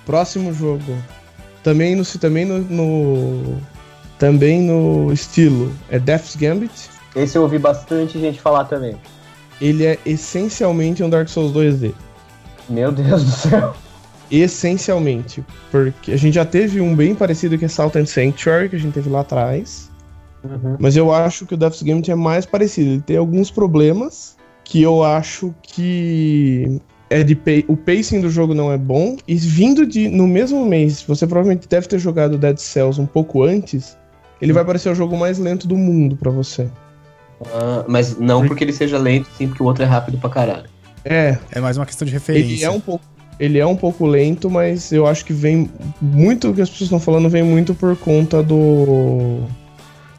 Próximo 0.04 0.52
jogo. 0.52 0.96
Também 1.66 1.96
no, 1.96 2.04
também 2.04 2.44
no, 2.44 2.58
no- 2.60 3.60
Também 4.20 4.62
no 4.62 5.12
estilo. 5.12 5.72
É 5.90 5.98
Death's 5.98 6.36
Gambit. 6.36 6.70
Esse 7.16 7.36
eu 7.36 7.42
ouvi 7.42 7.58
bastante 7.58 8.20
gente 8.20 8.40
falar 8.40 8.66
também. 8.66 8.94
Ele 9.60 9.84
é 9.84 9.98
essencialmente 10.06 11.02
um 11.02 11.10
Dark 11.10 11.28
Souls 11.28 11.52
2D. 11.52 11.92
Meu 12.68 12.92
Deus 12.92 13.24
do 13.24 13.30
céu. 13.32 13.74
Essencialmente. 14.30 15.44
Porque 15.72 16.12
a 16.12 16.16
gente 16.16 16.34
já 16.34 16.44
teve 16.44 16.80
um 16.80 16.94
bem 16.94 17.16
parecido 17.16 17.58
que 17.58 17.64
é 17.64 17.68
Salt 17.68 17.96
and 17.96 18.06
Sanctuary, 18.06 18.68
que 18.68 18.76
a 18.76 18.78
gente 18.78 18.94
teve 18.94 19.10
lá 19.10 19.22
atrás. 19.22 19.90
Uhum. 20.44 20.76
Mas 20.78 20.96
eu 20.96 21.12
acho 21.12 21.46
que 21.46 21.54
o 21.54 21.56
Death's 21.56 21.82
Gambit 21.82 22.12
é 22.12 22.14
mais 22.14 22.46
parecido. 22.46 22.90
Ele 22.90 23.02
tem 23.02 23.16
alguns 23.16 23.50
problemas 23.50 24.36
que 24.62 24.80
eu 24.82 25.02
acho 25.02 25.52
que 25.64 26.80
é 27.08 27.22
de 27.22 27.38
o 27.68 27.76
pacing 27.76 28.20
do 28.20 28.30
jogo 28.30 28.54
não 28.54 28.72
é 28.72 28.76
bom 28.78 29.16
e 29.26 29.36
vindo 29.36 29.86
de 29.86 30.08
no 30.08 30.26
mesmo 30.26 30.64
mês, 30.64 31.02
você 31.02 31.26
provavelmente 31.26 31.68
deve 31.68 31.86
ter 31.86 31.98
jogado 31.98 32.36
Dead 32.36 32.58
Cells 32.58 33.00
um 33.00 33.06
pouco 33.06 33.42
antes. 33.42 33.96
Ele 34.40 34.52
vai 34.52 34.64
parecer 34.64 34.90
o 34.90 34.94
jogo 34.94 35.16
mais 35.16 35.38
lento 35.38 35.66
do 35.66 35.76
mundo 35.76 36.16
pra 36.16 36.30
você. 36.30 36.68
Ah, 37.52 37.84
mas 37.86 38.18
não 38.18 38.46
porque 38.46 38.64
ele 38.64 38.72
seja 38.72 38.98
lento, 38.98 39.28
sim, 39.36 39.48
porque 39.48 39.62
o 39.62 39.66
outro 39.66 39.82
é 39.82 39.86
rápido 39.86 40.18
pra 40.18 40.28
caralho. 40.28 40.68
É, 41.04 41.38
É 41.52 41.60
mais 41.60 41.76
uma 41.76 41.86
questão 41.86 42.04
de 42.04 42.10
ele 42.10 42.18
referência. 42.18 42.66
é 42.66 42.70
um 42.70 42.80
pouco 42.80 43.04
ele 43.38 43.58
é 43.58 43.66
um 43.66 43.76
pouco 43.76 44.06
lento, 44.06 44.48
mas 44.48 44.90
eu 44.92 45.06
acho 45.06 45.24
que 45.24 45.32
vem 45.32 45.70
muito 46.00 46.48
o 46.50 46.54
que 46.54 46.62
as 46.62 46.70
pessoas 46.70 46.86
estão 46.86 46.98
falando 47.00 47.28
vem 47.28 47.42
muito 47.42 47.74
por 47.74 47.94
conta 47.96 48.42
do 48.42 49.42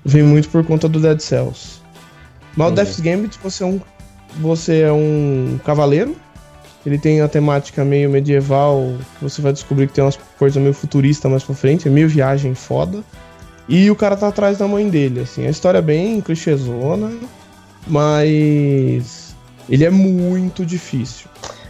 vem 0.05 0.21
muito 0.23 0.47
por 0.49 0.63
conta 0.63 0.87
do 0.87 0.99
Dead 0.99 1.19
Cells. 1.19 1.81
Mas 2.55 2.71
o. 2.71 2.75
Death's 2.75 2.99
Gambit 2.99 3.37
você 3.43 3.63
é 3.63 3.65
um 3.65 3.81
você 4.39 4.81
é 4.81 4.91
um 4.91 5.59
cavaleiro. 5.65 6.15
Ele 6.87 6.97
tem 6.97 7.19
a 7.19 7.27
temática 7.27 7.83
meio 7.83 8.09
medieval. 8.09 8.93
Você 9.21 9.41
vai 9.41 9.51
descobrir 9.51 9.87
que 9.87 9.93
tem 9.93 10.01
umas 10.05 10.17
coisas 10.39 10.61
meio 10.61 10.73
futurista 10.73 11.27
mais 11.27 11.43
pra 11.43 11.53
frente. 11.53 11.85
É 11.85 11.91
meio 11.91 12.07
viagem 12.07 12.55
foda. 12.55 13.03
E 13.67 13.91
o 13.91 13.95
cara 13.95 14.15
tá 14.15 14.29
atrás 14.29 14.57
da 14.57 14.69
mãe 14.69 14.87
dele, 14.89 15.19
assim. 15.19 15.45
A 15.45 15.49
história 15.49 15.79
é 15.79 15.81
bem 15.81 16.21
clichêzona, 16.21 17.11
mas 17.85 19.35
ele 19.69 19.83
é 19.83 19.89
muito 19.89 20.65
difícil. 20.65 21.27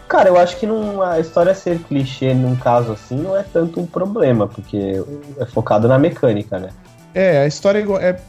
Cara, 0.07 0.29
eu 0.29 0.37
acho 0.37 0.55
que 0.57 0.67
não, 0.67 1.01
a 1.01 1.19
história 1.19 1.55
ser 1.55 1.79
clichê 1.79 2.35
num 2.35 2.55
caso 2.55 2.91
assim 2.91 3.15
não 3.17 3.35
é 3.35 3.41
tanto 3.41 3.79
um 3.81 3.87
problema, 3.87 4.47
porque 4.47 5.01
é 5.39 5.45
focado 5.47 5.87
na 5.87 5.97
mecânica, 5.97 6.59
né? 6.59 6.69
É, 7.15 7.39
a 7.39 7.47
história 7.47 7.79
é, 7.79 7.81
igual- 7.81 7.99
é 7.99 8.19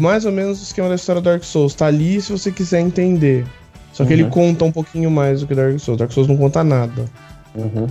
mais 0.00 0.24
ou 0.24 0.32
menos 0.32 0.58
o 0.58 0.64
esquema 0.64 0.88
da 0.88 0.96
história 0.96 1.22
do 1.22 1.24
Dark 1.30 1.44
Souls. 1.44 1.74
Tá 1.74 1.86
ali 1.86 2.20
se 2.20 2.32
você 2.32 2.50
quiser 2.50 2.80
entender. 2.80 3.46
Só 3.94 4.04
que 4.04 4.12
ele 4.12 4.24
Uhum. 4.24 4.30
conta 4.30 4.64
um 4.64 4.72
pouquinho 4.72 5.10
mais 5.10 5.40
do 5.40 5.46
que 5.46 5.54
Dark 5.54 5.78
Souls. 5.78 5.98
Dark 5.98 6.10
Souls 6.12 6.28
não 6.28 6.36
conta 6.36 6.62
nada. 6.62 7.04
Uhum. 7.54 7.86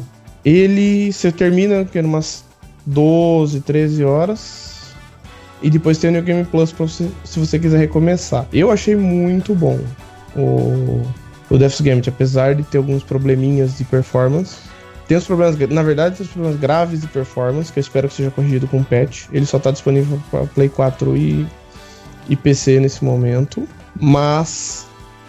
Ele. 0.45 1.11
Você 1.11 1.31
termina 1.31 1.83
que 1.85 1.97
umas 1.99 2.43
12, 2.85 3.61
13 3.61 4.03
horas. 4.03 4.71
E 5.61 5.69
depois 5.69 5.97
tem 5.97 6.09
o 6.09 6.13
New 6.13 6.21
Game 6.21 6.43
Plus 6.43 6.73
pra 6.73 6.85
você, 6.85 7.09
se 7.23 7.39
você 7.39 7.57
quiser 7.57 7.77
recomeçar. 7.79 8.45
Eu 8.51 8.69
achei 8.69 8.97
muito 8.97 9.55
bom 9.55 9.79
o, 10.35 11.01
o 11.49 11.57
Death's 11.57 11.79
Gambit, 11.79 12.09
apesar 12.09 12.53
de 12.53 12.63
ter 12.63 12.79
alguns 12.79 13.01
probleminhas 13.01 13.77
de 13.77 13.85
performance. 13.85 14.57
Tem 15.07 15.15
os 15.17 15.23
problemas, 15.25 15.57
na 15.69 15.81
verdade, 15.83 16.17
tem 16.17 16.25
os 16.25 16.31
problemas 16.33 16.59
graves 16.59 16.99
de 16.99 17.07
performance, 17.07 17.71
que 17.71 17.79
eu 17.79 17.81
espero 17.81 18.09
que 18.09 18.13
seja 18.15 18.29
corrigido 18.31 18.67
com 18.67 18.83
patch. 18.83 19.27
Ele 19.31 19.45
só 19.45 19.57
tá 19.57 19.71
disponível 19.71 20.21
para 20.29 20.45
Play 20.47 20.67
4 20.67 21.15
e, 21.15 21.47
e 22.27 22.35
PC 22.35 22.81
nesse 22.81 23.01
momento. 23.05 23.65
Mas 23.97 24.85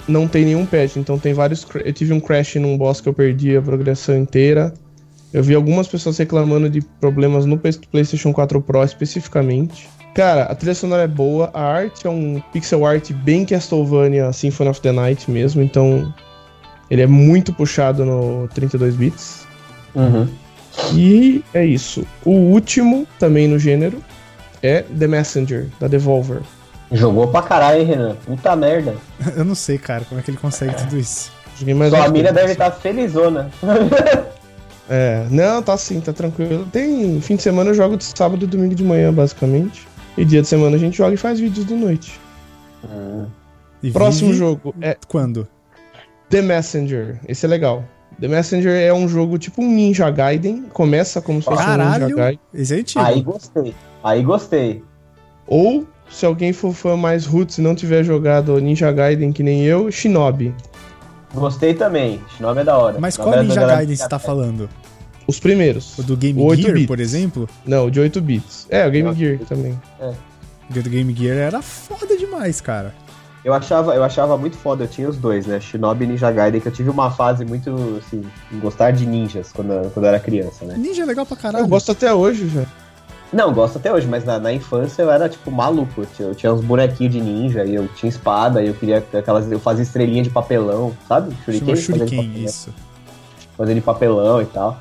não 0.07 0.29
tem 0.29 0.45
nenhum 0.45 0.67
patch, 0.67 0.97
então 0.97 1.19
tem 1.19 1.33
vários. 1.33 1.67
Eu 1.85 1.93
tive 1.93 2.13
um 2.13 2.21
crash 2.21 2.57
num 2.57 2.77
boss 2.77 3.01
que 3.01 3.09
eu 3.09 3.15
perdi 3.15 3.57
a 3.57 3.63
progressão 3.63 4.17
inteira. 4.17 4.73
Eu 5.33 5.43
vi 5.43 5.55
algumas 5.55 5.89
pessoas 5.89 6.17
reclamando 6.19 6.71
de 6.71 6.81
problemas 7.01 7.45
no 7.45 7.59
Play- 7.59 7.79
PlayStation 7.91 8.33
4 8.33 8.61
Pro 8.61 8.85
especificamente. 8.85 9.89
Cara, 10.15 10.45
a 10.45 10.55
trilha 10.55 10.75
sonora 10.77 11.03
é 11.03 11.09
boa, 11.09 11.51
a 11.53 11.61
arte 11.61 12.07
é 12.07 12.11
um 12.11 12.41
pixel 12.53 12.87
art 12.87 13.11
bem 13.13 13.45
Castlevania 13.45 14.33
Symphony 14.33 14.71
of 14.71 14.81
the 14.81 14.93
Night 14.93 15.29
mesmo, 15.29 15.61
então 15.61 16.15
ele 16.89 17.03
é 17.03 17.07
muito 17.07 17.53
puxado 17.53 18.05
no 18.05 18.47
32 18.55 18.95
bits. 18.95 19.45
Uhum. 19.93 20.29
E 20.95 21.43
é 21.53 21.67
isso. 21.67 22.07
O 22.25 22.31
último, 22.31 23.07
também 23.19 23.49
no 23.49 23.59
gênero, 23.59 24.01
é 24.63 24.83
The 24.83 25.09
Messenger, 25.09 25.67
da 25.81 25.89
Devolver. 25.89 26.43
Jogou 26.93 27.29
pra 27.29 27.43
caralho, 27.43 27.81
hein, 27.81 27.87
Renan? 27.87 28.17
Puta 28.27 28.55
merda. 28.55 28.95
Eu 29.37 29.45
não 29.45 29.55
sei, 29.55 29.79
cara, 29.79 30.05
como 30.05 30.21
é 30.21 30.23
que 30.23 30.31
ele 30.31 30.39
consegue 30.39 30.75
tudo 30.75 30.99
isso. 30.99 31.33
Joguei 31.59 31.75
mais 31.75 31.91
Sua 31.91 32.11
coisas. 32.11 32.33
deve 32.33 32.53
estar 32.53 32.71
felizona. 32.73 33.51
É, 34.89 35.27
não, 35.31 35.63
tá 35.63 35.79
sim, 35.79 35.99
tá 35.99 36.13
tranquilo. 36.13 36.67
Tem 36.71 37.19
fim 37.21 37.37
de 37.37 37.43
semana 37.43 37.71
eu 37.71 37.75
jogo 37.75 37.97
de 37.97 38.05
sábado 38.05 38.45
e 38.45 38.47
domingo 38.47 38.75
de 38.75 38.85
manhã, 38.85 39.13
basicamente. 39.13 39.89
E 40.17 40.27
dia 40.27 40.43
de 40.43 40.49
semana 40.49 40.77
a 40.77 40.79
gente 40.79 40.97
joga 40.97 41.15
e 41.15 41.17
faz 41.17 41.41
vídeos 41.41 41.65
de 41.65 41.75
noite. 41.75 42.21
E 43.83 43.91
Próximo 43.91 44.29
vive 44.29 44.39
jogo 44.39 44.75
é 44.81 44.97
Quando? 45.09 45.49
The 46.29 46.43
Messenger. 46.43 47.19
Esse 47.27 47.47
é 47.47 47.49
legal. 47.49 47.85
The 48.21 48.29
Messenger 48.29 48.73
é 48.73 48.93
um 48.93 49.09
jogo 49.09 49.39
tipo 49.39 49.63
um 49.63 49.71
Ninja 49.71 50.11
Gaiden. 50.11 50.67
Começa 50.73 51.21
como 51.21 51.41
se 51.41 51.47
fosse 51.47 51.63
um 51.63 51.67
Ninja 51.67 51.79
Caralho! 51.79 52.17
Gaiden. 52.17 52.41
Esse 52.53 52.75
é 52.75 52.79
antigo. 52.81 53.05
Aí 53.05 53.23
gostei. 53.23 53.75
Aí 54.03 54.23
gostei. 54.23 54.85
Ou, 55.47 55.87
se 56.11 56.25
alguém 56.25 56.53
for 56.53 56.73
fã 56.73 56.97
mais 56.97 57.27
roots 57.27 57.59
e 57.59 57.61
não 57.61 57.75
tiver 57.75 58.05
jogado 58.05 58.59
Ninja 58.61 58.91
Gaiden 58.93 59.33
que 59.33 59.43
nem 59.43 59.63
eu, 59.65 59.91
Shinobi. 59.91 60.55
Gostei 61.35 61.75
também. 61.75 62.21
Shinobi 62.37 62.61
é 62.61 62.65
da 62.65 62.79
hora. 62.79 62.97
Mas 63.01 63.15
Shinobi 63.15 63.33
qual 63.33 63.41
é 63.43 63.47
Ninja 63.47 63.67
Gaiden 63.67 63.97
você 63.97 64.09
tá 64.09 64.19
falando? 64.19 64.69
Os 65.27 65.41
primeiros. 65.41 65.99
O 65.99 66.03
do 66.03 66.17
Game 66.17 66.39
O 66.41 66.45
8 66.45 66.63
Gear, 66.63 66.75
bits. 66.75 66.87
por 66.87 67.01
exemplo? 67.01 67.49
Não, 67.67 67.91
de 67.91 67.99
8 67.99 68.21
bits. 68.21 68.67
É, 68.71 68.87
o 68.87 68.91
Game 68.91 69.09
Nossa. 69.09 69.19
Gear 69.19 69.39
também. 69.49 69.81
O 70.71 70.73
do 70.73 70.91
Game 70.91 71.15
Gear 71.15 71.37
era 71.37 71.63
foda 71.63 72.17
demais, 72.17 72.61
cara. 72.61 72.95
Eu 73.45 73.53
achava, 73.53 73.95
eu 73.95 74.03
achava 74.03 74.39
muito 74.39 74.57
foda, 74.57 74.85
eu 74.85 74.89
tinha 74.89 75.07
os 75.09 75.19
dois, 75.19 75.47
né? 75.47 75.61
Shinobi 75.61 76.05
e 76.05 76.09
Ninja 76.09 76.31
Gaiden, 76.31 76.61
que 76.61 76.69
eu 76.69 76.73
tive 76.73 76.89
uma 76.89 77.11
fase 77.11 77.45
muito, 77.45 77.71
assim, 77.99 78.23
em 78.51 78.59
gostar 78.59 78.91
de 78.93 79.05
ninjas 79.05 79.53
quando, 79.53 79.91
quando 79.93 80.05
eu 80.05 80.09
era 80.09 80.19
criança, 80.21 80.65
né? 80.65 80.77
Ninja 80.79 81.03
é 81.03 81.07
legal 81.07 81.27
pra 81.27 81.37
caralho. 81.37 81.65
Eu 81.65 81.69
gosto 81.69 81.93
até 81.93 82.13
hoje, 82.15 82.45
velho. 82.45 82.67
Não, 83.35 83.53
gosto 83.53 83.79
até 83.79 83.93
hoje, 83.93 84.07
mas 84.07 84.25
na, 84.25 84.39
na 84.39 84.53
infância 84.53 85.03
eu 85.03 85.11
era, 85.11 85.29
tipo, 85.29 85.51
maluco. 85.51 86.03
Eu 86.03 86.07
tinha, 86.07 86.29
eu 86.29 86.35
tinha 86.35 86.53
uns 86.53 86.61
bonequinhos 86.61 87.13
de 87.13 87.21
ninja, 87.21 87.65
e 87.65 87.75
eu 87.75 87.89
tinha 87.89 88.09
espada, 88.09 88.63
e 88.63 88.69
eu 88.69 88.75
queria 88.75 88.99
aquelas. 88.99 89.51
Eu 89.51 89.59
fazia 89.59 89.83
estrelinha 89.83 90.23
de 90.23 90.31
papelão, 90.31 90.93
sabe? 91.09 91.35
Shuriken, 91.45 91.75
papelão. 91.75 92.25
isso. 92.37 92.75
Fazia 93.57 93.75
de 93.75 93.81
papelão 93.81 94.41
e 94.41 94.47
tal. 94.47 94.79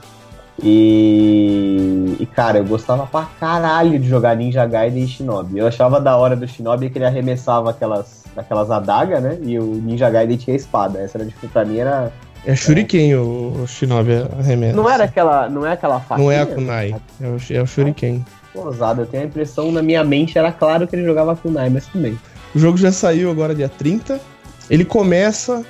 E, 0.61 2.15
e, 2.19 2.25
cara, 2.27 2.59
eu 2.59 2.65
gostava 2.65 3.07
pra 3.07 3.23
caralho 3.39 3.97
de 3.97 4.07
jogar 4.07 4.35
Ninja 4.35 4.65
Gaiden 4.65 5.03
e 5.03 5.07
Shinobi. 5.07 5.57
Eu 5.57 5.67
achava 5.67 5.99
da 5.99 6.15
hora 6.15 6.35
do 6.35 6.47
Shinobi 6.47 6.91
que 6.91 6.97
ele 6.99 7.05
arremessava 7.05 7.71
aquelas, 7.71 8.23
aquelas 8.37 8.69
adagas, 8.69 9.21
né? 9.23 9.39
E 9.41 9.57
o 9.57 9.63
Ninja 9.63 10.09
Gaiden 10.11 10.37
tinha 10.37 10.55
espada. 10.55 10.99
Essa 10.99 11.17
era, 11.17 11.25
tipo, 11.25 11.47
pra 11.47 11.65
mim 11.65 11.77
era. 11.77 12.11
É 12.45 12.55
Shuriken 12.55 13.15
o, 13.15 13.63
o 13.63 13.67
Shinobi 13.67 14.11
arremessa. 14.39 14.75
Não 14.75 14.89
era 14.89 15.05
aquela. 15.05 15.49
Não 15.49 15.65
é 15.65 15.71
aquela 15.73 15.99
faquinha? 15.99 16.25
Não 16.25 16.31
é 16.31 16.41
a 16.41 16.45
Kunai. 16.45 16.95
É 17.21 17.27
o, 17.27 17.37
é 17.49 17.61
o 17.61 17.67
Shuriken. 17.67 18.25
Ousado, 18.53 19.01
eu 19.01 19.05
tenho 19.05 19.23
a 19.23 19.25
impressão, 19.25 19.71
na 19.71 19.81
minha 19.81 20.03
mente 20.03 20.37
era 20.37 20.51
claro 20.51 20.87
que 20.87 20.95
ele 20.95 21.05
jogava 21.05 21.35
Kunai, 21.35 21.69
mas 21.69 21.87
tudo 21.87 22.01
bem. 22.01 22.19
O 22.53 22.59
jogo 22.59 22.77
já 22.77 22.91
saiu 22.91 23.31
agora 23.31 23.55
dia 23.55 23.69
30. 23.69 24.19
Ele 24.69 24.85
começa 24.85 25.65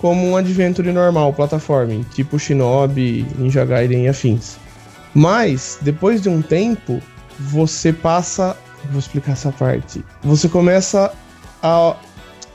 como 0.00 0.26
um 0.26 0.36
adventure 0.36 0.92
normal, 0.92 1.32
platforming, 1.32 2.04
tipo 2.14 2.38
Shinobi, 2.38 3.26
Ninja 3.36 3.64
Gaiden 3.64 4.04
e 4.04 4.08
afins. 4.08 4.56
Mas, 5.14 5.78
depois 5.80 6.20
de 6.20 6.28
um 6.28 6.42
tempo, 6.42 7.00
você 7.38 7.92
passa. 7.92 8.56
Vou 8.90 8.98
explicar 8.98 9.32
essa 9.32 9.50
parte. 9.52 10.04
Você 10.22 10.48
começa 10.48 11.12
a. 11.62 11.96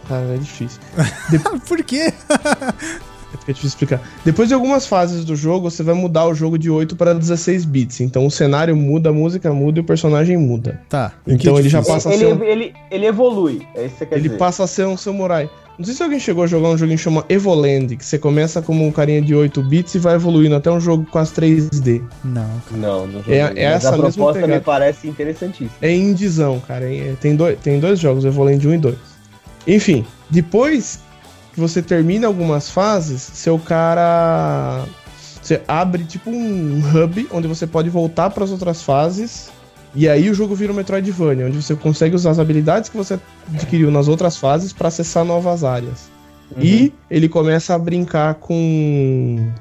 Cara, 0.07 0.35
é 0.35 0.37
difícil. 0.37 0.81
Por 1.67 1.83
quê? 1.83 2.13
É 3.47 3.51
difícil 3.51 3.67
explicar. 3.69 4.01
Depois 4.23 4.47
de 4.47 4.53
algumas 4.53 4.85
fases 4.87 5.25
do 5.25 5.35
jogo, 5.35 5.69
você 5.69 5.83
vai 5.83 5.93
mudar 5.93 6.25
o 6.27 6.33
jogo 6.33 6.57
de 6.57 6.69
8 6.69 6.95
para 6.95 7.13
16 7.13 7.65
bits. 7.65 7.99
Então 8.01 8.25
o 8.25 8.31
cenário 8.31 8.75
muda, 8.75 9.09
a 9.09 9.13
música 9.13 9.51
muda 9.53 9.79
e 9.79 9.81
o 9.81 9.83
personagem 9.83 10.37
muda. 10.37 10.79
Tá. 10.87 11.11
Então 11.27 11.59
ele 11.59 11.67
já 11.69 11.81
passa 11.83 12.09
a 12.09 12.13
Ele, 12.13 12.25
ser 12.25 12.33
um- 12.33 12.43
ele, 12.43 12.73
ele 12.89 13.05
evolui, 13.05 13.61
é 13.75 13.85
isso 13.85 13.93
que 13.95 13.99
você 13.99 14.05
quer 14.05 14.15
Ele 14.15 14.23
dizer. 14.29 14.37
passa 14.37 14.63
a 14.63 14.67
ser 14.67 14.87
um 14.87 14.95
samurai. 14.95 15.49
Não 15.77 15.83
sei 15.85 15.95
se 15.95 16.03
alguém 16.03 16.19
chegou 16.19 16.43
a 16.43 16.47
jogar 16.47 16.69
um 16.69 16.77
joguinho 16.77 16.97
que 16.97 17.03
chama 17.03 17.25
Evoland, 17.27 17.97
que 17.97 18.05
você 18.05 18.19
começa 18.19 18.61
como 18.61 18.85
um 18.85 18.91
carinha 18.91 19.19
de 19.21 19.33
8 19.33 19.61
bits 19.63 19.95
e 19.95 19.99
vai 19.99 20.13
evoluindo 20.13 20.55
até 20.55 20.69
um 20.71 20.79
jogo 20.79 21.03
quase 21.11 21.33
3D. 21.33 21.99
Não. 22.23 22.47
Não, 22.71 23.07
não 23.07 23.19
É- 23.21 23.23
joguei. 23.23 23.39
é 23.39 23.63
essa 23.63 23.89
a 23.89 23.91
mesma 23.93 24.11
proposta 24.11 24.41
me 24.41 24.45
pegada. 24.47 24.61
parece 24.63 25.07
interessantíssima. 25.07 25.71
É 25.81 25.91
indizão, 25.93 26.59
cara. 26.67 26.85
é- 26.93 27.15
tem, 27.19 27.35
dois, 27.35 27.57
tem 27.59 27.79
dois 27.79 27.99
jogos, 27.99 28.23
Evoland 28.23 28.65
1 28.67 28.73
e 28.75 28.77
2. 28.77 28.95
Enfim, 29.65 30.05
depois 30.29 30.99
que 31.53 31.59
você 31.59 31.81
termina 31.81 32.27
algumas 32.27 32.69
fases, 32.69 33.21
seu 33.21 33.59
cara. 33.59 34.85
Você 35.41 35.61
abre 35.67 36.03
tipo 36.05 36.29
um 36.29 36.79
hub 36.79 37.27
onde 37.31 37.47
você 37.47 37.67
pode 37.67 37.89
voltar 37.89 38.29
para 38.29 38.43
as 38.43 38.51
outras 38.51 38.81
fases. 38.81 39.51
E 39.95 40.09
aí 40.09 40.29
o 40.29 40.33
jogo 40.33 40.55
vira 40.55 40.71
um 40.71 40.75
Metroidvania, 40.75 41.45
onde 41.45 41.61
você 41.61 41.75
consegue 41.75 42.15
usar 42.15 42.31
as 42.31 42.39
habilidades 42.39 42.89
que 42.89 42.97
você 42.97 43.19
adquiriu 43.53 43.91
nas 43.91 44.07
outras 44.07 44.37
fases 44.37 44.73
para 44.73 44.87
acessar 44.87 45.23
novas 45.23 45.63
áreas. 45.63 46.11
E 46.57 46.93
ele 47.09 47.29
começa 47.29 47.73
a 47.73 47.79
brincar 47.79 48.35
com 48.35 49.51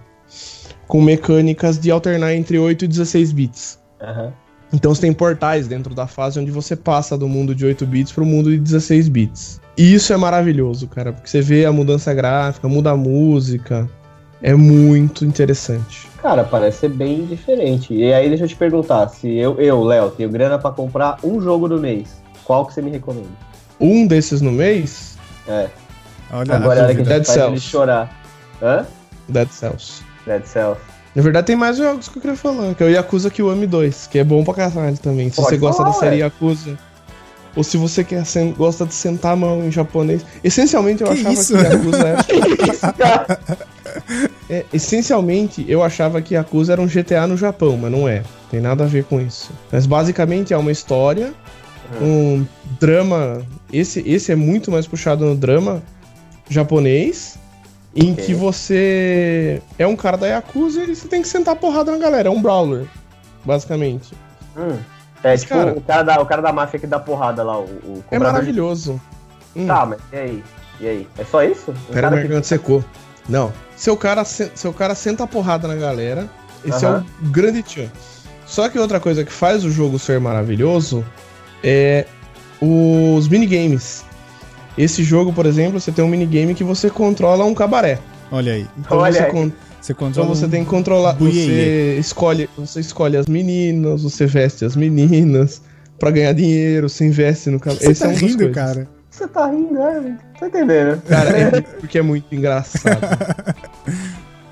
com 0.86 1.00
mecânicas 1.00 1.78
de 1.78 1.90
alternar 1.90 2.34
entre 2.34 2.58
8 2.58 2.84
e 2.84 2.88
16 2.88 3.32
bits. 3.32 3.78
Aham. 4.00 4.32
Então 4.72 4.94
você 4.94 5.02
tem 5.02 5.12
portais 5.12 5.68
dentro 5.68 5.94
da 5.94 6.06
fase 6.06 6.40
onde 6.40 6.50
você 6.50 6.74
passa 6.74 7.16
do 7.18 7.28
mundo 7.28 7.54
de 7.54 7.64
8 7.66 7.84
bits 7.86 8.12
pro 8.12 8.24
mundo 8.24 8.50
de 8.50 8.58
16 8.58 9.08
bits. 9.08 9.60
E 9.76 9.94
isso 9.94 10.12
é 10.12 10.16
maravilhoso, 10.16 10.86
cara, 10.88 11.12
porque 11.12 11.28
você 11.28 11.40
vê 11.42 11.64
a 11.66 11.72
mudança 11.72 12.12
gráfica, 12.14 12.68
muda 12.68 12.90
a 12.90 12.96
música. 12.96 13.88
É 14.42 14.54
muito 14.54 15.24
interessante. 15.24 16.08
Cara, 16.20 16.42
parece 16.42 16.78
ser 16.80 16.88
bem 16.88 17.24
diferente. 17.26 17.94
E 17.94 18.12
aí 18.12 18.28
deixa 18.28 18.44
eu 18.44 18.48
te 18.48 18.56
perguntar, 18.56 19.08
se 19.08 19.28
eu, 19.36 19.60
eu 19.60 19.82
Léo, 19.84 20.10
tenho 20.10 20.30
grana 20.30 20.58
pra 20.58 20.70
comprar 20.70 21.16
um 21.22 21.40
jogo 21.40 21.68
no 21.68 21.78
mês, 21.78 22.08
qual 22.44 22.66
que 22.66 22.74
você 22.74 22.82
me 22.82 22.90
recomenda? 22.90 23.28
Um 23.78 24.06
desses 24.06 24.40
no 24.40 24.50
mês, 24.52 25.16
É, 25.46 25.68
Olha 26.32 26.54
agora 26.56 26.80
é 26.80 26.82
a 26.82 26.84
hora 26.86 26.94
que 26.94 27.00
a 27.00 27.04
gente 27.04 27.08
Dead 27.08 27.24
faz 27.26 27.36
ele 27.36 27.46
Cells. 27.46 27.60
chorar. 27.68 28.22
Hã? 28.62 28.86
Dead 29.28 29.48
Cells. 29.50 30.02
Dead 30.26 30.44
Cells. 30.44 30.80
Na 31.14 31.22
verdade, 31.22 31.46
tem 31.46 31.56
mais 31.56 31.76
jogos 31.76 32.08
que 32.08 32.16
eu 32.18 32.22
queria 32.22 32.36
falar, 32.36 32.74
que 32.74 32.82
é 32.82 32.86
o 32.86 32.90
Yakuza 32.90 33.30
Kiwami 33.30 33.66
2, 33.66 34.06
que 34.06 34.18
é 34.18 34.24
bom 34.24 34.42
pra 34.42 34.54
caralho 34.54 34.96
também. 34.98 35.28
Se 35.30 35.36
Pode 35.36 35.48
você 35.50 35.56
gosta 35.58 35.82
falar, 35.82 35.94
da 35.94 36.00
série 36.00 36.16
ué. 36.16 36.22
Yakuza, 36.22 36.78
ou 37.54 37.62
se 37.62 37.76
você 37.76 38.02
quer 38.02 38.24
gosta 38.56 38.86
de 38.86 38.94
sentar 38.94 39.32
a 39.32 39.36
mão 39.36 39.62
em 39.62 39.70
japonês. 39.70 40.24
Essencialmente, 40.42 41.02
eu 41.02 41.08
Que 41.08 41.14
achava 41.20 41.32
isso? 41.34 41.54
que 41.56 41.62
Yakuza 41.62 42.08
era. 42.08 43.38
É, 44.48 44.64
essencialmente, 44.72 45.64
eu 45.68 45.82
achava 45.82 46.20
que 46.22 46.34
Yakuza 46.34 46.72
era 46.72 46.80
um 46.82 46.86
GTA 46.86 47.26
no 47.26 47.36
Japão, 47.36 47.76
mas 47.76 47.90
não 47.92 48.08
é. 48.08 48.22
Tem 48.50 48.60
nada 48.60 48.84
a 48.84 48.86
ver 48.86 49.04
com 49.04 49.20
isso. 49.20 49.50
Mas 49.70 49.86
basicamente 49.86 50.52
é 50.52 50.56
uma 50.56 50.72
história, 50.72 51.32
um 52.00 52.44
drama. 52.80 53.42
Esse, 53.72 54.00
esse 54.06 54.32
é 54.32 54.34
muito 54.36 54.70
mais 54.70 54.86
puxado 54.86 55.24
no 55.24 55.34
drama 55.34 55.82
japonês, 56.48 57.36
em 57.94 58.12
Ok. 58.12 58.24
que 58.24 58.34
você 58.34 59.62
é 59.78 59.86
um 59.86 59.96
cara 59.96 60.16
da 60.16 60.26
Yakuza 60.26 60.82
e 60.84 60.94
você 60.94 61.08
tem 61.08 61.20
que 61.22 61.28
sentar 61.28 61.56
porrada 61.56 61.90
na 61.92 61.98
galera. 61.98 62.28
É 62.28 62.30
um 62.32 62.40
brawler, 62.40 62.86
basicamente. 63.44 64.14
Hum. 64.56 64.78
É 65.24 65.28
Mas, 65.30 65.42
tipo 65.42 65.54
cara- 65.54 65.72
o, 65.72 65.80
cara 65.80 66.02
da, 66.02 66.20
o 66.20 66.26
cara 66.26 66.42
da 66.42 66.52
máfia 66.52 66.80
que 66.80 66.86
dá 66.86 66.98
porrada 66.98 67.42
lá, 67.44 67.58
o, 67.58 67.64
o 67.64 68.04
É 68.10 68.16
cobrador 68.16 68.18
de- 68.18 68.22
maravilhoso. 68.22 69.00
Hum. 69.54 69.66
Tá, 69.66 69.86
mas 69.86 69.98
e 70.12 70.16
aí? 70.16 70.44
E 70.80 70.88
aí? 70.88 71.08
É 71.18 71.24
só 71.24 71.42
isso? 71.44 71.70
Um 71.70 71.92
Pera, 71.92 72.02
cara 72.08 72.16
a 72.16 72.18
garganta 72.20 72.46
secou. 72.46 72.84
Não. 73.28 73.52
Seu 73.76 73.96
cara, 73.96 74.24
se- 74.24 74.50
seu 74.54 74.72
cara 74.72 74.94
senta 74.94 75.24
a 75.24 75.26
porrada 75.26 75.68
na 75.68 75.74
galera. 75.76 76.28
Esse 76.64 76.84
Aham. 76.86 77.04
é 77.22 77.24
o 77.26 77.28
grande 77.30 77.62
tchan. 77.62 77.88
Só 78.46 78.68
que 78.68 78.78
outra 78.78 78.98
coisa 78.98 79.24
que 79.24 79.32
faz 79.32 79.64
o 79.64 79.70
jogo 79.70 79.98
ser 79.98 80.18
maravilhoso 80.18 81.04
é 81.62 82.06
os 82.60 83.28
minigames. 83.28 84.04
Esse 84.76 85.02
jogo, 85.02 85.32
por 85.32 85.46
exemplo, 85.46 85.78
você 85.80 85.92
tem 85.92 86.04
um 86.04 86.08
minigame 86.08 86.54
que 86.54 86.64
você 86.64 86.88
controla 86.88 87.44
um 87.44 87.54
cabaré. 87.54 87.98
Olha 88.30 88.54
aí. 88.54 88.66
Então 88.78 88.98
Olha 88.98 89.12
você, 89.12 89.22
aí. 89.24 89.30
con- 89.30 89.52
Você 89.80 89.92
então 89.92 90.06
controla 90.08 90.28
você 90.28 90.46
um- 90.46 90.50
tem 90.50 90.64
que 90.64 90.70
controlar. 90.70 91.12
buiê. 91.14 91.32
Você 91.32 91.96
escolhe, 91.98 92.48
você 92.56 92.80
escolhe 92.80 93.16
as 93.16 93.26
meninas, 93.26 94.02
você 94.02 94.26
veste 94.26 94.64
as 94.64 94.74
meninas. 94.76 95.60
Pra 95.98 96.10
ganhar 96.10 96.32
dinheiro, 96.32 96.88
você 96.88 97.04
investe 97.06 97.50
no 97.50 97.60
cabaré. 97.60 97.80
Você 97.84 97.90
Esse 97.92 98.00
tá 98.02 98.08
é 98.08 98.12
um 98.12 98.16
rindo, 98.16 98.50
cara. 98.50 98.88
Você 99.10 99.28
tá 99.28 99.46
rindo, 99.46 99.74
né? 99.74 100.18
Tá 100.40 100.46
entendendo? 100.48 101.02
Cara, 101.02 101.28
é 101.38 101.60
porque 101.78 101.98
é 101.98 102.02
muito 102.02 102.34
engraçado. 102.34 102.98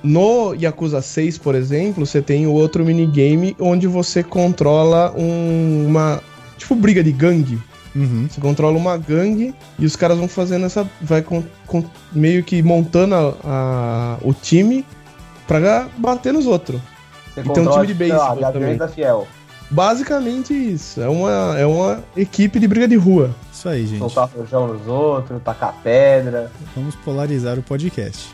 No 0.02 0.54
Yakuza 0.54 1.02
6, 1.02 1.36
por 1.36 1.54
exemplo, 1.54 2.06
você 2.06 2.22
tem 2.22 2.46
o 2.46 2.52
outro 2.52 2.82
minigame 2.84 3.54
onde 3.60 3.86
você 3.86 4.22
controla 4.22 5.12
um- 5.16 5.86
uma. 5.88 6.22
Tipo, 6.56 6.74
briga 6.74 7.02
de 7.04 7.12
gangue. 7.12 7.58
Uhum. 7.94 8.28
Você 8.30 8.40
controla 8.40 8.76
uma 8.76 8.96
gangue 8.96 9.54
e 9.78 9.84
os 9.84 9.96
caras 9.96 10.16
vão 10.18 10.28
fazendo 10.28 10.66
essa. 10.66 10.88
Vai 11.00 11.22
com- 11.22 11.42
com- 11.66 11.84
meio 12.12 12.42
que 12.44 12.62
montando 12.62 13.14
a- 13.14 13.34
a- 13.44 14.18
o 14.22 14.32
time 14.32 14.86
pra 15.46 15.88
bater 15.98 16.32
nos 16.32 16.46
outros. 16.46 16.80
Você 17.34 17.40
E 17.40 17.42
tem 17.42 17.50
um 17.52 17.54
controla, 17.54 17.86
time 17.86 17.94
de 18.04 18.12
lá, 18.12 18.28
beisebol 18.34 18.52
também. 18.52 18.76
da 18.76 18.88
Fiel. 18.88 19.26
Basicamente 19.72 20.52
isso. 20.52 21.00
É 21.00 21.08
uma, 21.08 21.56
é 21.58 21.64
uma 21.66 22.02
equipe 22.16 22.58
de 22.58 22.66
briga 22.66 22.88
de 22.88 22.96
rua. 22.96 23.30
Isso 23.52 23.68
aí, 23.68 23.86
gente. 23.86 23.98
Soltar 23.98 24.28
rojão 24.36 24.66
nos 24.66 24.86
outros, 24.88 25.40
tacar 25.44 25.74
pedra. 25.82 26.50
Vamos 26.74 26.94
polarizar 26.96 27.58
o 27.58 27.62
podcast. 27.62 28.28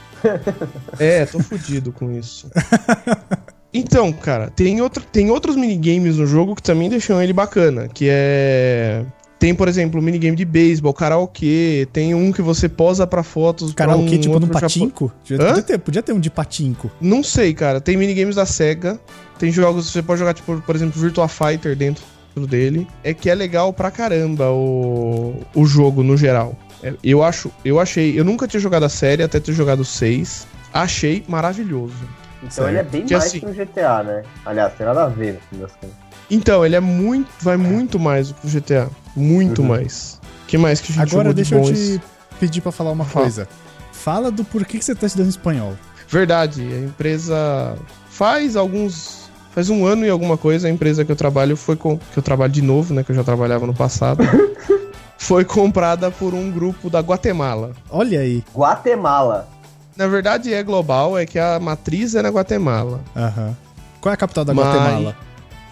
É, 0.98 1.24
tô 1.26 1.38
fudido 1.40 1.92
com 1.92 2.10
isso. 2.10 2.50
Então, 3.74 4.10
cara, 4.10 4.48
tem, 4.56 4.80
outro, 4.80 5.02
tem 5.12 5.30
outros 5.30 5.54
minigames 5.54 6.16
no 6.16 6.26
jogo 6.26 6.54
que 6.54 6.62
também 6.62 6.88
deixam 6.88 7.20
ele 7.22 7.34
bacana, 7.34 7.88
que 7.88 8.06
é... 8.08 9.04
Tem, 9.38 9.54
por 9.54 9.68
exemplo, 9.68 10.00
o 10.00 10.02
minigame 10.02 10.34
de 10.34 10.44
beisebol, 10.46 10.94
karaokê, 10.94 11.86
tem 11.92 12.14
um 12.14 12.32
que 12.32 12.40
você 12.40 12.68
posa 12.70 13.06
pra 13.06 13.22
fotos 13.22 13.74
Karaokê, 13.74 14.16
um 14.16 14.18
tipo, 14.18 14.40
num 14.40 14.48
patinco? 14.48 15.12
Podia 15.28 15.62
ter, 15.62 15.78
podia 15.78 16.02
ter 16.02 16.12
um 16.14 16.20
de 16.20 16.30
patinco. 16.30 16.90
Não 17.00 17.22
sei, 17.22 17.52
cara. 17.52 17.78
Tem 17.80 17.96
minigames 17.98 18.36
da 18.36 18.46
SEGA, 18.46 18.98
tem 19.38 19.52
jogos 19.52 19.86
que 19.86 19.92
você 19.92 20.02
pode 20.02 20.20
jogar, 20.20 20.32
tipo, 20.32 20.58
por 20.62 20.74
exemplo, 20.74 20.98
Virtua 21.00 21.28
Fighter 21.28 21.76
dentro 21.76 22.02
dele. 22.48 22.86
É 23.04 23.12
que 23.12 23.28
é 23.28 23.34
legal 23.34 23.72
pra 23.74 23.90
caramba 23.90 24.50
o, 24.50 25.34
o 25.54 25.66
jogo, 25.66 26.02
no 26.02 26.16
geral. 26.16 26.56
É, 26.82 26.94
Eu 27.04 27.22
acho, 27.22 27.50
eu 27.64 27.78
achei, 27.78 28.18
eu 28.18 28.24
nunca 28.24 28.48
tinha 28.48 28.60
jogado 28.60 28.84
a 28.84 28.88
série 28.88 29.22
até 29.22 29.38
ter 29.38 29.52
jogado 29.52 29.84
6. 29.84 30.46
Achei 30.72 31.22
maravilhoso. 31.28 31.94
Então 32.38 32.50
Certo. 32.50 32.68
ele 32.70 32.78
é 32.78 32.82
bem 32.82 33.04
Que 33.04 33.12
mais 33.14 33.26
assim- 33.26 33.40
que 33.40 33.46
um 33.46 33.52
GTA, 33.52 34.02
né? 34.02 34.22
Aliás, 34.44 34.72
tem 34.74 34.86
nada 34.86 35.04
a 35.04 35.08
ver 35.08 35.34
no 35.34 35.40
fim 35.40 35.58
das 35.62 35.72
contas. 35.72 35.96
Então, 36.30 36.64
ele 36.64 36.76
é 36.76 36.80
muito. 36.80 37.28
Vai 37.40 37.56
muito 37.56 37.98
mais 37.98 38.28
do 38.28 38.34
que 38.34 38.46
o 38.46 38.50
GTA. 38.50 38.88
Muito 39.14 39.62
Uhum. 39.62 39.68
mais. 39.68 40.20
que 40.46 40.56
mais 40.58 40.80
que 40.80 40.92
a 40.92 40.94
gente 40.94 41.02
Agora 41.14 41.28
jogou 41.30 41.34
de 41.34 41.50
deixa 41.50 41.54
eu 41.56 41.98
te 41.98 42.00
pedir 42.38 42.60
pra 42.60 42.70
falar 42.70 42.92
uma 42.92 43.04
Fala. 43.04 43.24
coisa. 43.24 43.48
Fala 43.92 44.30
do 44.30 44.44
porquê 44.44 44.78
que 44.78 44.84
você 44.84 44.94
tá 44.94 45.06
estudando 45.06 45.28
espanhol. 45.28 45.74
Verdade, 46.08 46.62
a 46.62 46.78
empresa 46.84 47.74
faz 48.08 48.54
alguns. 48.56 49.26
Faz 49.52 49.70
um 49.70 49.84
ano 49.86 50.04
e 50.04 50.10
alguma 50.10 50.36
coisa, 50.36 50.68
a 50.68 50.70
empresa 50.70 51.04
que 51.04 51.10
eu 51.10 51.16
trabalho 51.16 51.56
foi 51.56 51.74
com. 51.76 51.96
Que 51.98 52.18
eu 52.18 52.22
trabalho 52.22 52.52
de 52.52 52.62
novo, 52.62 52.94
né? 52.94 53.02
Que 53.02 53.10
eu 53.10 53.16
já 53.16 53.24
trabalhava 53.24 53.66
no 53.66 53.74
passado. 53.74 54.22
foi 55.18 55.44
comprada 55.44 56.10
por 56.10 56.34
um 56.34 56.50
grupo 56.50 56.88
da 56.90 57.00
Guatemala. 57.00 57.72
Olha 57.90 58.20
aí. 58.20 58.44
Guatemala. 58.54 59.48
Na 59.96 60.06
verdade 60.06 60.52
é 60.52 60.62
global, 60.62 61.16
é 61.18 61.24
que 61.24 61.38
a 61.38 61.58
matriz 61.58 62.14
é 62.14 62.22
na 62.22 62.28
Guatemala. 62.28 63.00
Aham. 63.16 63.56
Qual 64.00 64.10
é 64.10 64.14
a 64.14 64.16
capital 64.16 64.44
da 64.44 64.52
Mas- 64.54 64.66
Guatemala? 64.66 65.16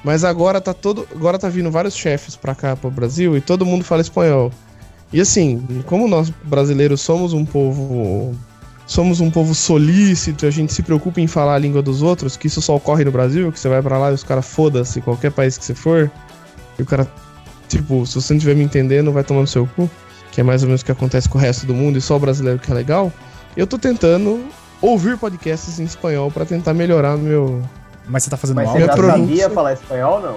Mas 0.05 0.23
agora 0.23 0.61
tá 0.61 0.75
todo. 0.75 1.09
Agora 1.13 1.39
tá 1.39 1.49
vindo 1.49 1.71
vários 1.71 1.97
chefes 1.97 2.37
pra 2.37 2.55
cá, 2.55 2.77
pro 2.77 2.91
Brasil, 2.91 3.37
e 3.37 3.41
todo 3.41 3.65
mundo 3.65 3.83
fala 3.83 4.03
espanhol. 4.03 4.53
E 5.13 5.21
assim, 5.21 5.67
como 5.87 6.07
nós 6.07 6.31
brasileiros 6.45 7.01
somos 7.01 7.33
um 7.33 7.45
povo. 7.45 8.35
Somos 8.87 9.19
um 9.19 9.31
povo 9.31 9.55
solícito, 9.55 10.45
a 10.45 10.51
gente 10.51 10.71
se 10.75 10.83
preocupa 10.83 11.19
em 11.19 11.27
falar 11.27 11.55
a 11.55 11.59
língua 11.59 11.81
dos 11.81 12.03
outros, 12.03 12.37
que 12.37 12.49
isso 12.49 12.61
só 12.61 12.77
ocorre 12.77 13.03
no 13.03 13.11
Brasil, 13.11 13.51
que 13.51 13.59
você 13.59 13.67
vai 13.67 13.81
pra 13.81 13.97
lá 13.97 14.11
e 14.11 14.15
os 14.15 14.23
caras 14.23 14.45
foda-se, 14.45 15.01
qualquer 15.01 15.33
país 15.33 15.57
que 15.57 15.65
você 15.65 15.75
for. 15.75 16.11
E 16.79 16.83
o 16.83 16.85
cara, 16.85 17.11
tipo, 17.67 18.05
se 18.05 18.17
você 18.17 18.35
não 18.35 18.39
estiver 18.39 18.55
me 18.55 18.63
entendendo, 18.63 19.11
vai 19.11 19.25
tomar 19.25 19.41
no 19.41 19.47
seu 19.47 19.67
cu. 19.67 19.89
Que 20.31 20.43
é 20.43 20.45
mais 20.45 20.63
ou 20.63 20.69
menos 20.69 20.83
o 20.83 20.85
que 20.85 20.93
acontece 20.93 21.29
com 21.29 21.39
o 21.39 21.41
resto 21.41 21.65
do 21.65 21.73
mundo 21.73 21.97
e 21.97 22.01
só 22.01 22.17
o 22.17 22.19
brasileiro 22.19 22.59
que 22.59 22.71
é 22.71 22.75
legal. 22.75 23.11
Eu 23.57 23.67
tô 23.67 23.79
tentando 23.79 24.45
ouvir 24.83 25.17
podcasts 25.17 25.79
em 25.79 25.85
espanhol 25.85 26.31
pra 26.31 26.45
tentar 26.45 26.75
melhorar 26.75 27.17
meu. 27.17 27.63
Mas 28.07 28.25
você 28.25 28.31
tá 28.31 28.37
fazendo 28.37 28.57
Mas 28.57 28.69
aula? 28.69 28.81
você 28.81 28.87
já 28.87 28.97
sabia 28.97 29.51
falar 29.51 29.73
espanhol 29.73 30.21
não? 30.21 30.37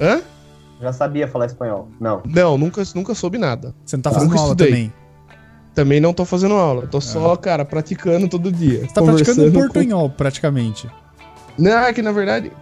Hã? 0.00 0.22
Já 0.80 0.92
sabia 0.92 1.28
falar 1.28 1.46
espanhol? 1.46 1.88
Não. 2.00 2.22
Não, 2.26 2.58
nunca, 2.58 2.82
nunca 2.94 3.14
soube 3.14 3.38
nada. 3.38 3.74
Você 3.84 3.96
não 3.96 4.02
tá 4.02 4.10
Ah, 4.10 4.14
fazendo 4.14 4.28
nunca 4.30 4.40
aula 4.40 4.52
estudei. 4.52 4.70
também. 4.72 4.92
Também 5.74 6.00
não 6.00 6.12
tô 6.12 6.24
fazendo 6.24 6.54
aula, 6.54 6.86
tô 6.86 7.00
só, 7.00 7.34
cara, 7.36 7.64
praticando 7.64 8.28
todo 8.28 8.50
dia. 8.52 8.80
Você 8.80 8.94
tá 8.94 9.02
praticando 9.02 9.42
um 9.42 9.44
conversando 9.46 9.52
com- 9.52 9.60
portunhol, 9.60 10.10
praticamente. 10.10 10.88
Não, 11.58 11.78
é 11.78 11.92
que 11.92 12.00
na 12.02 12.12
verdade. 12.12 12.52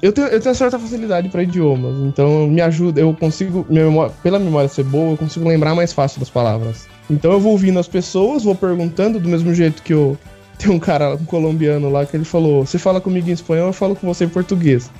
Eu 0.00 0.12
tenho, 0.12 0.28
eu 0.28 0.40
tenho 0.40 0.54
certa 0.54 0.78
facilidade 0.78 1.28
pra 1.28 1.42
idiomas, 1.42 1.96
então 2.06 2.46
me 2.46 2.60
ajuda, 2.60 3.00
eu 3.00 3.12
consigo, 3.14 3.66
minha 3.68 3.84
memória- 3.84 4.14
pela 4.22 4.38
memória 4.38 4.68
ser 4.68 4.84
boa, 4.84 5.10
eu 5.10 5.16
consigo 5.16 5.46
lembrar 5.48 5.74
mais 5.74 5.92
fácil 5.92 6.20
das 6.20 6.30
palavras. 6.30 6.86
Então 7.10 7.32
eu 7.32 7.40
vou 7.40 7.50
ouvindo 7.52 7.78
as 7.80 7.88
pessoas, 7.88 8.44
vou 8.44 8.54
perguntando, 8.54 9.18
do 9.18 9.28
mesmo 9.28 9.52
jeito 9.52 9.82
que 9.82 9.92
eu. 9.92 10.16
Tem 10.58 10.70
um 10.70 10.78
cara, 10.78 11.14
um 11.14 11.24
colombiano 11.24 11.88
lá, 11.90 12.04
que 12.04 12.16
ele 12.16 12.24
falou: 12.24 12.66
Você 12.66 12.78
fala 12.78 13.00
comigo 13.00 13.28
em 13.28 13.32
espanhol, 13.32 13.68
eu 13.68 13.72
falo 13.72 13.94
com 13.94 14.06
você 14.06 14.24
em 14.24 14.28
português. 14.28 14.90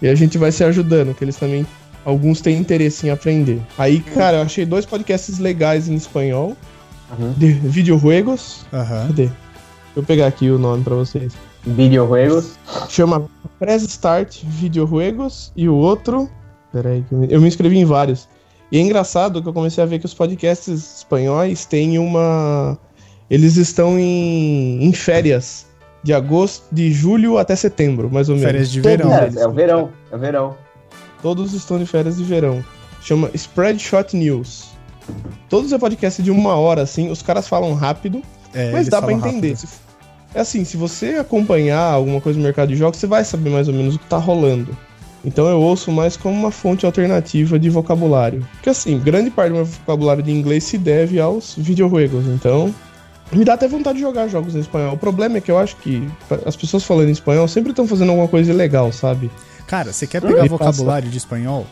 E 0.00 0.06
a 0.08 0.14
gente 0.14 0.38
vai 0.38 0.52
se 0.52 0.62
ajudando, 0.64 1.14
que 1.14 1.24
eles 1.24 1.36
também. 1.36 1.66
Alguns 2.04 2.40
têm 2.40 2.56
interesse 2.56 3.06
em 3.06 3.10
aprender. 3.10 3.60
Aí, 3.76 4.00
cara, 4.00 4.38
eu 4.38 4.42
achei 4.42 4.64
dois 4.64 4.86
podcasts 4.86 5.38
legais 5.38 5.88
em 5.88 5.94
espanhol. 5.94 6.56
de 7.36 7.52
videojuegos. 7.52 8.64
Aham. 8.72 9.06
Cadê? 9.08 9.22
Deixa 9.24 9.34
eu 9.96 10.02
pegar 10.02 10.26
aqui 10.28 10.48
o 10.50 10.58
nome 10.58 10.84
pra 10.84 10.94
vocês. 10.94 11.32
Videojuegos. 11.66 12.52
Chama 12.88 13.26
Press 13.58 13.82
Start 13.82 14.42
Videojuegos 14.44 15.52
e 15.56 15.68
o 15.68 15.74
outro. 15.74 16.28
Peraí, 16.72 17.02
que 17.08 17.12
eu 17.14 17.18
me- 17.18 17.28
eu 17.30 17.40
me 17.40 17.48
inscrevi 17.48 17.78
em 17.78 17.84
vários. 17.84 18.28
E 18.70 18.78
é 18.78 18.80
engraçado 18.80 19.42
que 19.42 19.48
eu 19.48 19.52
comecei 19.52 19.82
a 19.82 19.86
ver 19.86 19.98
que 19.98 20.06
os 20.06 20.12
podcasts 20.14 20.96
espanhóis 20.98 21.64
têm 21.64 21.98
uma. 21.98 22.78
Eles 23.30 23.56
estão 23.56 23.98
em, 23.98 24.82
em 24.84 24.92
férias. 24.92 25.66
De 26.02 26.14
agosto, 26.14 26.64
de 26.72 26.92
julho 26.92 27.38
até 27.38 27.56
setembro, 27.56 28.08
mais 28.10 28.28
ou 28.28 28.36
menos. 28.36 28.48
Férias 28.50 28.70
de 28.70 28.80
Todos 28.80 28.96
verão. 28.98 29.12
É, 29.12 29.42
é 29.42 29.46
o 29.48 29.52
verão. 29.52 29.90
É 30.12 30.16
o 30.16 30.18
verão. 30.18 30.56
Todos 31.20 31.52
estão 31.54 31.76
de 31.78 31.86
férias 31.86 32.16
de 32.16 32.22
verão. 32.24 32.64
Chama 33.02 33.28
Spreadshot 33.34 34.16
News. 34.16 34.68
Todos 35.48 35.72
é 35.72 35.78
podcast 35.78 36.22
de 36.22 36.30
uma 36.30 36.54
hora, 36.54 36.82
assim. 36.82 37.10
Os 37.10 37.20
caras 37.20 37.48
falam 37.48 37.74
rápido, 37.74 38.22
É, 38.54 38.70
mas 38.70 38.88
dá 38.88 39.02
pra 39.02 39.10
falam 39.10 39.26
entender. 39.28 39.56
Se- 39.56 39.66
É 40.34 40.40
assim, 40.40 40.64
se 40.64 40.76
você 40.76 41.16
acompanhar 41.16 41.80
alguma 41.92 42.20
coisa 42.20 42.38
no 42.38 42.44
mercado 42.44 42.68
de 42.68 42.76
jogos, 42.76 42.98
você 42.98 43.06
vai 43.06 43.24
saber 43.24 43.50
mais 43.50 43.66
ou 43.66 43.74
menos 43.74 43.96
o 43.96 43.98
que 43.98 44.06
tá 44.06 44.18
rolando. 44.18 44.76
Então 45.24 45.48
eu 45.48 45.60
ouço 45.60 45.90
mais 45.90 46.16
como 46.16 46.38
uma 46.38 46.52
fonte 46.52 46.86
alternativa 46.86 47.58
de 47.58 47.68
vocabulário. 47.68 48.46
Porque 48.52 48.70
assim, 48.70 48.98
grande 49.00 49.30
parte 49.30 49.48
do 49.50 49.56
meu 49.56 49.64
vocabulário 49.64 50.22
de 50.22 50.30
inglês 50.30 50.62
se 50.64 50.78
deve 50.78 51.18
aos 51.18 51.54
videojuegos. 51.58 52.24
Então, 52.26 52.72
me 53.32 53.44
dá 53.44 53.54
até 53.54 53.68
vontade 53.68 53.96
de 53.98 54.02
jogar 54.02 54.28
jogos 54.28 54.54
em 54.54 54.60
espanhol. 54.60 54.94
O 54.94 54.98
problema 54.98 55.38
é 55.38 55.40
que 55.40 55.50
eu 55.50 55.58
acho 55.58 55.76
que 55.76 56.08
as 56.46 56.56
pessoas 56.56 56.84
falando 56.84 57.08
em 57.08 57.12
espanhol 57.12 57.46
sempre 57.48 57.70
estão 57.70 57.86
fazendo 57.86 58.10
alguma 58.10 58.28
coisa 58.28 58.50
ilegal, 58.50 58.92
sabe? 58.92 59.30
Cara, 59.66 59.92
você 59.92 60.06
quer 60.06 60.22
pegar 60.22 60.46
E 60.46 60.48
vocabulário 60.48 61.10
de 61.10 61.18
espanhol? 61.18 61.66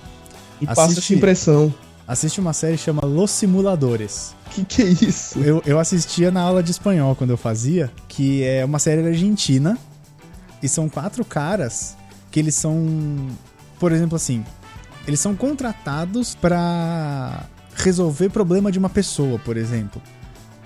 E 0.60 0.66
passa 0.66 0.82
Assiste- 0.82 0.98
essa 0.98 1.14
impressão. 1.14 1.74
Assiste 2.06 2.38
uma 2.40 2.52
série 2.52 2.76
que 2.76 2.82
chama 2.84 3.04
Los 3.04 3.30
Simuladores. 3.32 4.34
Que 4.50 4.64
que 4.64 4.82
é 4.82 4.86
isso? 4.86 5.38
Eu, 5.40 5.60
eu 5.66 5.78
assistia 5.80 6.30
na 6.30 6.40
aula 6.40 6.62
de 6.62 6.70
espanhol 6.70 7.16
quando 7.16 7.30
eu 7.30 7.36
fazia, 7.36 7.90
que 8.06 8.44
é 8.44 8.64
uma 8.64 8.78
série 8.78 9.04
argentina. 9.06 9.76
E 10.62 10.68
são 10.68 10.88
quatro 10.88 11.24
caras 11.24 11.96
que 12.30 12.38
eles 12.38 12.54
são. 12.54 12.86
Por 13.80 13.92
exemplo, 13.92 14.14
assim. 14.16 14.44
Eles 15.06 15.20
são 15.20 15.34
contratados 15.36 16.34
pra 16.34 17.44
resolver 17.76 18.28
problema 18.30 18.70
de 18.72 18.78
uma 18.78 18.88
pessoa, 18.88 19.38
por 19.38 19.56
exemplo. 19.56 20.00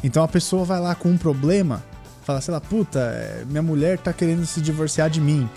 Então 0.02 0.22
a 0.22 0.28
pessoa 0.28 0.64
vai 0.64 0.80
lá 0.80 0.94
com 0.94 1.10
um 1.10 1.16
problema, 1.16 1.82
fala, 2.22 2.40
sei 2.40 2.52
lá, 2.52 2.60
puta, 2.60 2.98
é, 2.98 3.44
minha 3.48 3.62
mulher 3.62 3.98
tá 3.98 4.12
querendo 4.12 4.46
se 4.46 4.60
divorciar 4.60 5.10
de 5.10 5.20
mim. 5.20 5.48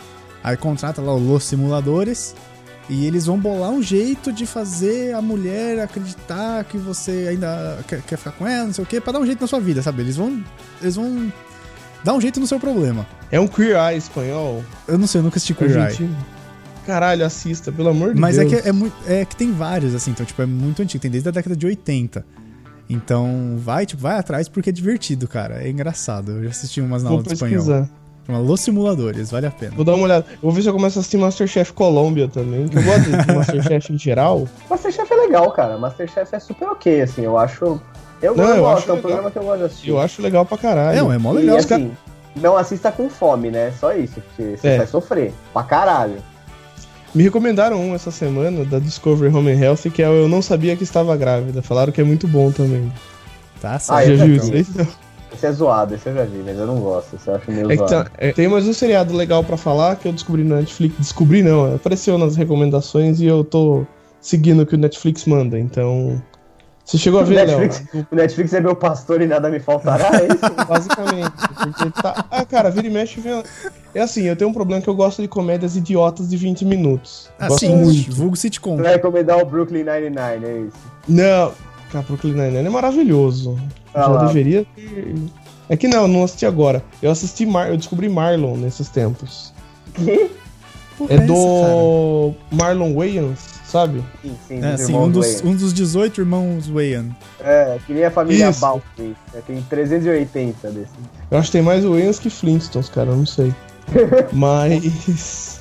Aí 0.44 0.58
contrata 0.58 1.02
lá 1.02 1.14
o 1.14 1.20
Los 1.20 1.46
Simuladores. 1.46 2.36
E 2.89 3.06
eles 3.06 3.26
vão 3.26 3.39
bolar 3.39 3.70
um 3.70 3.82
jeito 3.82 4.32
de 4.34 4.46
fazer 4.46 5.14
a 5.14 5.22
mulher 5.22 5.80
acreditar 5.80 6.66
que 6.66 6.78
você 6.78 7.28
ainda 7.30 7.80
quer, 7.88 8.02
quer 8.02 8.18
ficar 8.18 8.32
com 8.32 8.46
ela, 8.46 8.66
não 8.66 8.74
sei 8.74 8.84
o 8.84 8.88
quê, 8.88 9.00
pra 9.00 9.14
dar 9.14 9.20
um 9.20 9.26
jeito 9.26 9.39
na 9.39 9.48
sua 9.48 9.60
vida, 9.62 9.82
sabe? 9.82 10.02
Eles 10.02 10.18
vão. 10.18 10.44
Eles 10.82 10.96
vão 10.96 11.32
dar 12.04 12.14
um 12.14 12.20
jeito 12.20 12.41
no 12.41 12.46
seu 12.46 12.60
problema. 12.60 13.08
É 13.32 13.39
um 13.39 13.48
Queer 13.48 13.78
Eye 13.78 13.98
espanhol? 13.98 14.64
Eu 14.86 14.98
não 14.98 15.08
sei, 15.08 15.20
eu 15.20 15.24
nunca 15.24 15.38
assisti 15.38 15.54
Queer 15.54 15.78
Eye. 15.78 16.10
Caralho, 16.86 17.26
assista, 17.26 17.72
pelo 17.72 17.88
amor 17.89 18.14
de 18.14 18.20
Mas 18.20 18.38
é 18.38 18.44
Deus. 18.44 18.62
que 18.62 18.68
é, 18.68 18.72
muito, 18.74 18.96
é 19.08 19.24
que 19.24 19.38
tem 19.38 19.54
vários, 19.54 19.96
assim, 19.96 20.12
então, 20.12 20.26
tipo, 20.26 20.41
é 20.41 20.46
muito 20.46 20.82
antigo, 20.82 21.02
tem 21.02 21.10
desde 21.10 21.30
a 21.30 21.32
década 21.32 21.56
de 21.56 21.66
80. 21.66 22.26
Então, 22.94 23.56
vai, 23.58 23.86
tipo, 23.86 24.02
vai 24.02 24.18
atrás 24.18 24.48
porque 24.48 24.70
é 24.70 24.74
divertido, 24.74 25.28
cara. 25.28 25.64
É 25.64 25.70
engraçado. 25.70 26.32
Eu 26.34 26.44
já 26.44 26.50
assisti 26.50 26.82
umas 26.82 27.04
na 27.04 27.10
Vou 27.10 27.18
aula 27.20 27.28
de 27.28 27.34
espanhol. 27.34 27.88
Chama 28.26 28.39
Los 28.39 28.62
Simuladores, 28.62 29.32
vale 29.32 29.48
a 29.48 29.52
pena. 29.52 29.74
Vou 29.76 29.84
dar 29.84 29.96
uma 29.96 30.06
olhada. 30.06 30.26
Eu 30.32 30.38
vou 30.44 30.52
ver 30.52 30.62
se 30.62 30.70
eu 30.70 30.74
começo 30.74 30.98
a 30.98 31.02
assistir 31.02 31.18
Masterchef 31.18 31.74
Colômbia 31.74 32.28
também. 32.30 32.68
Que 32.70 32.78
eu 32.78 32.84
gosto 32.84 33.02
de 33.12 33.12
Masterchef 33.36 33.91
em 33.94 34.00
geral. 34.00 34.48
Masterchef 34.70 35.12
é 35.12 35.16
legal, 35.16 35.52
cara. 35.52 35.78
Masterchef 35.78 36.34
é 36.34 36.39
super 36.39 36.70
ok, 36.70 37.02
assim. 37.02 37.24
Eu 37.24 37.38
acho. 37.38 37.82
Eu, 38.22 38.34
Não, 38.38 38.46
eu, 38.46 38.56
eu 38.56 38.62
gosto, 38.64 38.78
acho 38.78 38.89
é 38.89 38.94
um 38.94 38.96
legal. 38.96 39.02
programa 39.12 39.32
que 39.32 39.38
eu 39.38 39.44
gosto 39.44 39.58
de 39.60 39.66
assistir. 39.66 39.89
Eu 39.89 40.00
acho 40.00 40.22
legal 40.22 40.46
pra 40.46 40.58
caralho. 40.58 41.12
É, 41.12 41.16
é 41.16 41.18
mó 41.18 41.34
E, 41.34 41.38
legal. 41.39 41.58
assim, 41.58 41.91
não 42.38 42.56
assista 42.56 42.89
com 42.94 43.10
fome, 43.10 43.52
né? 43.52 43.74
Só 43.78 43.94
isso, 43.94 44.22
porque 44.22 44.56
você 44.56 44.68
É. 44.70 44.78
vai 44.78 44.88
sofrer. 44.88 45.34
Pra 45.52 45.64
caralho. 45.64 46.16
Me 47.14 47.24
recomendaram 47.24 47.80
um 47.80 47.93
essa 47.93 48.09
semana 48.09 48.66
da 48.66 48.80
Discovery 48.80 49.34
Home 49.36 49.51
and 49.51 49.59
Health, 49.59 49.89
que 49.93 50.01
é 50.01 50.09
o 50.09 50.14
Eu 50.14 50.28
Não 50.28 50.41
Sabia 50.41 50.76
Que 50.76 50.84
Estava 50.84 51.16
Grávida. 51.16 51.61
Falaram 51.61 51.91
que 51.91 52.01
é 52.01 52.03
muito 52.03 52.28
bom 52.28 52.51
também. 52.51 52.91
Tá 53.61 53.76
Ah, 53.76 53.80
certo. 53.80 54.09
eu 54.09 54.18
Já 54.18 54.26
viu 54.26 54.36
já 54.36 54.43
isso 54.43 54.53
aí? 54.82 54.88
Esse 55.34 55.45
é 55.47 55.51
zoado, 55.51 55.95
esse 55.95 56.07
eu 56.09 56.14
já 56.16 56.24
vi, 56.26 56.41
mas 56.45 56.57
eu 56.57 56.66
não 56.68 56.78
gosto. 56.80 57.16
Esse 57.16 57.28
eu 57.28 57.36
acho 57.36 57.51
meio 57.51 57.66
É 57.72 57.78
que 57.78 57.88
zoado. 57.88 58.09
tá- 58.09 58.11
é, 58.18 58.32
tem 58.32 58.47
mais 58.47 58.68
um 58.68 58.74
seriado 58.74 59.16
legal 59.16 59.43
pra 59.43 59.57
falar 59.57 59.95
que 59.95 60.07
eu 60.07 60.14
descobri 60.14 60.43
na 60.43 60.57
Netflix. 60.57 60.95
Descobri 60.97 61.41
não, 61.43 61.76
apareceu 61.76 62.18
nas 62.18 62.36
recomendações 62.36 63.20
e 63.20 63.26
eu 63.26 63.43
tô 63.43 63.86
seguindo 64.22 64.61
o 64.61 64.66
que 64.66 64.76
o 64.76 64.78
Netflix 64.78 65.26
manda. 65.26 65.59
Então. 65.59 66.22
Você 66.86 66.97
chegou 66.97 67.21
a 67.21 67.23
O 67.23 67.25
ver, 67.25 67.47
Léo? 67.47 67.59
Netflix, 67.59 68.05
o 68.11 68.15
Netflix 68.15 68.53
é 68.53 68.59
meu 68.59 68.75
pastor 68.75 69.21
e 69.21 69.25
nada 69.25 69.49
me 69.49 69.59
faltará, 69.59 70.09
é 70.19 70.27
isso? 70.27 70.53
Basicamente. 70.67 71.31
Porque 71.57 72.01
tá... 72.01 72.25
Ah, 72.29 72.45
cara, 72.45 72.69
vira 72.69 72.88
e 72.88 72.89
mexe. 72.89 73.21
Vem... 73.21 73.41
É 73.95 74.01
assim, 74.01 74.23
eu 74.23 74.36
tenho 74.36 74.49
um 74.49 74.53
problema 74.53 74.81
que 74.81 74.89
eu 74.89 74.95
gosto 74.95 75.21
de 75.21 75.27
comédias 75.27 75.77
idiotas 75.77 76.29
de 76.29 76.36
20 76.36 76.65
minutos. 76.65 77.29
gosto 77.39 77.53
Assim, 77.65 77.75
muito. 77.75 78.11
vulgo 78.13 78.36
sitcom. 78.36 78.75
Vai 78.77 78.93
recomendar 78.95 79.39
o 79.39 79.45
Brooklyn 79.45 79.84
Nine-Nine, 79.84 80.45
é 80.45 80.59
isso. 80.67 80.77
Não, 81.07 81.53
cara, 81.91 82.03
Brooklyn 82.05 82.34
Nine-Nine 82.34 82.67
é 82.67 82.69
maravilhoso. 82.69 83.57
Ah 83.93 84.01
Já 84.01 84.07
lá. 84.07 84.25
deveria 84.25 84.65
ter... 84.75 85.15
É 85.69 85.77
que 85.77 85.88
não, 85.88 86.07
não 86.07 86.23
assisti 86.25 86.45
agora. 86.45 86.84
Eu 87.01 87.09
assisti 87.11 87.45
Mar... 87.45 87.69
eu 87.69 87.77
descobri 87.77 88.09
Marlon 88.09 88.57
nesses 88.57 88.89
tempos. 88.89 89.53
Que? 89.93 90.29
Porra 90.97 91.13
É 91.13 91.15
essa, 91.15 91.25
do 91.25 92.34
Marlon 92.51 92.93
Wayans, 92.93 93.39
sabe? 93.74 94.03
Sim, 94.21 94.36
sim? 94.47 94.63
É, 94.63 94.74
assim, 94.74 94.95
um 94.95 95.09
dos, 95.09 95.41
um 95.41 95.55
dos 95.55 95.74
18 95.74 96.21
irmãos 96.21 96.69
Wayan. 96.69 97.07
É, 97.43 97.78
que 97.86 97.91
nem 97.91 98.05
a 98.05 98.11
família 98.11 98.49
Isso. 98.51 98.61
Baldwin. 98.61 99.15
É, 99.34 99.39
tem 99.41 99.59
380 99.63 100.69
desses. 100.69 100.93
Eu 101.32 101.38
acho 101.39 101.47
que 101.47 101.53
tem 101.57 101.61
mais 101.63 101.84
Wayans 101.84 102.19
que 102.19 102.30
Flintstones, 102.30 102.88
cara, 102.89 103.09
eu 103.09 103.15
não 103.17 103.26
sei. 103.26 103.53
Mas. 104.32 105.59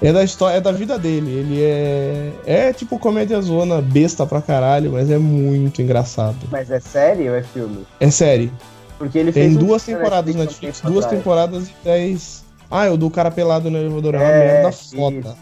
É 0.00 0.12
da 0.12 0.22
história, 0.22 0.58
é 0.58 0.60
da 0.60 0.70
vida 0.70 0.96
dele. 0.98 1.30
Ele 1.30 1.62
é. 1.62 2.32
É 2.46 2.72
tipo 2.72 2.98
comédia 2.98 3.40
zona 3.40 3.80
besta 3.80 4.24
pra 4.24 4.40
caralho, 4.40 4.92
mas 4.92 5.10
é 5.10 5.18
muito 5.18 5.82
engraçado. 5.82 6.36
Mas 6.52 6.70
é 6.70 6.78
série 6.78 7.28
ou 7.28 7.34
é 7.34 7.42
filme? 7.42 7.84
É 7.98 8.08
série. 8.08 8.52
Porque 8.96 9.18
ele 9.18 9.32
Tem 9.32 9.44
fez 9.44 9.56
um 9.56 9.66
duas 9.66 9.82
filme 9.82 9.98
temporadas 10.00 10.34
na 10.36 10.42
Netflix, 10.42 10.78
um 10.78 10.82
tempo 10.82 10.92
duas 10.92 11.06
temporadas 11.06 11.68
e 11.68 11.72
dez. 11.84 12.44
Ah, 12.70 12.86
é 12.86 12.90
o 12.90 12.96
do 12.96 13.10
cara 13.10 13.30
pelado 13.30 13.70
no 13.70 13.76
elevador. 13.78 14.14
É 14.14 14.18
uma 14.18 14.26
É, 14.26 14.38
merda 14.38 14.72
foda. 14.72 15.36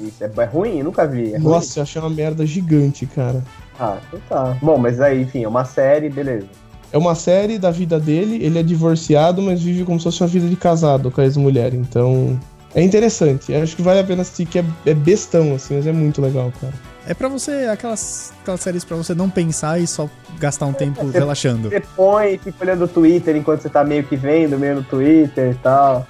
Isso, 0.00 0.22
é, 0.22 0.30
é 0.36 0.44
ruim? 0.44 0.78
Eu 0.78 0.84
nunca 0.84 1.06
vi. 1.06 1.32
É 1.34 1.38
ruim? 1.38 1.44
Nossa, 1.52 1.78
eu 1.78 1.82
achei 1.82 2.00
uma 2.00 2.10
merda 2.10 2.46
gigante, 2.46 3.06
cara. 3.06 3.42
Ah, 3.78 3.98
então 4.08 4.20
tá. 4.28 4.56
Bom, 4.62 4.76
mas 4.78 5.00
aí, 5.00 5.22
enfim, 5.22 5.44
é 5.44 5.48
uma 5.48 5.64
série, 5.64 6.08
beleza. 6.08 6.46
É 6.92 6.96
uma 6.98 7.14
série 7.14 7.58
da 7.58 7.70
vida 7.70 8.00
dele, 8.00 8.42
ele 8.44 8.58
é 8.58 8.62
divorciado, 8.62 9.42
mas 9.42 9.62
vive 9.62 9.84
como 9.84 9.98
se 10.00 10.04
fosse 10.04 10.22
uma 10.22 10.28
vida 10.28 10.46
de 10.48 10.56
casado 10.56 11.10
com 11.10 11.20
a 11.20 11.24
ex-mulher. 11.24 11.74
Então, 11.74 12.38
é 12.74 12.82
interessante. 12.82 13.52
Eu 13.52 13.62
acho 13.62 13.76
que 13.76 13.82
vale 13.82 14.00
a 14.00 14.04
pena 14.04 14.22
assistir, 14.22 14.46
que 14.46 14.58
é, 14.58 14.64
é 14.86 14.94
bestão, 14.94 15.54
assim, 15.54 15.76
mas 15.76 15.86
é 15.86 15.92
muito 15.92 16.22
legal, 16.22 16.50
cara. 16.60 16.72
É 17.06 17.14
pra 17.14 17.28
você, 17.28 17.66
aquelas, 17.70 18.32
aquelas 18.42 18.60
séries 18.60 18.84
pra 18.84 18.96
você 18.96 19.14
não 19.14 19.30
pensar 19.30 19.80
e 19.80 19.86
só 19.86 20.08
gastar 20.38 20.66
um 20.66 20.72
tempo 20.72 21.04
você- 21.04 21.18
relaxando. 21.18 21.68
Você 21.70 21.80
põe 21.96 22.34
e 22.34 22.38
fica 22.38 22.64
olhando 22.64 22.84
o 22.84 22.88
Twitter 22.88 23.36
enquanto 23.36 23.62
você 23.62 23.68
tá 23.70 23.82
meio 23.84 24.04
que 24.04 24.14
vendo, 24.16 24.58
meio 24.58 24.76
no 24.76 24.82
Twitter 24.82 25.52
e 25.52 25.54
tal. 25.56 26.06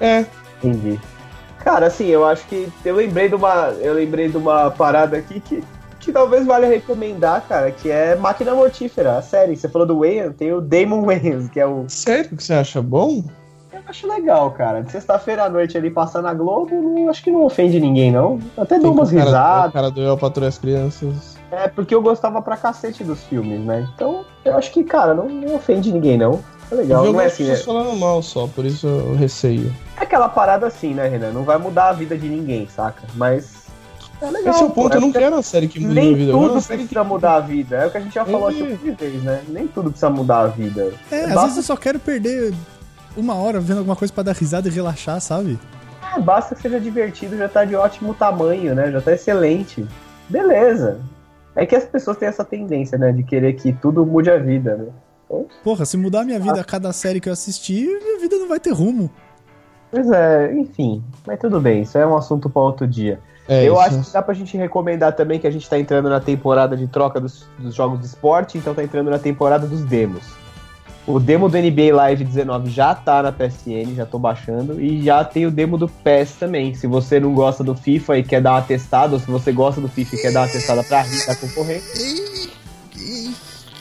É, 0.00 0.24
Entendi. 0.62 0.98
Cara, 1.64 1.86
assim, 1.86 2.06
eu 2.06 2.24
acho 2.26 2.46
que 2.46 2.68
eu 2.84 2.94
lembrei 2.96 3.28
de 3.28 3.34
uma, 3.34 3.68
eu 3.80 3.94
lembrei 3.94 4.28
de 4.28 4.36
uma 4.36 4.70
parada 4.70 5.16
aqui 5.18 5.40
que, 5.40 5.62
que 5.98 6.10
talvez 6.12 6.46
valha 6.46 6.66
recomendar, 6.66 7.42
cara, 7.46 7.70
que 7.70 7.90
é 7.90 8.16
Máquina 8.16 8.54
Mortífera, 8.54 9.18
a 9.18 9.22
série. 9.22 9.56
Você 9.56 9.68
falou 9.68 9.86
do 9.86 9.98
Wayans, 10.00 10.34
tem 10.36 10.52
o 10.52 10.60
Damon 10.60 11.04
Wayans, 11.04 11.48
que 11.50 11.60
é 11.60 11.66
o 11.66 11.84
sério 11.88 12.36
que 12.36 12.42
você 12.42 12.54
acha 12.54 12.80
bom? 12.80 13.22
eu 13.72 13.80
acho 13.88 14.06
legal, 14.08 14.50
cara. 14.52 14.82
De 14.82 14.90
sexta-feira 14.92 15.44
à 15.44 15.48
noite 15.48 15.76
ali 15.76 15.90
passar 15.90 16.22
na 16.22 16.32
Globo, 16.32 16.74
não, 16.74 17.08
acho 17.08 17.22
que 17.22 17.30
não 17.30 17.44
ofende 17.44 17.80
ninguém, 17.80 18.12
não. 18.12 18.38
Até 18.56 18.78
dou 18.78 18.92
umas 18.92 19.10
cara, 19.10 19.22
o 19.22 19.26
risadas. 19.26 19.72
cara 19.72 19.90
do 19.90 20.00
Eu 20.00 20.16
Patrulho 20.16 20.48
as 20.48 20.58
Crianças. 20.58 21.36
É, 21.50 21.66
porque 21.68 21.94
eu 21.94 22.00
gostava 22.00 22.40
pra 22.40 22.56
cacete 22.56 23.02
dos 23.02 23.24
filmes, 23.24 23.60
né? 23.60 23.86
Então, 23.94 24.24
eu 24.44 24.56
acho 24.56 24.70
que, 24.70 24.84
cara, 24.84 25.12
não, 25.14 25.28
não 25.28 25.56
ofende 25.56 25.92
ninguém, 25.92 26.16
não. 26.16 26.40
É 26.70 26.74
legal, 26.74 26.98
não 26.98 27.04
é 27.04 27.08
algumas 27.08 27.26
assim, 27.32 27.44
pessoas 27.46 27.60
é, 27.60 27.64
falando 27.64 27.98
mal 27.98 28.22
só, 28.22 28.46
por 28.46 28.64
isso 28.64 28.86
eu 28.86 29.14
receio. 29.16 29.74
é 29.98 30.02
aquela 30.04 30.28
parada 30.28 30.66
assim, 30.66 30.94
né, 30.94 31.08
Renan? 31.08 31.32
Não 31.32 31.42
vai 31.42 31.58
mudar 31.58 31.88
a 31.88 31.92
vida 31.92 32.16
de 32.16 32.28
ninguém, 32.28 32.68
saca? 32.68 33.02
Mas 33.14 33.64
é 34.22 34.30
legal. 34.30 34.54
Esse 34.54 34.62
é 34.62 34.66
o 34.66 34.68
pô, 34.70 34.82
ponto, 34.82 34.94
eu 34.96 35.00
não 35.00 35.08
porque 35.08 35.24
quero 35.24 35.36
uma 35.36 35.42
série 35.42 35.66
que 35.66 35.80
mude 35.80 35.90
a 35.90 35.94
minha 35.94 36.04
Nem 36.04 36.14
vida. 36.14 36.30
eu 36.32 36.38
quero 36.38 36.52
tudo 36.52 36.66
precisa 36.76 37.04
mudar 37.04 37.34
a 37.34 37.40
vida. 37.40 37.76
É 37.76 37.86
o 37.86 37.90
que 37.90 37.96
a 37.96 38.00
gente 38.00 38.14
já 38.14 38.24
falou 38.24 38.48
aqui 38.48 38.60
É. 38.62 38.64
uma 38.88 38.94
vez, 38.94 39.22
né? 39.22 39.42
Nem 39.48 39.66
tudo 39.66 39.90
precisa 39.90 40.10
mudar 40.10 40.40
a 40.40 40.46
vida. 40.46 40.92
É, 41.10 41.20
às 41.22 41.26
Basta- 41.28 41.40
vezes 41.42 41.56
eu 41.56 41.62
só 41.64 41.76
quero 41.76 41.98
perder 41.98 42.54
uma 43.16 43.34
hora 43.34 43.58
vendo 43.60 43.78
alguma 43.78 43.96
coisa 43.96 44.12
pra 44.14 44.22
dar 44.22 44.34
risada 44.36 44.68
e 44.68 44.70
relaxar, 44.70 45.20
sabe? 45.20 45.58
É, 46.16 46.20
basta 46.20 46.54
que 46.54 46.62
seja 46.62 46.78
divertido, 46.80 47.36
já 47.36 47.48
tá 47.48 47.64
de 47.64 47.74
ótimo 47.74 48.14
tamanho, 48.14 48.74
né? 48.74 48.90
Já 48.92 49.00
tá 49.00 49.12
excelente. 49.12 49.84
Beleza. 50.28 51.00
É 51.56 51.66
que 51.66 51.74
as 51.74 51.84
pessoas 51.84 52.16
têm 52.16 52.28
essa 52.28 52.44
tendência, 52.44 52.96
né? 52.96 53.10
De 53.12 53.22
querer 53.24 53.54
que 53.54 53.72
tudo 53.72 54.06
mude 54.06 54.30
a 54.30 54.38
vida, 54.38 54.76
né? 54.76 54.86
Porra, 55.62 55.84
se 55.84 55.96
mudar 55.96 56.24
minha 56.24 56.40
vida 56.40 56.60
a 56.60 56.64
cada 56.64 56.92
série 56.92 57.20
que 57.20 57.28
eu 57.28 57.32
assistir, 57.32 57.86
minha 57.86 58.18
vida 58.18 58.36
não 58.36 58.48
vai 58.48 58.58
ter 58.58 58.72
rumo. 58.72 59.10
Pois 59.90 60.10
é, 60.10 60.52
enfim. 60.54 61.02
Mas 61.26 61.38
tudo 61.38 61.60
bem, 61.60 61.82
isso 61.82 61.98
é 61.98 62.06
um 62.06 62.16
assunto 62.16 62.48
para 62.48 62.62
outro 62.62 62.86
dia. 62.86 63.20
É 63.48 63.64
eu 63.64 63.74
isso. 63.74 63.82
acho 63.82 64.02
que 64.02 64.12
dá 64.12 64.22
pra 64.22 64.34
gente 64.34 64.56
recomendar 64.56 65.14
também 65.14 65.38
que 65.38 65.46
a 65.46 65.50
gente 65.50 65.68
tá 65.68 65.78
entrando 65.78 66.08
na 66.08 66.20
temporada 66.20 66.76
de 66.76 66.86
troca 66.86 67.20
dos, 67.20 67.46
dos 67.58 67.74
jogos 67.74 68.00
de 68.00 68.06
esporte, 68.06 68.58
então 68.58 68.74
tá 68.74 68.82
entrando 68.82 69.10
na 69.10 69.18
temporada 69.18 69.66
dos 69.66 69.84
demos. 69.84 70.22
O 71.06 71.18
demo 71.18 71.48
do 71.48 71.58
NBA 71.58 71.94
Live 71.94 72.24
19 72.24 72.70
já 72.70 72.94
tá 72.94 73.22
na 73.22 73.32
PSN, 73.32 73.96
já 73.96 74.06
tô 74.06 74.18
baixando, 74.18 74.80
e 74.80 75.02
já 75.02 75.24
tem 75.24 75.46
o 75.46 75.50
demo 75.50 75.76
do 75.76 75.88
PES 75.88 76.34
também. 76.34 76.74
Se 76.74 76.86
você 76.86 77.18
não 77.18 77.34
gosta 77.34 77.64
do 77.64 77.74
FIFA 77.74 78.18
e 78.18 78.22
quer 78.22 78.40
dar 78.40 78.52
uma 78.52 78.62
testada, 78.62 79.14
ou 79.14 79.18
se 79.18 79.28
você 79.28 79.50
gosta 79.50 79.80
do 79.80 79.88
FIFA 79.88 80.14
e 80.14 80.18
quer 80.20 80.32
dar 80.32 80.42
uma 80.42 80.48
testada 80.48 80.84
pra 80.84 81.02
rir 81.02 81.26
da 81.26 81.34
concorrente, 81.34 81.84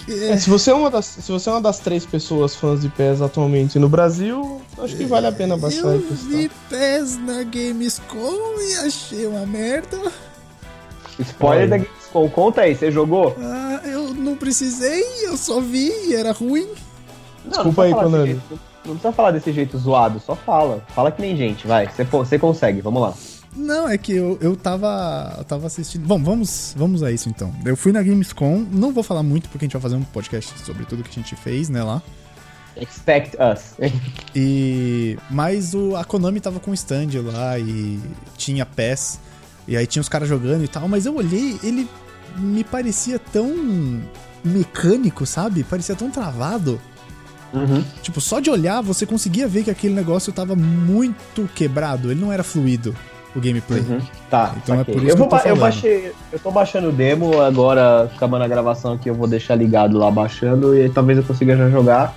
É, 0.10 0.38
se, 0.38 0.49
você 0.49 0.72
é 0.72 0.74
uma 0.74 0.89
das, 0.89 1.05
se 1.05 1.32
você 1.32 1.49
é 1.49 1.51
uma 1.51 1.62
das 1.62 1.80
três 1.80 2.05
pessoas 2.05 2.55
fãs 2.55 2.82
de 2.82 2.89
PES 2.89 3.22
atualmente 3.22 3.78
no 3.78 3.88
Brasil, 3.88 4.60
acho 4.80 4.95
que 4.95 5.05
vale 5.05 5.28
a 5.28 5.32
pena 5.32 5.55
baixar 5.55 5.86
Eu 5.86 5.99
vi 5.99 6.49
PES 6.68 7.18
na 7.18 7.43
Gamescom 7.43 8.60
e 8.60 8.76
achei 8.86 9.28
uma 9.28 9.45
merda. 9.45 9.97
spoiler 11.20 11.60
Olha. 11.60 11.68
da 11.68 11.78
Gamescom, 11.78 12.30
conta 12.30 12.62
aí, 12.62 12.76
você 12.76 12.91
jogou? 12.91 13.36
Ah, 13.39 13.82
eu 13.86 14.14
não 14.14 14.36
precisei, 14.36 15.03
eu 15.24 15.38
só 15.38 15.60
vi 15.60 15.91
e 16.07 16.16
era 16.16 16.32
ruim. 16.32 16.68
Não, 17.45 17.51
Desculpa 17.51 17.88
não 17.88 17.97
aí, 17.97 18.03
Konami. 18.03 18.41
Não 18.86 18.95
precisa 18.95 19.12
falar 19.12 19.32
desse 19.32 19.51
jeito 19.51 19.78
zoado, 19.78 20.20
só 20.20 20.36
fala. 20.36 20.84
Fala 20.95 21.12
que 21.12 21.22
nem 21.22 21.36
gente, 21.38 21.68
vai. 21.68 21.88
Você, 21.88 22.03
você 22.03 22.39
consegue, 22.39 22.82
vamos 22.82 23.01
lá. 23.01 23.14
Não, 23.56 23.89
é 23.89 23.97
que 23.97 24.14
eu, 24.14 24.38
eu 24.41 24.56
tava. 24.56 25.36
Eu 25.38 25.43
tava 25.43 25.68
assistindo. 25.68 26.06
Bom, 26.06 26.22
vamos, 26.24 26.74
vamos 26.78 27.02
a 27.04 27.12
isso 27.12 27.30
então. 27.30 27.54
Eu 27.66 27.76
fui 27.76 27.91
na 27.91 28.02
Gamescom, 28.02 28.66
não 28.72 28.91
vou 28.91 29.04
falar 29.04 29.24
muito 29.24 29.50
porque 29.50 29.66
a 29.66 29.68
gente 29.68 29.74
vai 29.74 29.82
fazer 29.82 29.95
um 29.95 30.04
podcast 30.04 30.54
sobre 30.64 30.86
tudo 30.86 31.04
que 31.04 31.10
a 31.10 31.14
gente 31.14 31.36
fez, 31.36 31.70
né, 31.70 31.84
lá. 31.84 32.02
Expect 32.78 33.36
us. 33.38 33.76
E. 34.36 35.18
Mas 35.30 35.74
o, 35.74 35.95
a 35.95 36.06
Konami 36.06 36.39
tava 36.39 36.60
com 36.60 36.74
stand 36.74 37.10
lá 37.24 37.58
e 37.58 38.00
tinha 38.38 38.66
PES. 38.66 39.20
E 39.68 39.76
aí 39.76 39.86
tinha 39.86 40.02
os 40.02 40.10
caras 40.10 40.28
jogando 40.28 40.64
e 40.64 40.68
tal, 40.68 40.88
mas 40.88 41.06
eu 41.06 41.16
olhei, 41.16 41.60
ele 41.62 41.88
me 42.38 42.64
parecia 42.64 43.20
tão 43.20 44.02
mecânico, 44.43 45.26
sabe? 45.26 45.64
Parecia 45.64 45.95
tão 45.95 46.10
travado. 46.10 46.80
Uhum. 47.54 47.84
Tipo, 48.02 48.22
só 48.22 48.39
de 48.39 48.50
olhar 48.50 48.82
você 48.82 49.06
conseguia 49.06 49.47
ver 49.47 49.64
que 49.64 49.72
aquele 49.72 49.93
negócio 49.93 50.32
tava 50.32 50.56
muito 50.56 51.47
quebrado. 51.54 52.12
Ele 52.12 52.22
não 52.22 52.32
era 52.32 52.43
fluido, 52.43 52.95
o 53.36 53.40
gameplay. 53.40 53.82
Uhum. 53.82 54.00
Tá, 54.30 54.56
Então 54.62 54.76
é 54.76 54.78
saquei. 54.80 54.94
por 54.96 55.04
isso 55.04 55.12
eu, 55.12 55.16
que 55.16 55.18
vou 55.30 55.38
eu 55.38 55.44
tô 55.44 55.50
eu 55.50 55.56
baixei, 55.56 56.12
eu 56.34 56.40
tô 56.40 56.52
baixando 56.52 56.90
o 56.90 56.92
demo, 56.92 57.42
agora 57.42 58.04
acabando 58.16 58.44
a 58.44 58.48
gravação 58.48 58.94
aqui 58.94 59.10
eu 59.10 59.16
vou 59.16 59.28
deixar 59.28 59.56
ligado 59.56 59.98
lá 59.98 60.10
baixando 60.10 60.76
e 60.76 60.82
aí 60.84 60.90
talvez 60.90 61.18
eu 61.18 61.24
consiga 61.24 61.56
já 61.56 61.70
jogar 61.70 62.16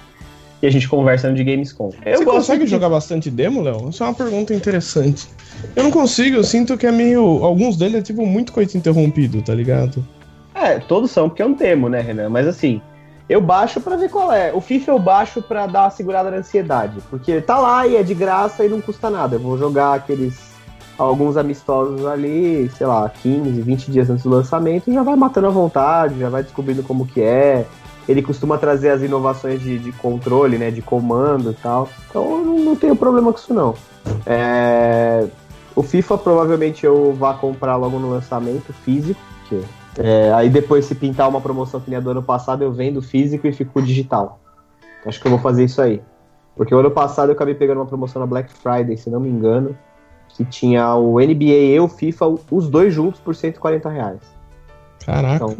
e 0.63 0.67
a 0.67 0.71
gente 0.71 0.89
conversando 0.89 1.35
de 1.35 1.43
Gamescom. 1.43 1.91
Eu 2.05 2.19
Você 2.19 2.25
gosto 2.25 2.37
consegue 2.37 2.65
de- 2.65 2.71
jogar 2.71 2.89
bastante 2.89 3.29
demo, 3.31 3.63
Léo? 3.63 3.89
Isso 3.91 4.03
é 4.03 4.07
uma 4.07 4.15
pergunta 4.15 4.55
interessante. 4.55 5.29
Eu 5.75 5.83
não 5.83 5.91
consigo, 5.91 6.37
eu 6.37 6.45
sinto 6.45 6.79
que 6.79 6.87
é 6.87 6.93
meio. 6.93 7.43
Alguns 7.45 7.77
deles 7.77 7.97
é 7.97 8.03
tipo 8.03 8.25
muito 8.25 8.53
coito 8.53 8.77
interrompido, 8.79 9.43
tá 9.43 9.53
ligado? 9.55 10.07
É, 10.55 10.79
todos 10.79 11.11
são 11.11 11.29
porque 11.29 11.43
é 11.43 11.47
um 11.47 11.55
demo, 11.55 11.89
né, 11.89 12.01
Renan? 12.01 12.29
Mas 12.29 12.47
assim, 12.47 12.81
eu 13.29 13.41
baixo 13.41 13.81
pra 13.81 13.97
ver 13.97 14.09
qual 14.09 14.31
é. 14.33 14.53
O 14.53 14.61
FIFA 14.61 14.93
eu 14.93 14.99
baixo 15.01 15.43
pra 15.43 15.67
dar 15.67 15.83
uma 15.85 15.91
segurada 15.91 16.31
na 16.31 16.37
ansiedade, 16.37 16.99
porque 17.11 17.41
tá 17.41 17.59
lá 17.59 17.85
e 17.87 17.97
é 17.97 18.03
de 18.05 18.15
graça 18.15 18.65
e 18.65 18.69
não 18.69 18.81
custa 18.81 19.11
nada. 19.11 19.35
Eu 19.37 19.41
vou 19.41 19.59
jogar 19.59 19.95
aqueles 19.95 20.52
alguns 21.09 21.37
amistosos 21.37 22.07
ali, 22.07 22.71
sei 22.77 22.87
lá, 22.87 23.09
15, 23.09 23.61
20 23.63 23.91
dias 23.91 24.11
antes 24.11 24.25
do 24.25 24.31
lançamento, 24.31 24.93
já 24.93 25.03
vai 25.03 25.17
matando 25.17 25.47
à 25.47 25.51
vontade, 25.51 26.19
já 26.19 26.29
vai 26.29 26.43
descobrindo 26.43 26.83
como 26.83 27.07
que 27.07 27.21
é. 27.21 27.67
Ele 28.09 28.21
costuma 28.21 28.59
trazer 28.59 28.91
as 28.91 29.03
inovações 29.03 29.61
de, 29.61 29.79
de 29.79 29.93
controle, 29.93 30.59
né, 30.59 30.71
de 30.71 30.83
comando 30.83 31.53
e 31.53 31.55
tal. 31.55 31.89
Então 32.09 32.45
não, 32.45 32.59
não 32.59 32.77
tenho 32.77 32.97
problema 32.97 33.33
com 33.33 33.39
isso 33.39 33.55
não. 33.55 33.75
É, 34.27 35.27
O 35.77 35.83
FIFA 35.83 36.19
provavelmente 36.19 36.85
eu 36.85 37.13
vá 37.13 37.35
comprar 37.35 37.77
logo 37.77 37.99
no 37.99 38.11
lançamento 38.11 38.73
físico, 38.73 39.21
é, 39.99 40.33
aí 40.33 40.49
depois, 40.49 40.85
se 40.85 40.95
pintar 40.95 41.29
uma 41.29 41.41
promoção 41.41 41.81
que 41.81 41.91
nem 41.91 41.99
a 41.99 42.01
do 42.01 42.11
ano 42.11 42.23
passado, 42.23 42.63
eu 42.63 42.73
vendo 42.73 43.03
físico 43.03 43.47
e 43.47 43.53
fico 43.53 43.83
digital. 43.83 44.41
Acho 45.05 45.21
que 45.21 45.27
eu 45.27 45.31
vou 45.31 45.41
fazer 45.41 45.65
isso 45.65 45.83
aí. 45.83 46.01
Porque 46.57 46.75
o 46.75 46.79
ano 46.79 46.91
passado 46.91 47.31
eu 47.31 47.35
acabei 47.35 47.55
pegando 47.55 47.79
uma 47.79 47.87
promoção 47.87 48.21
na 48.21 48.27
Black 48.27 48.53
Friday, 48.53 48.97
se 48.97 49.11
não 49.11 49.21
me 49.21 49.29
engano, 49.29 49.77
que 50.37 50.45
tinha 50.45 50.95
o 50.97 51.19
NBA 51.21 51.75
e 51.75 51.81
o 51.81 51.89
FIFA, 51.89 52.35
os 52.51 52.69
dois 52.69 52.93
juntos 52.95 53.21
por 53.21 53.35
140 53.35 53.89
reais. 53.89 54.21
Caraca. 55.05 55.37
Então, 55.45 55.57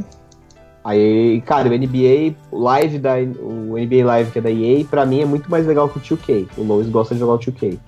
Aí, 0.85 1.41
cara, 1.43 1.69
o 1.69 1.73
NBA 1.73 2.35
Live 2.51 2.99
da 2.99 3.15
o 3.41 3.77
NBA 3.79 4.05
Live 4.05 4.33
que 4.33 4.39
é 4.41 4.43
da 4.43 4.51
EA, 4.51 4.85
pra 4.85 5.07
mim 5.07 5.21
é 5.21 5.25
muito 5.25 5.49
mais 5.49 5.65
legal 5.65 5.89
que 5.89 5.99
o 5.99 6.01
2K. 6.01 6.49
O 6.59 6.65
Lois 6.65 6.89
gosta 6.89 7.15
de 7.15 7.21
jogar 7.21 7.35
o 7.35 7.39
2K. 7.39 7.79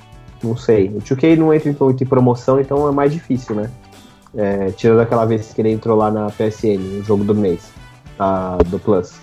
Não 0.44 0.56
sei. 0.56 0.88
O 0.90 1.00
2K 1.00 1.36
não 1.36 1.52
entra 1.52 1.74
muito 1.80 2.04
em 2.04 2.06
promoção, 2.06 2.60
então 2.60 2.88
é 2.88 2.92
mais 2.92 3.12
difícil, 3.12 3.56
né? 3.56 3.68
É, 4.36 4.70
tirando 4.70 5.00
aquela 5.00 5.24
vez 5.24 5.52
que 5.52 5.60
ele 5.60 5.72
entrou 5.72 5.96
lá 5.96 6.08
na 6.10 6.26
PSN, 6.30 7.00
o 7.00 7.02
jogo 7.02 7.24
do 7.24 7.34
mês, 7.34 7.72
da- 8.16 8.58
do 8.66 8.78
Plus. 8.78 9.14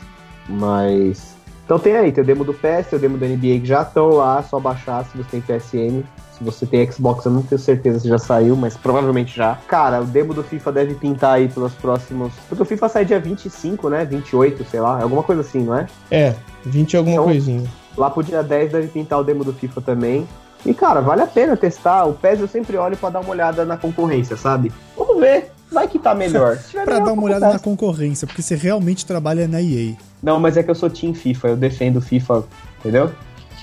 Mas. 0.49 1.33
Então 1.63 1.79
tem 1.79 1.95
aí, 1.95 2.11
tem 2.11 2.23
o 2.23 2.27
demo 2.27 2.43
do 2.43 2.53
PS, 2.53 2.89
tem 2.89 2.99
o 2.99 3.01
demo 3.01 3.17
do 3.17 3.23
NBA 3.25 3.59
que 3.61 3.65
já 3.65 3.83
estão 3.83 4.09
lá, 4.09 4.43
só 4.43 4.59
baixar 4.59 5.05
se 5.05 5.17
você 5.17 5.29
tem 5.31 5.39
PSN. 5.41 6.03
Se 6.41 6.45
você 6.45 6.65
tem 6.65 6.91
Xbox, 6.91 7.23
eu 7.23 7.31
não 7.31 7.43
tenho 7.43 7.59
certeza 7.61 7.99
se 7.99 8.07
já 8.07 8.17
saiu, 8.17 8.55
mas 8.55 8.75
provavelmente 8.75 9.35
já. 9.37 9.59
Cara, 9.67 10.01
o 10.01 10.05
demo 10.05 10.33
do 10.33 10.43
FIFA 10.43 10.71
deve 10.71 10.95
pintar 10.95 11.35
aí 11.35 11.47
pelos 11.47 11.71
próximos. 11.73 12.33
Porque 12.49 12.63
o 12.63 12.65
FIFA 12.65 12.89
sai 12.89 13.05
dia 13.05 13.19
25, 13.19 13.89
né? 13.89 14.03
28, 14.03 14.65
sei 14.65 14.79
lá, 14.79 14.99
alguma 15.03 15.21
coisa 15.21 15.41
assim, 15.41 15.59
não 15.63 15.77
é? 15.77 15.85
É, 16.09 16.33
20 16.65 16.93
e 16.93 16.97
alguma 16.97 17.13
Então- 17.13 17.25
coisinha. 17.25 17.69
Lá 17.95 18.09
pro 18.09 18.23
dia 18.23 18.41
10 18.41 18.71
deve 18.71 18.87
pintar 18.87 19.19
o 19.19 19.23
demo 19.23 19.43
do 19.43 19.53
FIFA 19.53 19.81
também. 19.81 20.27
E, 20.65 20.73
cara, 20.73 20.99
vale 20.99 21.21
a 21.21 21.27
pena 21.27 21.55
testar. 21.55 22.05
O 22.05 22.13
PES 22.13 22.39
eu 22.39 22.47
sempre 22.47 22.75
olho 22.75 22.97
pra 22.97 23.09
dar 23.11 23.19
uma 23.19 23.29
olhada 23.29 23.63
na 23.63 23.77
concorrência, 23.77 24.35
sabe? 24.35 24.71
Vamos 24.97 25.19
ver. 25.19 25.51
Vai 25.71 25.87
que 25.87 25.99
tá 25.99 26.15
melhor. 26.15 26.57
Pra 26.73 26.85
melhor, 26.85 27.05
dar 27.05 27.13
uma 27.13 27.23
olhada 27.23 27.39
na 27.41 27.47
acontece. 27.55 27.63
concorrência, 27.63 28.25
porque 28.27 28.41
você 28.41 28.55
realmente 28.55 29.05
trabalha 29.05 29.47
na 29.47 29.61
EA. 29.61 29.93
Não, 30.23 30.39
mas 30.39 30.57
é 30.57 30.63
que 30.63 30.71
eu 30.71 30.75
sou 30.75 30.89
Team 30.89 31.13
FIFA. 31.13 31.49
Eu 31.49 31.55
defendo 31.57 31.97
o 31.97 32.01
FIFA, 32.01 32.43
entendeu? 32.79 33.11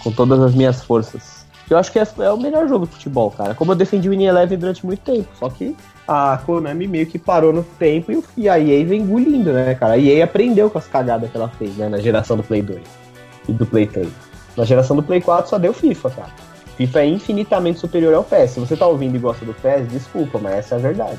Com 0.05 0.12
todas 0.12 0.39
as 0.41 0.55
minhas 0.55 0.83
forças. 0.85 1.38
Eu 1.70 1.76
acho 1.76 1.92
que 1.92 1.98
é, 1.98 2.06
é 2.20 2.32
o 2.32 2.38
melhor 2.38 2.66
jogo 2.68 2.86
de 2.86 2.92
futebol, 2.92 3.30
cara. 3.30 3.54
Como 3.54 3.72
eu 3.72 3.76
defendi 3.76 4.08
o 4.08 4.12
Win 4.12 4.24
Eleven 4.24 4.58
durante 4.58 4.86
muito 4.86 5.00
tempo. 5.00 5.28
Só 5.38 5.50
que 5.50 5.76
a 6.06 6.40
Konami 6.46 6.86
meio 6.86 7.06
que 7.06 7.18
parou 7.18 7.52
no 7.52 7.62
tempo 7.62 8.10
e 8.10 8.24
e 8.36 8.48
a 8.48 8.58
EA 8.58 8.84
vem 8.84 9.02
engolindo, 9.02 9.52
né, 9.52 9.74
cara? 9.74 9.94
A 9.94 9.98
EA 9.98 10.24
aprendeu 10.24 10.70
com 10.70 10.78
as 10.78 10.86
cagadas 10.86 11.30
que 11.30 11.36
ela 11.36 11.48
fez, 11.48 11.76
né, 11.76 11.88
na 11.88 11.98
geração 11.98 12.36
do 12.36 12.42
Play 12.42 12.62
2 12.62 12.80
e 13.48 13.52
do 13.52 13.66
Play 13.66 13.86
3. 13.86 14.08
Na 14.56 14.64
geração 14.64 14.96
do 14.96 15.02
Play 15.02 15.20
4 15.20 15.50
só 15.50 15.58
deu 15.58 15.72
FIFA, 15.72 16.10
cara. 16.10 16.30
FIFA 16.76 17.00
é 17.00 17.06
infinitamente 17.06 17.80
superior 17.80 18.14
ao 18.14 18.24
PES. 18.24 18.52
Se 18.52 18.60
você 18.60 18.76
tá 18.76 18.86
ouvindo 18.86 19.16
e 19.16 19.18
gosta 19.18 19.44
do 19.44 19.52
PES, 19.52 19.88
desculpa, 19.88 20.38
mas 20.38 20.54
essa 20.54 20.76
é 20.76 20.78
a 20.78 20.80
verdade. 20.80 21.18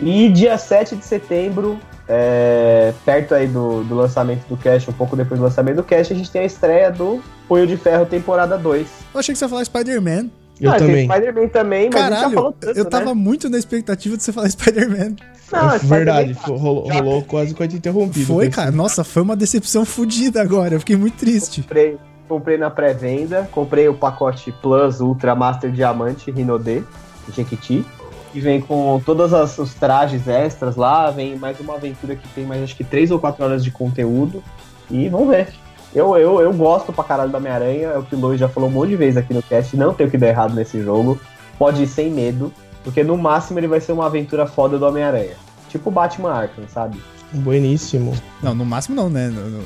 E 0.00 0.28
dia 0.28 0.56
7 0.56 0.96
de 0.96 1.04
setembro, 1.04 1.78
é, 2.12 2.92
perto 3.04 3.36
aí 3.36 3.46
do, 3.46 3.84
do 3.84 3.94
lançamento 3.94 4.44
do 4.48 4.56
Cash, 4.56 4.88
um 4.88 4.92
pouco 4.92 5.14
depois 5.14 5.38
do 5.38 5.44
lançamento 5.44 5.76
do 5.76 5.84
Cash, 5.84 6.10
a 6.10 6.14
gente 6.14 6.28
tem 6.28 6.42
a 6.42 6.44
estreia 6.44 6.90
do 6.90 7.22
Punho 7.46 7.68
de 7.68 7.76
Ferro 7.76 8.04
temporada 8.04 8.58
2. 8.58 8.88
Eu 9.14 9.20
achei 9.20 9.32
que 9.32 9.38
você 9.38 9.44
ia 9.44 9.48
falar 9.48 9.64
Spider-Man. 9.64 10.28
Eu 10.60 10.72
ah, 10.72 10.76
também. 10.76 11.08
Tem 11.08 11.08
Spider-Man 11.08 11.48
também, 11.48 11.88
mas 11.90 12.02
a 12.02 12.04
gente 12.04 12.10
já 12.10 12.16
Caralho, 12.16 12.34
falou 12.34 12.52
tanto, 12.52 12.76
eu 12.76 12.84
tava 12.84 13.06
né? 13.06 13.14
muito 13.14 13.48
na 13.48 13.58
expectativa 13.58 14.16
de 14.16 14.24
você 14.24 14.32
falar 14.32 14.50
Spider-Man. 14.50 15.14
Não, 15.52 15.70
É 15.70 15.78
verdade, 15.78 16.34
foi- 16.34 16.58
rolou, 16.58 16.86
já 16.88 16.94
rolou 16.94 17.22
quase 17.22 17.54
coito 17.54 17.76
interrompido. 17.76 18.26
Foi, 18.26 18.50
cara. 18.50 18.72
Nossa, 18.72 19.04
foi 19.04 19.22
uma 19.22 19.36
decepção 19.36 19.84
fodida 19.84 20.42
agora. 20.42 20.74
Eu 20.74 20.80
fiquei 20.80 20.96
muito 20.96 21.16
triste. 21.16 21.62
Comprei, 21.62 21.96
comprei 22.28 22.58
na 22.58 22.70
pré-venda, 22.70 23.48
comprei 23.52 23.88
o 23.88 23.94
pacote 23.94 24.50
Plus 24.60 25.00
Ultra 25.00 25.36
Master 25.36 25.70
Diamante 25.70 26.28
Rinode, 26.30 26.84
Jequiti, 27.32 27.86
que 28.32 28.40
vem 28.40 28.60
com 28.60 29.00
todos 29.04 29.32
as- 29.34 29.58
os 29.58 29.74
trajes 29.74 30.26
extras 30.28 30.76
lá, 30.76 31.10
vem 31.10 31.36
mais 31.36 31.58
uma 31.60 31.74
aventura 31.74 32.14
que 32.16 32.28
tem 32.28 32.44
mais 32.46 32.62
acho 32.62 32.76
que 32.76 32.84
3 32.84 33.10
ou 33.10 33.18
4 33.18 33.44
horas 33.44 33.62
de 33.64 33.70
conteúdo, 33.70 34.42
e 34.90 35.08
vamos 35.08 35.28
ver. 35.28 35.48
Eu, 35.94 36.16
eu, 36.16 36.40
eu 36.40 36.52
gosto 36.52 36.92
pra 36.92 37.02
caralho 37.02 37.30
do 37.32 37.36
Homem-Aranha, 37.36 37.88
é 37.88 37.98
o 37.98 38.02
que 38.04 38.14
o 38.14 38.18
Lois 38.20 38.38
já 38.38 38.48
falou 38.48 38.68
um 38.68 38.72
monte 38.72 38.90
de 38.90 38.96
vezes 38.96 39.16
aqui 39.16 39.34
no 39.34 39.42
cast, 39.42 39.76
não 39.76 39.92
tem 39.92 40.06
o 40.06 40.10
que 40.10 40.16
dar 40.16 40.28
errado 40.28 40.54
nesse 40.54 40.80
jogo, 40.80 41.20
pode 41.58 41.82
ir 41.82 41.88
sem 41.88 42.10
medo, 42.10 42.52
porque 42.84 43.02
no 43.02 43.16
máximo 43.18 43.58
ele 43.58 43.66
vai 43.66 43.80
ser 43.80 43.90
uma 43.92 44.06
aventura 44.06 44.46
foda 44.46 44.78
do 44.78 44.86
Homem-Aranha. 44.86 45.34
Tipo 45.68 45.90
Batman 45.90 46.32
Arkham, 46.32 46.64
sabe? 46.68 47.00
Bueníssimo. 47.32 48.12
Não, 48.42 48.54
no 48.54 48.64
máximo 48.64 48.94
não, 48.94 49.08
né? 49.10 49.28
No, 49.28 49.48
no- 49.50 49.64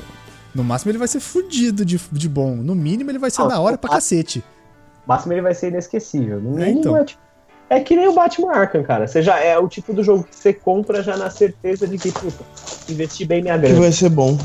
no 0.55 0.63
máximo 0.63 0.89
ele 0.91 0.97
vai 0.97 1.07
ser 1.07 1.19
fudido 1.19 1.83
de, 1.85 1.99
de 2.11 2.29
bom. 2.29 2.55
No 2.55 2.73
mínimo 2.73 3.11
ele 3.11 3.19
vai 3.19 3.29
ser 3.29 3.41
Não, 3.41 3.47
da 3.49 3.59
hora 3.59 3.77
pra 3.77 3.89
cacete. 3.89 4.39
No 4.39 5.13
máximo 5.13 5.33
ele 5.33 5.41
vai 5.41 5.53
ser 5.53 5.67
inesquecível. 5.67 6.39
No 6.39 6.57
É, 6.59 6.65
mínimo 6.67 6.79
então. 6.79 6.97
é, 6.97 7.03
tipo- 7.03 7.21
é 7.69 7.79
que 7.79 7.95
nem 7.95 8.07
o 8.07 8.13
Batman 8.13 8.51
Arkham, 8.53 8.83
cara. 8.83 9.07
Você 9.07 9.21
já 9.21 9.39
é 9.39 9.57
o 9.57 9.67
tipo 9.67 9.93
do 9.93 10.03
jogo 10.03 10.23
que 10.23 10.35
você 10.35 10.53
compra 10.53 11.01
já 11.01 11.17
na 11.17 11.29
certeza 11.29 11.87
de 11.87 11.97
que, 11.97 12.11
puta, 12.11 12.43
investi 12.89 13.25
bem 13.25 13.41
minha 13.41 13.55
Que 13.55 13.67
grana. 13.67 13.79
vai 13.81 13.91
ser 13.91 14.09
bom. 14.09 14.37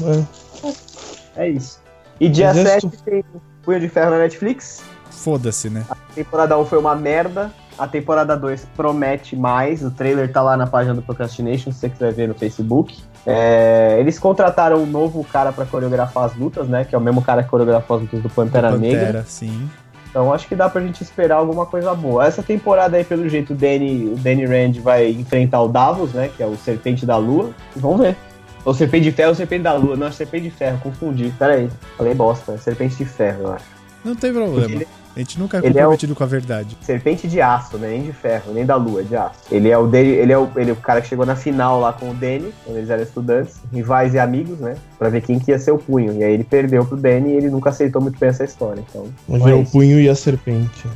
É. 1.36 1.44
É 1.44 1.48
isso. 1.48 1.80
E 2.18 2.28
dia 2.28 2.50
Exército. 2.50 2.90
7 2.90 3.02
tem 3.04 3.24
Punho 3.62 3.80
de 3.80 3.88
Ferro 3.88 4.10
na 4.10 4.18
Netflix. 4.18 4.82
Foda-se, 5.10 5.68
né? 5.68 5.84
A 5.90 5.96
temporada 6.14 6.58
1 6.58 6.66
foi 6.66 6.78
uma 6.78 6.94
merda. 6.94 7.52
A 7.78 7.86
temporada 7.86 8.36
2 8.36 8.66
promete 8.76 9.36
mais. 9.36 9.82
O 9.82 9.90
trailer 9.90 10.30
tá 10.32 10.42
lá 10.42 10.56
na 10.56 10.66
página 10.66 10.94
do 10.94 11.02
Procrastination, 11.02 11.72
se 11.72 11.78
você 11.78 11.88
quiser 11.88 12.12
ver 12.12 12.28
no 12.28 12.34
Facebook. 12.34 12.98
É, 13.26 13.96
eles 13.98 14.18
contrataram 14.18 14.82
um 14.82 14.86
novo 14.86 15.22
cara 15.24 15.52
pra 15.52 15.64
coreografar 15.66 16.24
as 16.24 16.34
lutas, 16.34 16.68
né? 16.68 16.84
Que 16.84 16.94
é 16.94 16.98
o 16.98 17.00
mesmo 17.00 17.22
cara 17.22 17.42
que 17.42 17.48
coreografou 17.50 17.96
as 17.96 18.02
lutas 18.02 18.22
do 18.22 18.28
Pantera, 18.30 18.76
Negra. 18.76 19.00
Pantera, 19.06 19.24
sim. 19.26 19.70
Então 20.11 20.34
acho 20.34 20.48
que 20.48 20.56
dá 20.56 20.68
pra 20.68 20.82
gente 20.82 21.02
esperar 21.02 21.36
alguma 21.36 21.64
coisa 21.64 21.94
boa. 21.94 22.26
Essa 22.26 22.42
temporada 22.42 22.96
aí, 22.96 23.04
pelo 23.04 23.28
jeito, 23.28 23.52
o 23.52 23.56
Danny, 23.56 24.12
o 24.12 24.16
Danny 24.16 24.44
Rand 24.44 24.80
vai 24.82 25.08
enfrentar 25.08 25.62
o 25.62 25.68
Davos, 25.68 26.12
né? 26.12 26.28
Que 26.36 26.42
é 26.42 26.46
o 26.46 26.56
Serpente 26.56 27.06
da 27.06 27.16
Lua. 27.16 27.50
Vamos 27.76 28.00
ver. 28.00 28.16
Ou 28.64 28.74
Serpente 28.74 29.04
de 29.04 29.12
Ferro 29.12 29.30
ou 29.30 29.34
Serpente 29.36 29.62
da 29.62 29.74
Lua. 29.74 29.96
Não, 29.96 30.08
é 30.08 30.11
Serpente 30.11 30.44
de 30.44 30.50
Ferro, 30.50 30.78
confundi. 30.82 31.32
Pera 31.38 31.54
aí. 31.54 31.70
Falei 31.96 32.12
bosta. 32.12 32.58
Serpente 32.58 32.96
de 32.96 33.04
Ferro, 33.04 33.42
eu 33.44 33.52
acho. 33.52 33.64
Não 34.04 34.16
tem 34.16 34.32
problema. 34.32 34.82
A 34.82 34.99
gente 35.20 35.38
nunca 35.38 35.58
é 35.58 35.60
ele 35.60 35.68
é 35.68 35.70
o- 35.70 35.74
comprometido 35.90 36.14
com 36.14 36.24
a 36.24 36.26
verdade. 36.26 36.76
Serpente 36.82 37.26
de 37.28 37.40
aço, 37.40 37.78
né? 37.78 37.88
Nem 37.90 38.02
de 38.02 38.12
ferro, 38.12 38.52
nem 38.52 38.66
da 38.66 38.76
lua, 38.76 39.00
é 39.00 39.04
de 39.04 39.16
aço. 39.16 39.38
Ele 39.50 39.68
é 39.70 39.78
o 39.78 39.86
Danny, 39.86 40.08
ele 40.08 40.32
é 40.32 40.38
o, 40.38 40.48
ele 40.56 40.70
é 40.70 40.72
o 40.72 40.76
cara 40.76 41.00
que 41.00 41.08
chegou 41.08 41.24
na 41.24 41.36
final 41.36 41.80
lá 41.80 41.92
com 41.92 42.10
o 42.10 42.14
Danny, 42.14 42.52
quando 42.64 42.76
eles 42.78 42.90
eram 42.90 43.02
estudantes, 43.02 43.56
rivais 43.72 44.14
e 44.14 44.18
amigos, 44.18 44.58
né? 44.58 44.76
Pra 44.98 45.08
ver 45.08 45.20
quem 45.22 45.38
que 45.38 45.50
ia 45.50 45.58
ser 45.58 45.70
o 45.72 45.78
punho. 45.78 46.12
E 46.14 46.24
aí 46.24 46.32
ele 46.34 46.44
perdeu 46.44 46.84
pro 46.84 46.96
Danny 46.96 47.30
e 47.30 47.36
ele 47.36 47.50
nunca 47.50 47.70
aceitou 47.70 48.00
muito 48.02 48.18
bem 48.18 48.28
essa 48.28 48.44
história. 48.44 48.84
Então, 48.88 49.06
Mas 49.28 49.46
é 49.46 49.54
o 49.54 49.64
punho 49.64 50.00
e 50.00 50.08
a 50.08 50.14
serpente. 50.14 50.86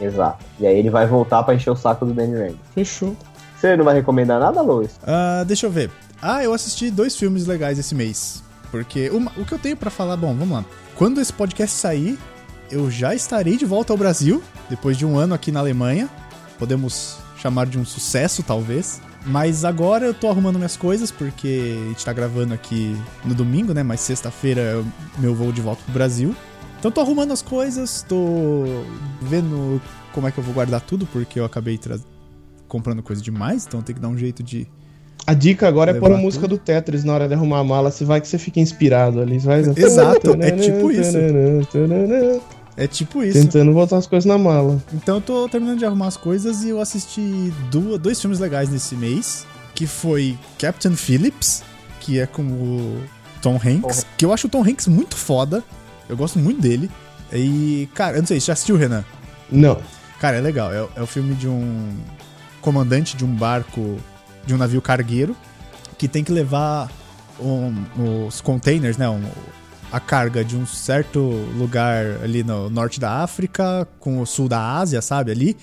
Exato. 0.00 0.44
E 0.58 0.66
aí 0.66 0.78
ele 0.78 0.90
vai 0.90 1.06
voltar 1.06 1.42
pra 1.42 1.54
encher 1.54 1.70
o 1.70 1.76
saco 1.76 2.06
do 2.06 2.12
Danny 2.14 2.34
Rand. 2.36 2.54
Fechou. 2.74 3.14
Você 3.56 3.76
não 3.76 3.84
vai 3.84 3.94
recomendar 3.94 4.40
nada, 4.40 4.62
Lois? 4.62 4.98
Ah, 5.06 5.44
deixa 5.46 5.66
eu 5.66 5.70
ver. 5.70 5.90
Ah, 6.22 6.42
eu 6.42 6.54
assisti 6.54 6.90
dois 6.90 7.14
filmes 7.16 7.46
legais 7.46 7.78
esse 7.78 7.94
mês. 7.94 8.42
Porque 8.70 9.10
uma- 9.10 9.32
o 9.36 9.44
que 9.44 9.52
eu 9.52 9.58
tenho 9.58 9.76
pra 9.76 9.90
falar, 9.90 10.16
bom, 10.16 10.34
vamos 10.34 10.50
lá. 10.56 10.64
Quando 10.96 11.20
esse 11.20 11.32
podcast 11.32 11.76
sair, 11.76 12.18
eu 12.70 12.90
já 12.90 13.14
estarei 13.14 13.56
de 13.56 13.64
volta 13.64 13.92
ao 13.92 13.96
Brasil, 13.96 14.42
depois 14.68 14.96
de 14.96 15.04
um 15.04 15.18
ano 15.18 15.34
aqui 15.34 15.50
na 15.50 15.60
Alemanha. 15.60 16.08
Podemos 16.58 17.16
chamar 17.36 17.66
de 17.66 17.78
um 17.78 17.84
sucesso, 17.84 18.42
talvez. 18.42 19.00
Mas 19.26 19.64
agora 19.64 20.06
eu 20.06 20.14
tô 20.14 20.28
arrumando 20.28 20.56
minhas 20.56 20.76
coisas, 20.76 21.10
porque 21.10 21.76
a 21.84 21.88
gente 21.88 22.04
tá 22.04 22.12
gravando 22.12 22.54
aqui 22.54 22.96
no 23.24 23.34
domingo, 23.34 23.74
né? 23.74 23.82
Mas 23.82 24.00
sexta-feira 24.00 24.60
é 24.60 24.82
meu 25.20 25.34
voo 25.34 25.52
de 25.52 25.60
volta 25.60 25.82
pro 25.84 25.92
Brasil. 25.92 26.34
Então 26.78 26.90
tô 26.90 27.02
arrumando 27.02 27.32
as 27.32 27.42
coisas, 27.42 28.02
tô 28.08 28.64
vendo 29.20 29.80
como 30.12 30.26
é 30.26 30.30
que 30.30 30.38
eu 30.38 30.44
vou 30.44 30.54
guardar 30.54 30.80
tudo, 30.80 31.06
porque 31.06 31.38
eu 31.38 31.44
acabei 31.44 31.78
comprando 32.66 33.02
coisa 33.02 33.20
demais, 33.20 33.66
então 33.66 33.82
tem 33.82 33.94
que 33.94 34.00
dar 34.00 34.08
um 34.08 34.16
jeito 34.16 34.42
de 34.42 34.66
A 35.26 35.34
dica 35.34 35.68
agora 35.68 35.90
é 35.90 35.94
pôr 35.94 36.10
a 36.10 36.16
música 36.16 36.48
do 36.48 36.56
Tetris 36.56 37.04
na 37.04 37.12
hora 37.12 37.28
de 37.28 37.34
arrumar 37.34 37.58
a 37.58 37.64
mala. 37.64 37.90
Se 37.90 38.04
vai 38.04 38.20
que 38.20 38.28
você 38.28 38.38
fica 38.38 38.60
inspirado 38.60 39.20
ali. 39.20 39.38
Vai... 39.38 39.60
Exato, 39.60 40.36
é 40.40 40.50
tipo 40.52 40.90
isso. 40.90 41.18
É 42.82 42.86
tipo 42.86 43.22
isso. 43.22 43.38
Tentando 43.38 43.72
botar 43.72 43.98
as 43.98 44.06
coisas 44.06 44.24
na 44.24 44.38
mala. 44.38 44.82
Então 44.94 45.16
eu 45.16 45.20
tô 45.20 45.48
terminando 45.48 45.78
de 45.78 45.84
arrumar 45.84 46.06
as 46.06 46.16
coisas 46.16 46.62
e 46.64 46.70
eu 46.70 46.80
assisti 46.80 47.52
duas, 47.70 47.98
dois 48.00 48.18
filmes 48.18 48.38
legais 48.40 48.70
nesse 48.70 48.94
mês, 48.96 49.46
que 49.74 49.86
foi 49.86 50.38
Captain 50.58 50.96
Phillips, 50.96 51.62
que 52.00 52.18
é 52.18 52.26
com 52.26 52.42
o 52.42 53.02
Tom 53.42 53.60
Hanks, 53.62 54.06
que 54.16 54.24
eu 54.24 54.32
acho 54.32 54.46
o 54.46 54.50
Tom 54.50 54.62
Hanks 54.64 54.86
muito 54.88 55.14
foda. 55.14 55.62
Eu 56.08 56.16
gosto 56.16 56.38
muito 56.38 56.60
dele. 56.60 56.90
E, 57.30 57.86
cara, 57.94 58.16
eu 58.16 58.20
não 58.22 58.26
sei, 58.26 58.40
você 58.40 58.46
já 58.46 58.54
assistiu, 58.54 58.76
Renan? 58.76 59.04
Não. 59.52 59.78
Cara, 60.18 60.38
é 60.38 60.40
legal. 60.40 60.72
É, 60.72 60.86
é 60.96 61.02
o 61.02 61.06
filme 61.06 61.34
de 61.34 61.46
um 61.48 61.96
comandante 62.62 63.14
de 63.16 63.24
um 63.24 63.34
barco, 63.34 63.98
de 64.46 64.54
um 64.54 64.56
navio 64.56 64.80
cargueiro, 64.80 65.36
que 65.98 66.08
tem 66.08 66.24
que 66.24 66.32
levar 66.32 66.90
um- 67.38 68.26
os 68.26 68.40
containers, 68.40 68.96
né? 68.96 69.08
um- 69.08 69.22
a 69.92 69.98
carga 70.00 70.44
de 70.44 70.56
um 70.56 70.64
certo 70.66 71.18
lugar 71.56 72.04
ali 72.22 72.42
no 72.44 72.70
norte 72.70 73.00
da 73.00 73.22
África 73.22 73.86
com 73.98 74.20
o 74.20 74.26
sul 74.26 74.48
da 74.48 74.76
Ásia, 74.78 75.00
sabe? 75.02 75.30
Ali. 75.32 75.56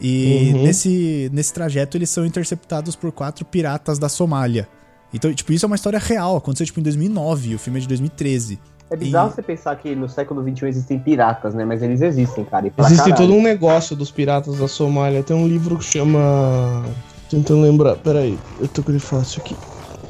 E 0.00 0.52
Uhum. 0.54 0.62
nesse, 0.64 1.30
nesse 1.32 1.52
trajeto 1.52 1.96
eles 1.96 2.10
são 2.10 2.24
interceptados 2.26 2.96
por 2.96 3.12
quatro 3.12 3.44
piratas 3.44 3.98
da 3.98 4.08
Somália. 4.08 4.68
Então, 5.12 5.32
tipo, 5.32 5.52
isso 5.52 5.64
é 5.64 5.68
uma 5.68 5.76
história 5.76 5.98
real. 5.98 6.36
Aconteceu, 6.36 6.66
tipo, 6.66 6.80
em 6.80 6.82
2009. 6.82 7.54
O 7.54 7.58
filme 7.58 7.78
é 7.78 7.82
de 7.82 7.86
2013. 7.88 8.58
É 8.90 8.96
bizarro 8.96 9.30
E- 9.30 9.34
você 9.34 9.42
pensar 9.42 9.76
que 9.76 9.94
no 9.94 10.08
século 10.08 10.42
XXI 10.42 10.66
existem 10.68 10.98
piratas, 10.98 11.54
né? 11.54 11.64
Mas 11.64 11.82
eles 11.82 12.00
existem, 12.02 12.44
cara. 12.44 12.66
E 12.66 12.70
pra 12.70 12.84
Existe 12.86 13.04
caralho. 13.10 13.16
todo 13.28 13.32
um 13.38 13.42
negócio 13.42 13.94
dos 13.94 14.10
piratas 14.10 14.58
da 14.58 14.66
Somália. 14.66 15.22
Tem 15.22 15.36
um 15.36 15.46
livro 15.46 15.78
que 15.78 15.84
chama. 15.84 16.84
Tentando 17.30 17.62
lembrar. 17.62 17.94
Peraí, 17.96 18.36
eu 18.60 18.66
tô 18.68 18.82
com 18.82 18.90
ele 18.90 18.98
fácil 18.98 19.40
aqui. 19.42 19.56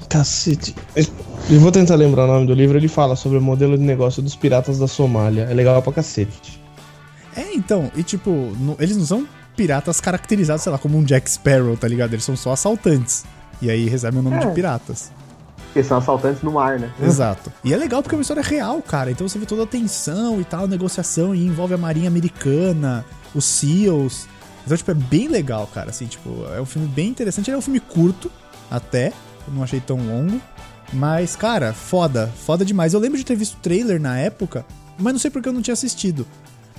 Cacete. 0.09 0.75
Eu 1.51 1.61
vou 1.61 1.71
tentar 1.71 1.95
lembrar 1.95 2.25
o 2.25 2.27
nome 2.27 2.47
do 2.47 2.55
livro. 2.55 2.79
Ele 2.79 2.89
fala 2.89 3.15
sobre 3.17 3.39
o 3.39 3.41
modelo 3.41 3.77
de 3.77 3.85
negócio 3.85 4.23
dos 4.23 4.35
piratas 4.35 4.79
da 4.79 4.89
Somália. 4.89 5.43
É 5.51 5.55
legal 5.55 5.81
pra 5.83 5.93
cacete. 5.93 6.61
É, 7.37 7.53
então, 7.55 7.91
e 7.95 8.03
tipo, 8.03 8.31
no- 8.31 8.77
eles 8.81 8.97
não 8.97 9.05
são 9.05 9.27
piratas 9.57 10.01
caracterizados, 10.01 10.63
sei 10.63 10.73
lá, 10.73 10.79
como 10.79 10.97
um 10.99 11.05
Jack 11.05 11.31
Sparrow, 11.31 11.77
tá 11.77 11.87
ligado? 11.87 12.13
Eles 12.15 12.25
são 12.25 12.37
só 12.37 12.53
assaltantes. 12.53 13.25
E 13.61 13.71
aí 13.71 13.89
recebem 13.89 14.21
o 14.21 14.23
nome 14.23 14.37
É. 14.37 14.41
de 14.47 14.53
piratas. 14.53 15.13
Porque 15.67 15.83
são 15.83 15.99
assaltantes 15.99 16.43
no 16.43 16.53
mar, 16.53 16.79
né? 16.79 16.91
Exato. 17.03 17.53
E 17.63 17.75
é 17.75 17.77
legal 17.77 18.03
porque 18.03 18.15
é 18.15 18.19
uma 18.19 18.23
história 18.23 18.43
real, 18.43 18.81
cara. 18.81 19.11
Então 19.11 19.29
você 19.29 19.39
vê 19.39 19.45
toda 19.47 19.65
a 19.65 19.67
tensão 19.67 20.41
e 20.41 20.45
tal, 20.45 20.67
negociação, 20.67 21.35
e 21.35 21.45
envolve 21.45 21.75
a 21.75 21.79
marinha 21.79 22.09
americana, 22.09 23.05
os 23.35 23.45
SEALs. 23.45 24.29
Então, 24.65 24.77
tipo, 24.77 24.91
é 24.91 24.95
bem 24.95 25.29
legal, 25.29 25.67
cara. 25.67 25.91
Assim, 25.91 26.07
tipo, 26.07 26.31
é 26.57 26.61
um 26.61 26.65
filme 26.65 26.89
bem 26.89 27.09
interessante. 27.09 27.51
Ele 27.51 27.57
é 27.57 27.59
um 27.59 27.63
filme 27.63 27.81
curto, 27.81 28.31
até. 28.71 29.13
Eu 29.47 29.53
não 29.55 29.63
achei 29.63 29.81
tão 29.81 29.97
longo. 29.99 30.41
Mas, 30.93 31.35
cara, 31.37 31.73
foda. 31.73 32.33
Foda 32.45 32.65
demais. 32.65 32.95
Eu 32.95 33.01
lembro 33.01 33.19
de 33.19 33.25
ter 33.25 33.37
visto 33.37 33.55
o 33.55 33.61
trailer 33.61 34.01
na 34.01 34.19
época, 34.19 34.65
mas 34.99 35.13
não 35.13 35.21
sei 35.21 35.31
porque 35.31 35.49
eu 35.49 35.53
não 35.53 35.63
tinha 35.63 35.73
assistido. 35.73 36.27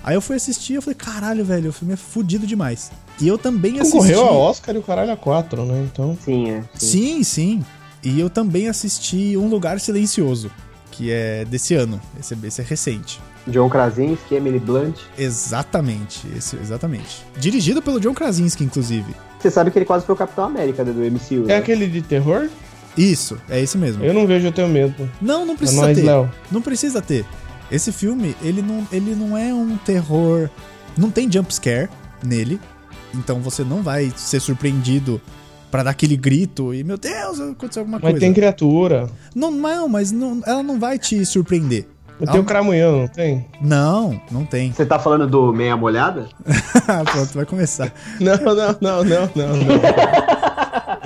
Aí 0.04 0.16
eu 0.16 0.22
fui 0.22 0.36
assistir 0.36 0.74
e 0.74 0.76
eu 0.76 0.82
falei, 0.82 0.96
caralho, 0.96 1.44
velho, 1.44 1.72
o 1.72 1.74
filme 1.74 1.94
é 1.94 1.98
fudido 1.98 2.46
demais. 2.46 2.92
E 3.20 3.28
eu 3.28 3.38
também 3.38 3.80
assisti. 3.80 3.98
Concorreu 3.98 4.26
a 4.26 4.32
Oscar 4.32 4.76
e 4.76 4.78
o 4.78 4.84
caralho 4.84 5.12
a 5.12 5.18
4, 5.18 5.66
né? 5.66 5.88
Então. 5.92 6.18
Sim, 6.24 6.52
é. 6.52 6.64
sim. 6.76 6.88
Sim, 6.88 7.24
sim. 7.24 7.66
E 8.04 8.20
eu 8.20 8.30
também 8.30 8.68
assisti 8.68 9.36
Um 9.36 9.48
Lugar 9.48 9.80
Silencioso, 9.80 10.52
que 10.92 11.12
é 11.12 11.44
desse 11.46 11.74
ano. 11.74 12.00
Esse, 12.20 12.38
esse 12.44 12.62
é 12.62 12.64
recente. 12.64 13.20
John 13.48 13.68
Krasinski, 13.70 14.36
Emily 14.36 14.60
Blunt. 14.60 15.00
Exatamente, 15.18 16.28
esse, 16.36 16.56
exatamente. 16.56 17.24
Dirigido 17.38 17.82
pelo 17.82 18.00
John 18.00 18.14
Krasinski, 18.14 18.64
inclusive. 18.64 19.14
Você 19.40 19.52
sabe 19.52 19.70
que 19.72 19.78
ele 19.78 19.86
quase 19.86 20.06
foi 20.06 20.14
o 20.14 20.18
Capitão 20.18 20.46
América 20.46 20.84
né, 20.84 20.92
do 20.92 21.00
MCU. 21.00 21.46
É 21.46 21.54
né? 21.54 21.58
aquele 21.58 21.88
de 21.88 22.02
terror? 22.02 22.50
Isso, 22.98 23.38
é 23.50 23.60
esse 23.62 23.78
mesmo. 23.78 24.04
Eu 24.04 24.14
não 24.14 24.26
vejo, 24.26 24.48
eu 24.48 24.52
tenho 24.52 24.68
medo. 24.70 25.10
Não, 25.22 25.46
não 25.46 25.54
É 25.54 25.58
precisa 25.58 25.82
nóis, 25.82 25.98
ter. 25.98 26.04
Léo. 26.04 26.32
Não 26.52 26.62
precisa 26.62 27.02
ter. 27.02 27.26
Esse 27.72 27.92
filme, 27.92 28.36
ele 28.42 28.62
não, 28.62 28.88
ele 28.92 29.16
não 29.16 29.38
é 29.38 29.54
um 29.54 29.76
terror. 29.78 30.50
Não 30.98 31.10
tem 31.12 31.30
jump 31.32 31.54
scare 31.54 31.90
nele. 32.24 32.60
Então 33.14 33.40
você 33.40 33.64
não 33.64 33.82
vai 33.82 34.12
ser 34.16 34.40
surpreendido 34.40 35.22
pra 35.72 35.84
dar 35.84 35.90
aquele 35.92 36.16
grito 36.16 36.74
e, 36.74 36.84
meu 36.84 36.98
Deus, 36.98 37.40
aconteceu 37.40 37.82
alguma 37.82 37.98
Mas 37.98 38.12
coisa. 38.12 38.20
tem 38.20 38.34
criatura. 38.34 39.10
Não, 39.34 39.52
não, 39.52 39.90
mas 39.90 40.12
não, 40.12 40.42
ela 40.46 40.64
não 40.64 40.80
vai 40.80 40.98
te 41.00 41.26
surpreender. 41.26 41.86
Mas 42.20 42.30
tem 42.30 42.40
o 42.40 42.46
cramunhão, 42.46 43.00
não 43.00 43.08
tem? 43.10 43.46
Não, 43.60 44.22
não 44.32 44.46
tem. 44.46 44.72
Você 44.72 44.86
tá 44.86 44.98
falando 44.98 45.28
do 45.28 45.52
Meia 45.52 45.76
Molhada? 45.76 46.30
Pronto, 47.12 47.34
vai 47.34 47.46
começar. 47.46 47.92
Não, 48.22 48.38
não, 48.38 48.56
não, 48.56 48.78
não, 48.80 49.04
não, 49.04 49.58
não. 49.58 49.66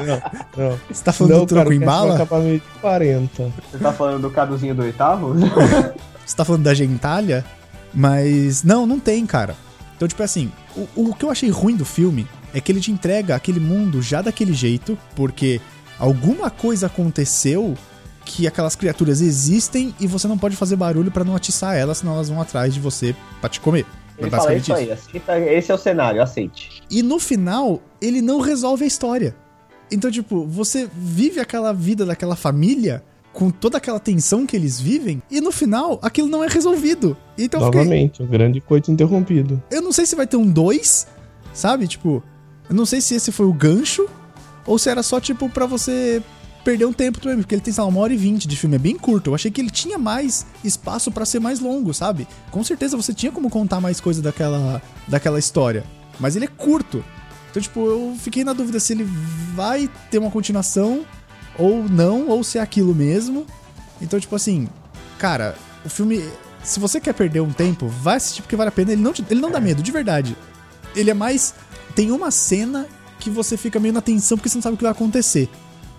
Não, 0.06 0.70
não. 0.70 0.80
Você 0.92 1.04
tá 1.04 1.12
falando 1.14 1.34
não, 1.34 1.40
do 1.42 1.46
troco 1.48 1.64
cara, 1.66 1.76
em 1.76 1.80
bala? 1.80 2.16
acabar 2.16 2.40
meio 2.40 2.60
de 2.60 2.66
40. 2.82 3.52
Você 3.72 3.78
tá 3.78 3.92
falando 3.94 4.22
do 4.22 4.30
Caduzinho 4.32 4.76
do 4.76 4.84
oitavo? 4.84 5.34
Você 6.26 6.36
tá 6.36 6.46
falando 6.46 6.64
da 6.64 6.74
gentalha? 6.74 7.44
Mas 7.94 8.64
não, 8.64 8.86
não 8.86 9.00
tem, 9.00 9.26
cara. 9.26 9.56
Então, 9.96 10.08
tipo 10.08 10.22
assim, 10.24 10.52
o, 10.76 11.10
o 11.10 11.14
que 11.14 11.26
eu 11.26 11.32
achei 11.32 11.50
ruim 11.50 11.76
do 11.76 11.84
filme 11.86 12.28
é 12.54 12.62
que 12.62 12.72
ele 12.72 12.80
te 12.80 12.92
entrega 12.92 13.36
aquele 13.36 13.60
mundo 13.60 14.02
já 14.02 14.22
daquele 14.22 14.54
jeito, 14.54 14.98
porque 15.16 15.60
alguma 16.00 16.50
coisa 16.50 16.88
aconteceu 16.88 17.76
que 18.26 18.46
aquelas 18.48 18.76
criaturas 18.76 19.22
existem 19.22 19.94
e 20.00 20.06
você 20.06 20.28
não 20.28 20.38
pode 20.38 20.56
fazer 20.56 20.76
barulho 20.76 21.10
pra 21.12 21.24
não 21.24 21.36
atiçar 21.36 21.76
elas, 21.76 21.98
senão 21.98 22.14
elas 22.14 22.30
vão 22.30 22.40
atrás 22.40 22.74
de 22.74 22.80
você 22.80 23.16
pra 23.42 23.50
te 23.50 23.60
comer. 23.60 23.86
É 24.18 24.22
Ele 24.22 24.30
fala 24.30 24.44
basicamente 24.44 24.64
isso 24.64 24.74
aí, 24.74 24.92
aceita- 24.92 25.40
esse 25.40 25.72
é 25.72 25.76
o 25.76 25.78
cenário, 25.78 26.22
aceite. 26.22 26.84
E 26.92 27.02
no 27.02 27.18
final, 27.20 27.82
ele 28.02 28.22
não 28.22 28.40
resolve 28.40 28.84
a 28.84 28.88
história. 28.88 29.36
Então, 29.92 30.10
tipo, 30.12 30.46
você 30.46 30.90
vive 30.96 31.40
aquela 31.40 31.74
vida 31.74 32.06
daquela 32.06 32.36
família 32.36 33.04
com 33.34 33.50
toda 33.50 33.78
aquela 33.78 34.00
tensão 34.00 34.46
que 34.46 34.56
eles 34.56 34.80
vivem, 34.80 35.22
e 35.30 35.40
no 35.40 35.52
final, 35.52 36.00
aquilo 36.02 36.28
não 36.28 36.44
é 36.44 36.48
resolvido. 36.48 37.16
Então, 37.38 37.60
eu 37.62 37.66
fiquei- 37.68 37.82
Novamente, 37.82 38.22
o 38.24 38.26
grande 38.28 38.60
coito 38.60 38.92
interrompido. 38.92 39.62
eu 39.72 39.82
não 39.82 39.92
sei 39.92 40.06
se 40.06 40.16
vai 40.16 40.26
ter 40.28 40.36
um 40.38 40.46
2, 40.50 41.08
sabe? 41.54 41.88
Tipo, 41.88 42.24
eu 42.70 42.76
não 42.76 42.86
sei 42.86 43.00
se 43.02 43.16
esse 43.16 43.32
foi 43.32 43.46
o 43.46 43.54
gancho, 43.54 44.08
ou 44.66 44.78
se 44.80 44.90
era 44.90 45.02
só, 45.04 45.20
tipo, 45.20 45.48
pra 45.50 45.66
você 45.66 46.22
perder 46.64 46.86
um 46.86 46.92
tempo 46.94 47.20
também, 47.20 47.38
porque 47.38 47.56
ele 47.56 47.62
tem, 47.62 47.74
sei 47.74 47.82
lá, 47.84 47.88
uma 47.88 48.00
hora 48.02 48.14
e 48.14 48.18
vinte 48.18 48.48
de 48.48 48.56
filme, 48.58 48.76
é 48.76 48.80
bem 48.80 48.98
curto. 48.98 49.30
Eu 49.30 49.36
achei 49.36 49.50
que 49.50 49.62
ele 49.62 49.70
tinha 49.72 49.98
mais 49.98 50.46
espaço 50.64 51.12
pra 51.12 51.24
ser 51.26 51.40
mais 51.40 51.60
longo, 51.60 51.94
sabe? 51.94 52.28
Com 52.52 52.64
certeza 52.64 52.98
você 52.98 53.14
tinha 53.14 53.32
como 53.32 53.50
contar 53.50 53.80
mais 53.80 54.02
coisa 54.02 54.22
daquela, 54.22 54.82
daquela 55.08 55.40
história, 55.40 55.84
mas 56.20 56.36
ele 56.36 56.46
é 56.46 56.50
curto. 56.50 57.04
Então, 57.50 57.62
tipo, 57.62 57.86
eu 57.88 58.16
fiquei 58.20 58.44
na 58.44 58.54
dúvida 58.54 58.80
se 58.80 58.94
ele 58.94 59.08
vai 59.56 59.90
ter 60.12 60.18
uma 60.20 60.30
continuação 60.32 61.06
ou 61.58 61.84
não, 61.90 62.28
ou 62.28 62.44
se 62.44 62.58
é 62.58 62.62
aquilo 62.62 62.94
mesmo. 62.94 63.46
Então, 64.02 64.20
tipo 64.20 64.36
assim, 64.36 64.68
cara, 65.18 65.56
o 65.86 65.90
filme. 65.90 66.24
Se 66.64 66.80
você 66.80 67.00
quer 67.00 67.14
perder 67.14 67.40
um 67.42 67.52
tempo, 67.52 67.88
vai 67.88 68.18
assistir 68.18 68.42
porque 68.42 68.56
vale 68.56 68.68
a 68.68 68.72
pena. 68.72 68.92
Ele 68.92 69.02
não, 69.02 69.14
te- 69.14 69.26
ele 69.30 69.40
não 69.40 69.50
dá 69.50 69.60
medo, 69.62 69.82
de 69.82 69.92
verdade. 69.92 70.36
Ele 70.96 71.10
é 71.10 71.14
mais. 71.14 71.54
Tem 71.96 72.12
uma 72.12 72.32
cena 72.32 72.86
que 73.20 73.30
você 73.30 73.58
fica 73.58 73.80
meio 73.80 73.94
na 73.94 74.02
tensão 74.02 74.38
porque 74.38 74.50
você 74.50 74.56
não 74.58 74.62
sabe 74.62 74.76
o 74.76 74.78
que 74.78 74.84
vai 74.84 74.92
acontecer. 74.92 75.50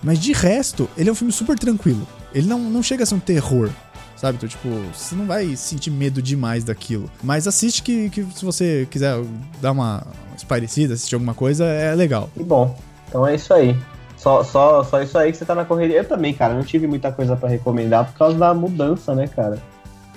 Mas 0.02 0.18
de 0.18 0.32
resto, 0.32 0.88
ele 0.96 1.08
é 1.08 1.12
um 1.12 1.14
filme 1.14 1.32
super 1.32 1.58
tranquilo. 1.58 2.06
Ele 2.32 2.46
não, 2.46 2.58
não 2.58 2.82
chega 2.82 3.02
a 3.02 3.06
ser 3.06 3.14
um 3.14 3.20
terror, 3.20 3.68
sabe? 4.16 4.36
Então, 4.36 4.48
tipo, 4.48 4.68
você 4.94 5.14
não 5.14 5.26
vai 5.26 5.56
sentir 5.56 5.90
medo 5.90 6.22
demais 6.22 6.62
daquilo. 6.64 7.10
Mas 7.22 7.46
assiste 7.46 7.82
que, 7.82 8.08
que 8.08 8.24
se 8.34 8.44
você 8.44 8.86
quiser 8.90 9.16
dar 9.60 9.72
uma 9.72 10.06
esparecida, 10.50 10.94
assistir 10.94 11.14
alguma 11.14 11.34
coisa, 11.34 11.64
é 11.64 11.94
legal. 11.94 12.28
Que 12.34 12.42
bom. 12.42 12.76
Então 13.08 13.26
é 13.26 13.34
isso 13.36 13.54
aí. 13.54 13.76
Só, 14.16 14.42
só, 14.44 14.84
só 14.84 15.00
isso 15.02 15.16
aí 15.16 15.30
que 15.32 15.38
você 15.38 15.44
tá 15.44 15.54
na 15.54 15.64
correria. 15.64 15.98
Eu 15.98 16.04
também, 16.04 16.34
cara, 16.34 16.52
não 16.54 16.62
tive 16.62 16.86
muita 16.86 17.10
coisa 17.10 17.36
pra 17.36 17.48
recomendar 17.48 18.04
por 18.06 18.18
causa 18.18 18.36
da 18.36 18.52
mudança, 18.52 19.14
né, 19.14 19.26
cara? 19.28 19.58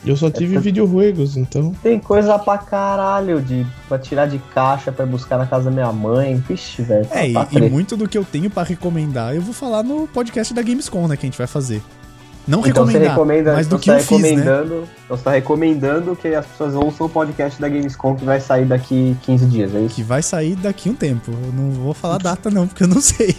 Eu 0.05 0.17
só 0.17 0.29
tive 0.29 0.57
É, 0.57 0.59
videojuegos, 0.59 1.37
então. 1.37 1.73
Tem 1.81 1.97
coisa 1.97 2.37
pra 2.37 2.57
caralho 2.57 3.41
de, 3.41 3.65
pra 3.87 3.97
tirar 3.97 4.25
de 4.27 4.37
caixa, 4.53 4.91
pra 4.91 5.05
buscar 5.05 5.37
na 5.37 5.45
casa 5.45 5.65
da 5.65 5.71
minha 5.71 5.91
mãe. 5.93 6.35
Vixe, 6.35 6.81
velho. 6.81 7.07
É, 7.11 7.29
e, 7.29 7.33
tá 7.33 7.43
e 7.43 7.55
treta. 7.55 7.69
muito 7.69 7.95
do 7.95 8.05
que 8.09 8.17
eu 8.17 8.25
tenho 8.25 8.49
pra 8.49 8.63
recomendar, 8.63 9.33
eu 9.33 9.41
vou 9.41 9.53
falar 9.53 9.81
no 9.81 10.05
podcast 10.09 10.53
da 10.53 10.61
Gamescom, 10.61 11.07
né, 11.07 11.15
que 11.15 11.25
a 11.25 11.27
gente 11.27 11.37
vai 11.37 11.47
fazer. 11.47 11.81
Não 12.47 12.59
Então 12.65 12.85
você 12.85 12.99
recomendar, 12.99 13.11
recomenda, 13.11 13.53
mas 13.53 13.67
do 13.67 13.77
então 13.77 13.79
que 13.79 13.85
você 13.85 13.91
eu 13.91 13.97
tá 13.97 14.03
fiz, 14.03 14.21
né? 14.21 14.27
recomendando, 14.27 14.89
então 15.05 15.17
você 15.17 15.23
tá 15.23 15.31
recomendando 15.31 16.15
que 16.15 16.27
as 16.35 16.45
pessoas 16.45 16.75
ouçam 16.75 17.07
o 17.07 17.09
podcast 17.09 17.61
da 17.61 17.69
Gamescom 17.69 18.15
que 18.15 18.25
vai 18.25 18.41
sair 18.41 18.65
daqui 18.65 19.15
15 19.23 19.45
dias, 19.45 19.73
é 19.73 19.79
isso? 19.79 19.95
Que 19.95 20.03
vai 20.03 20.21
sair 20.21 20.55
daqui 20.55 20.89
um 20.89 20.95
tempo. 20.95 21.31
Eu 21.31 21.53
não 21.53 21.71
vou 21.71 21.93
falar 21.93 22.17
data 22.17 22.51
não, 22.51 22.67
porque 22.67 22.83
eu 22.83 22.87
não 22.87 22.99
sei. 22.99 23.35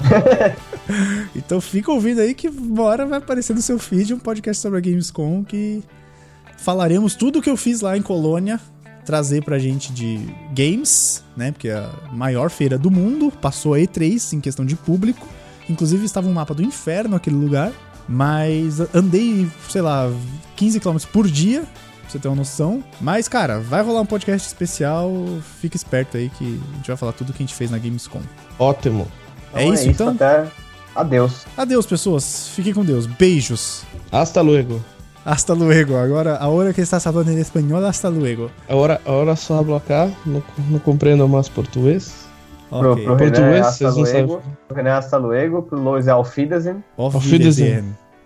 então 1.36 1.60
fica 1.60 1.92
ouvindo 1.92 2.20
aí 2.20 2.32
que 2.34 2.48
uma 2.48 2.82
hora 2.84 3.04
vai 3.04 3.18
aparecer 3.18 3.54
no 3.54 3.60
seu 3.60 3.78
feed 3.78 4.14
um 4.14 4.18
podcast 4.18 4.62
sobre 4.62 4.78
a 4.78 4.80
Gamescom 4.80 5.44
que 5.44 5.82
falaremos 6.56 7.14
tudo 7.14 7.38
o 7.38 7.42
que 7.42 7.50
eu 7.50 7.56
fiz 7.56 7.80
lá 7.80 7.96
em 7.96 8.02
Colônia, 8.02 8.58
trazer 9.04 9.44
pra 9.44 9.58
gente 9.58 9.92
de 9.92 10.18
games, 10.54 11.22
né? 11.36 11.52
Porque 11.52 11.68
é 11.68 11.74
a 11.74 11.90
maior 12.12 12.50
feira 12.50 12.78
do 12.78 12.90
mundo, 12.90 13.30
passou 13.42 13.74
a 13.74 13.78
E3 13.78 14.32
em 14.32 14.40
questão 14.40 14.64
de 14.64 14.76
público. 14.76 15.28
Inclusive 15.68 16.04
estava 16.04 16.28
um 16.28 16.32
mapa 16.32 16.54
do 16.54 16.62
inferno 16.62 17.16
aquele 17.16 17.36
lugar, 17.36 17.72
mas 18.08 18.80
andei, 18.94 19.48
sei 19.68 19.82
lá, 19.82 20.10
15 20.56 20.80
km 20.80 20.96
por 21.12 21.28
dia 21.28 21.60
pra 21.62 22.10
você 22.10 22.18
ter 22.18 22.28
uma 22.28 22.36
noção. 22.36 22.82
Mas, 23.00 23.28
cara, 23.28 23.60
vai 23.60 23.82
rolar 23.82 24.00
um 24.00 24.06
podcast 24.06 24.46
especial. 24.46 25.10
Fica 25.60 25.76
esperto 25.76 26.16
aí 26.16 26.28
que 26.30 26.60
a 26.72 26.76
gente 26.76 26.86
vai 26.88 26.96
falar 26.96 27.12
tudo 27.12 27.32
que 27.32 27.42
a 27.42 27.46
gente 27.46 27.54
fez 27.54 27.70
na 27.70 27.78
Gamescom. 27.78 28.22
Ótimo. 28.58 29.08
é 29.54 29.66
isso, 29.68 29.88
então? 29.88 30.08
Até... 30.10 30.46
Adeus. 30.94 31.46
Adeus, 31.56 31.86
pessoas. 31.86 32.48
Fiquem 32.48 32.74
com 32.74 32.84
Deus. 32.84 33.06
Beijos. 33.06 33.82
Hasta 34.10 34.40
luego. 34.42 34.82
Hasta 35.24 35.54
luego. 35.54 35.96
Agora, 35.96 36.36
a 36.36 36.48
hora 36.48 36.72
que 36.72 36.80
estás 36.80 37.04
falando 37.04 37.30
em 37.30 37.38
espanhol, 37.38 37.84
hasta 37.84 38.08
luego. 38.08 38.50
Ahora, 38.68 39.00
ahora 39.06 39.36
só 39.36 39.58
hablo 39.58 39.74
acá, 39.74 40.10
no, 40.26 40.42
no 40.68 40.80
comprendo 40.80 41.26
mais 41.28 41.48
português. 41.48 42.21
Pro, 42.78 42.92
Ok. 42.92 43.04
pro 43.04 43.14
René, 43.16 43.30
Português, 43.30 43.66
hasta 43.66 43.90
vocês 43.90 44.12
não 44.12 44.20
luego. 44.20 44.32
sabem. 44.42 44.56
Pro 44.68 44.76
René, 44.76 44.90
hasta 44.90 45.16
luego. 45.18 45.62
Pro 45.62 45.78
Lois, 45.78 46.06
é 46.08 46.12
Wiedersehen. 46.36 46.82
Wiedersehen. 47.32 47.84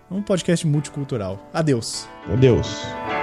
Um 0.09 0.21
podcast 0.21 0.65
multicultural. 0.65 1.37
Adeus. 1.53 2.07
Adeus. 2.31 3.16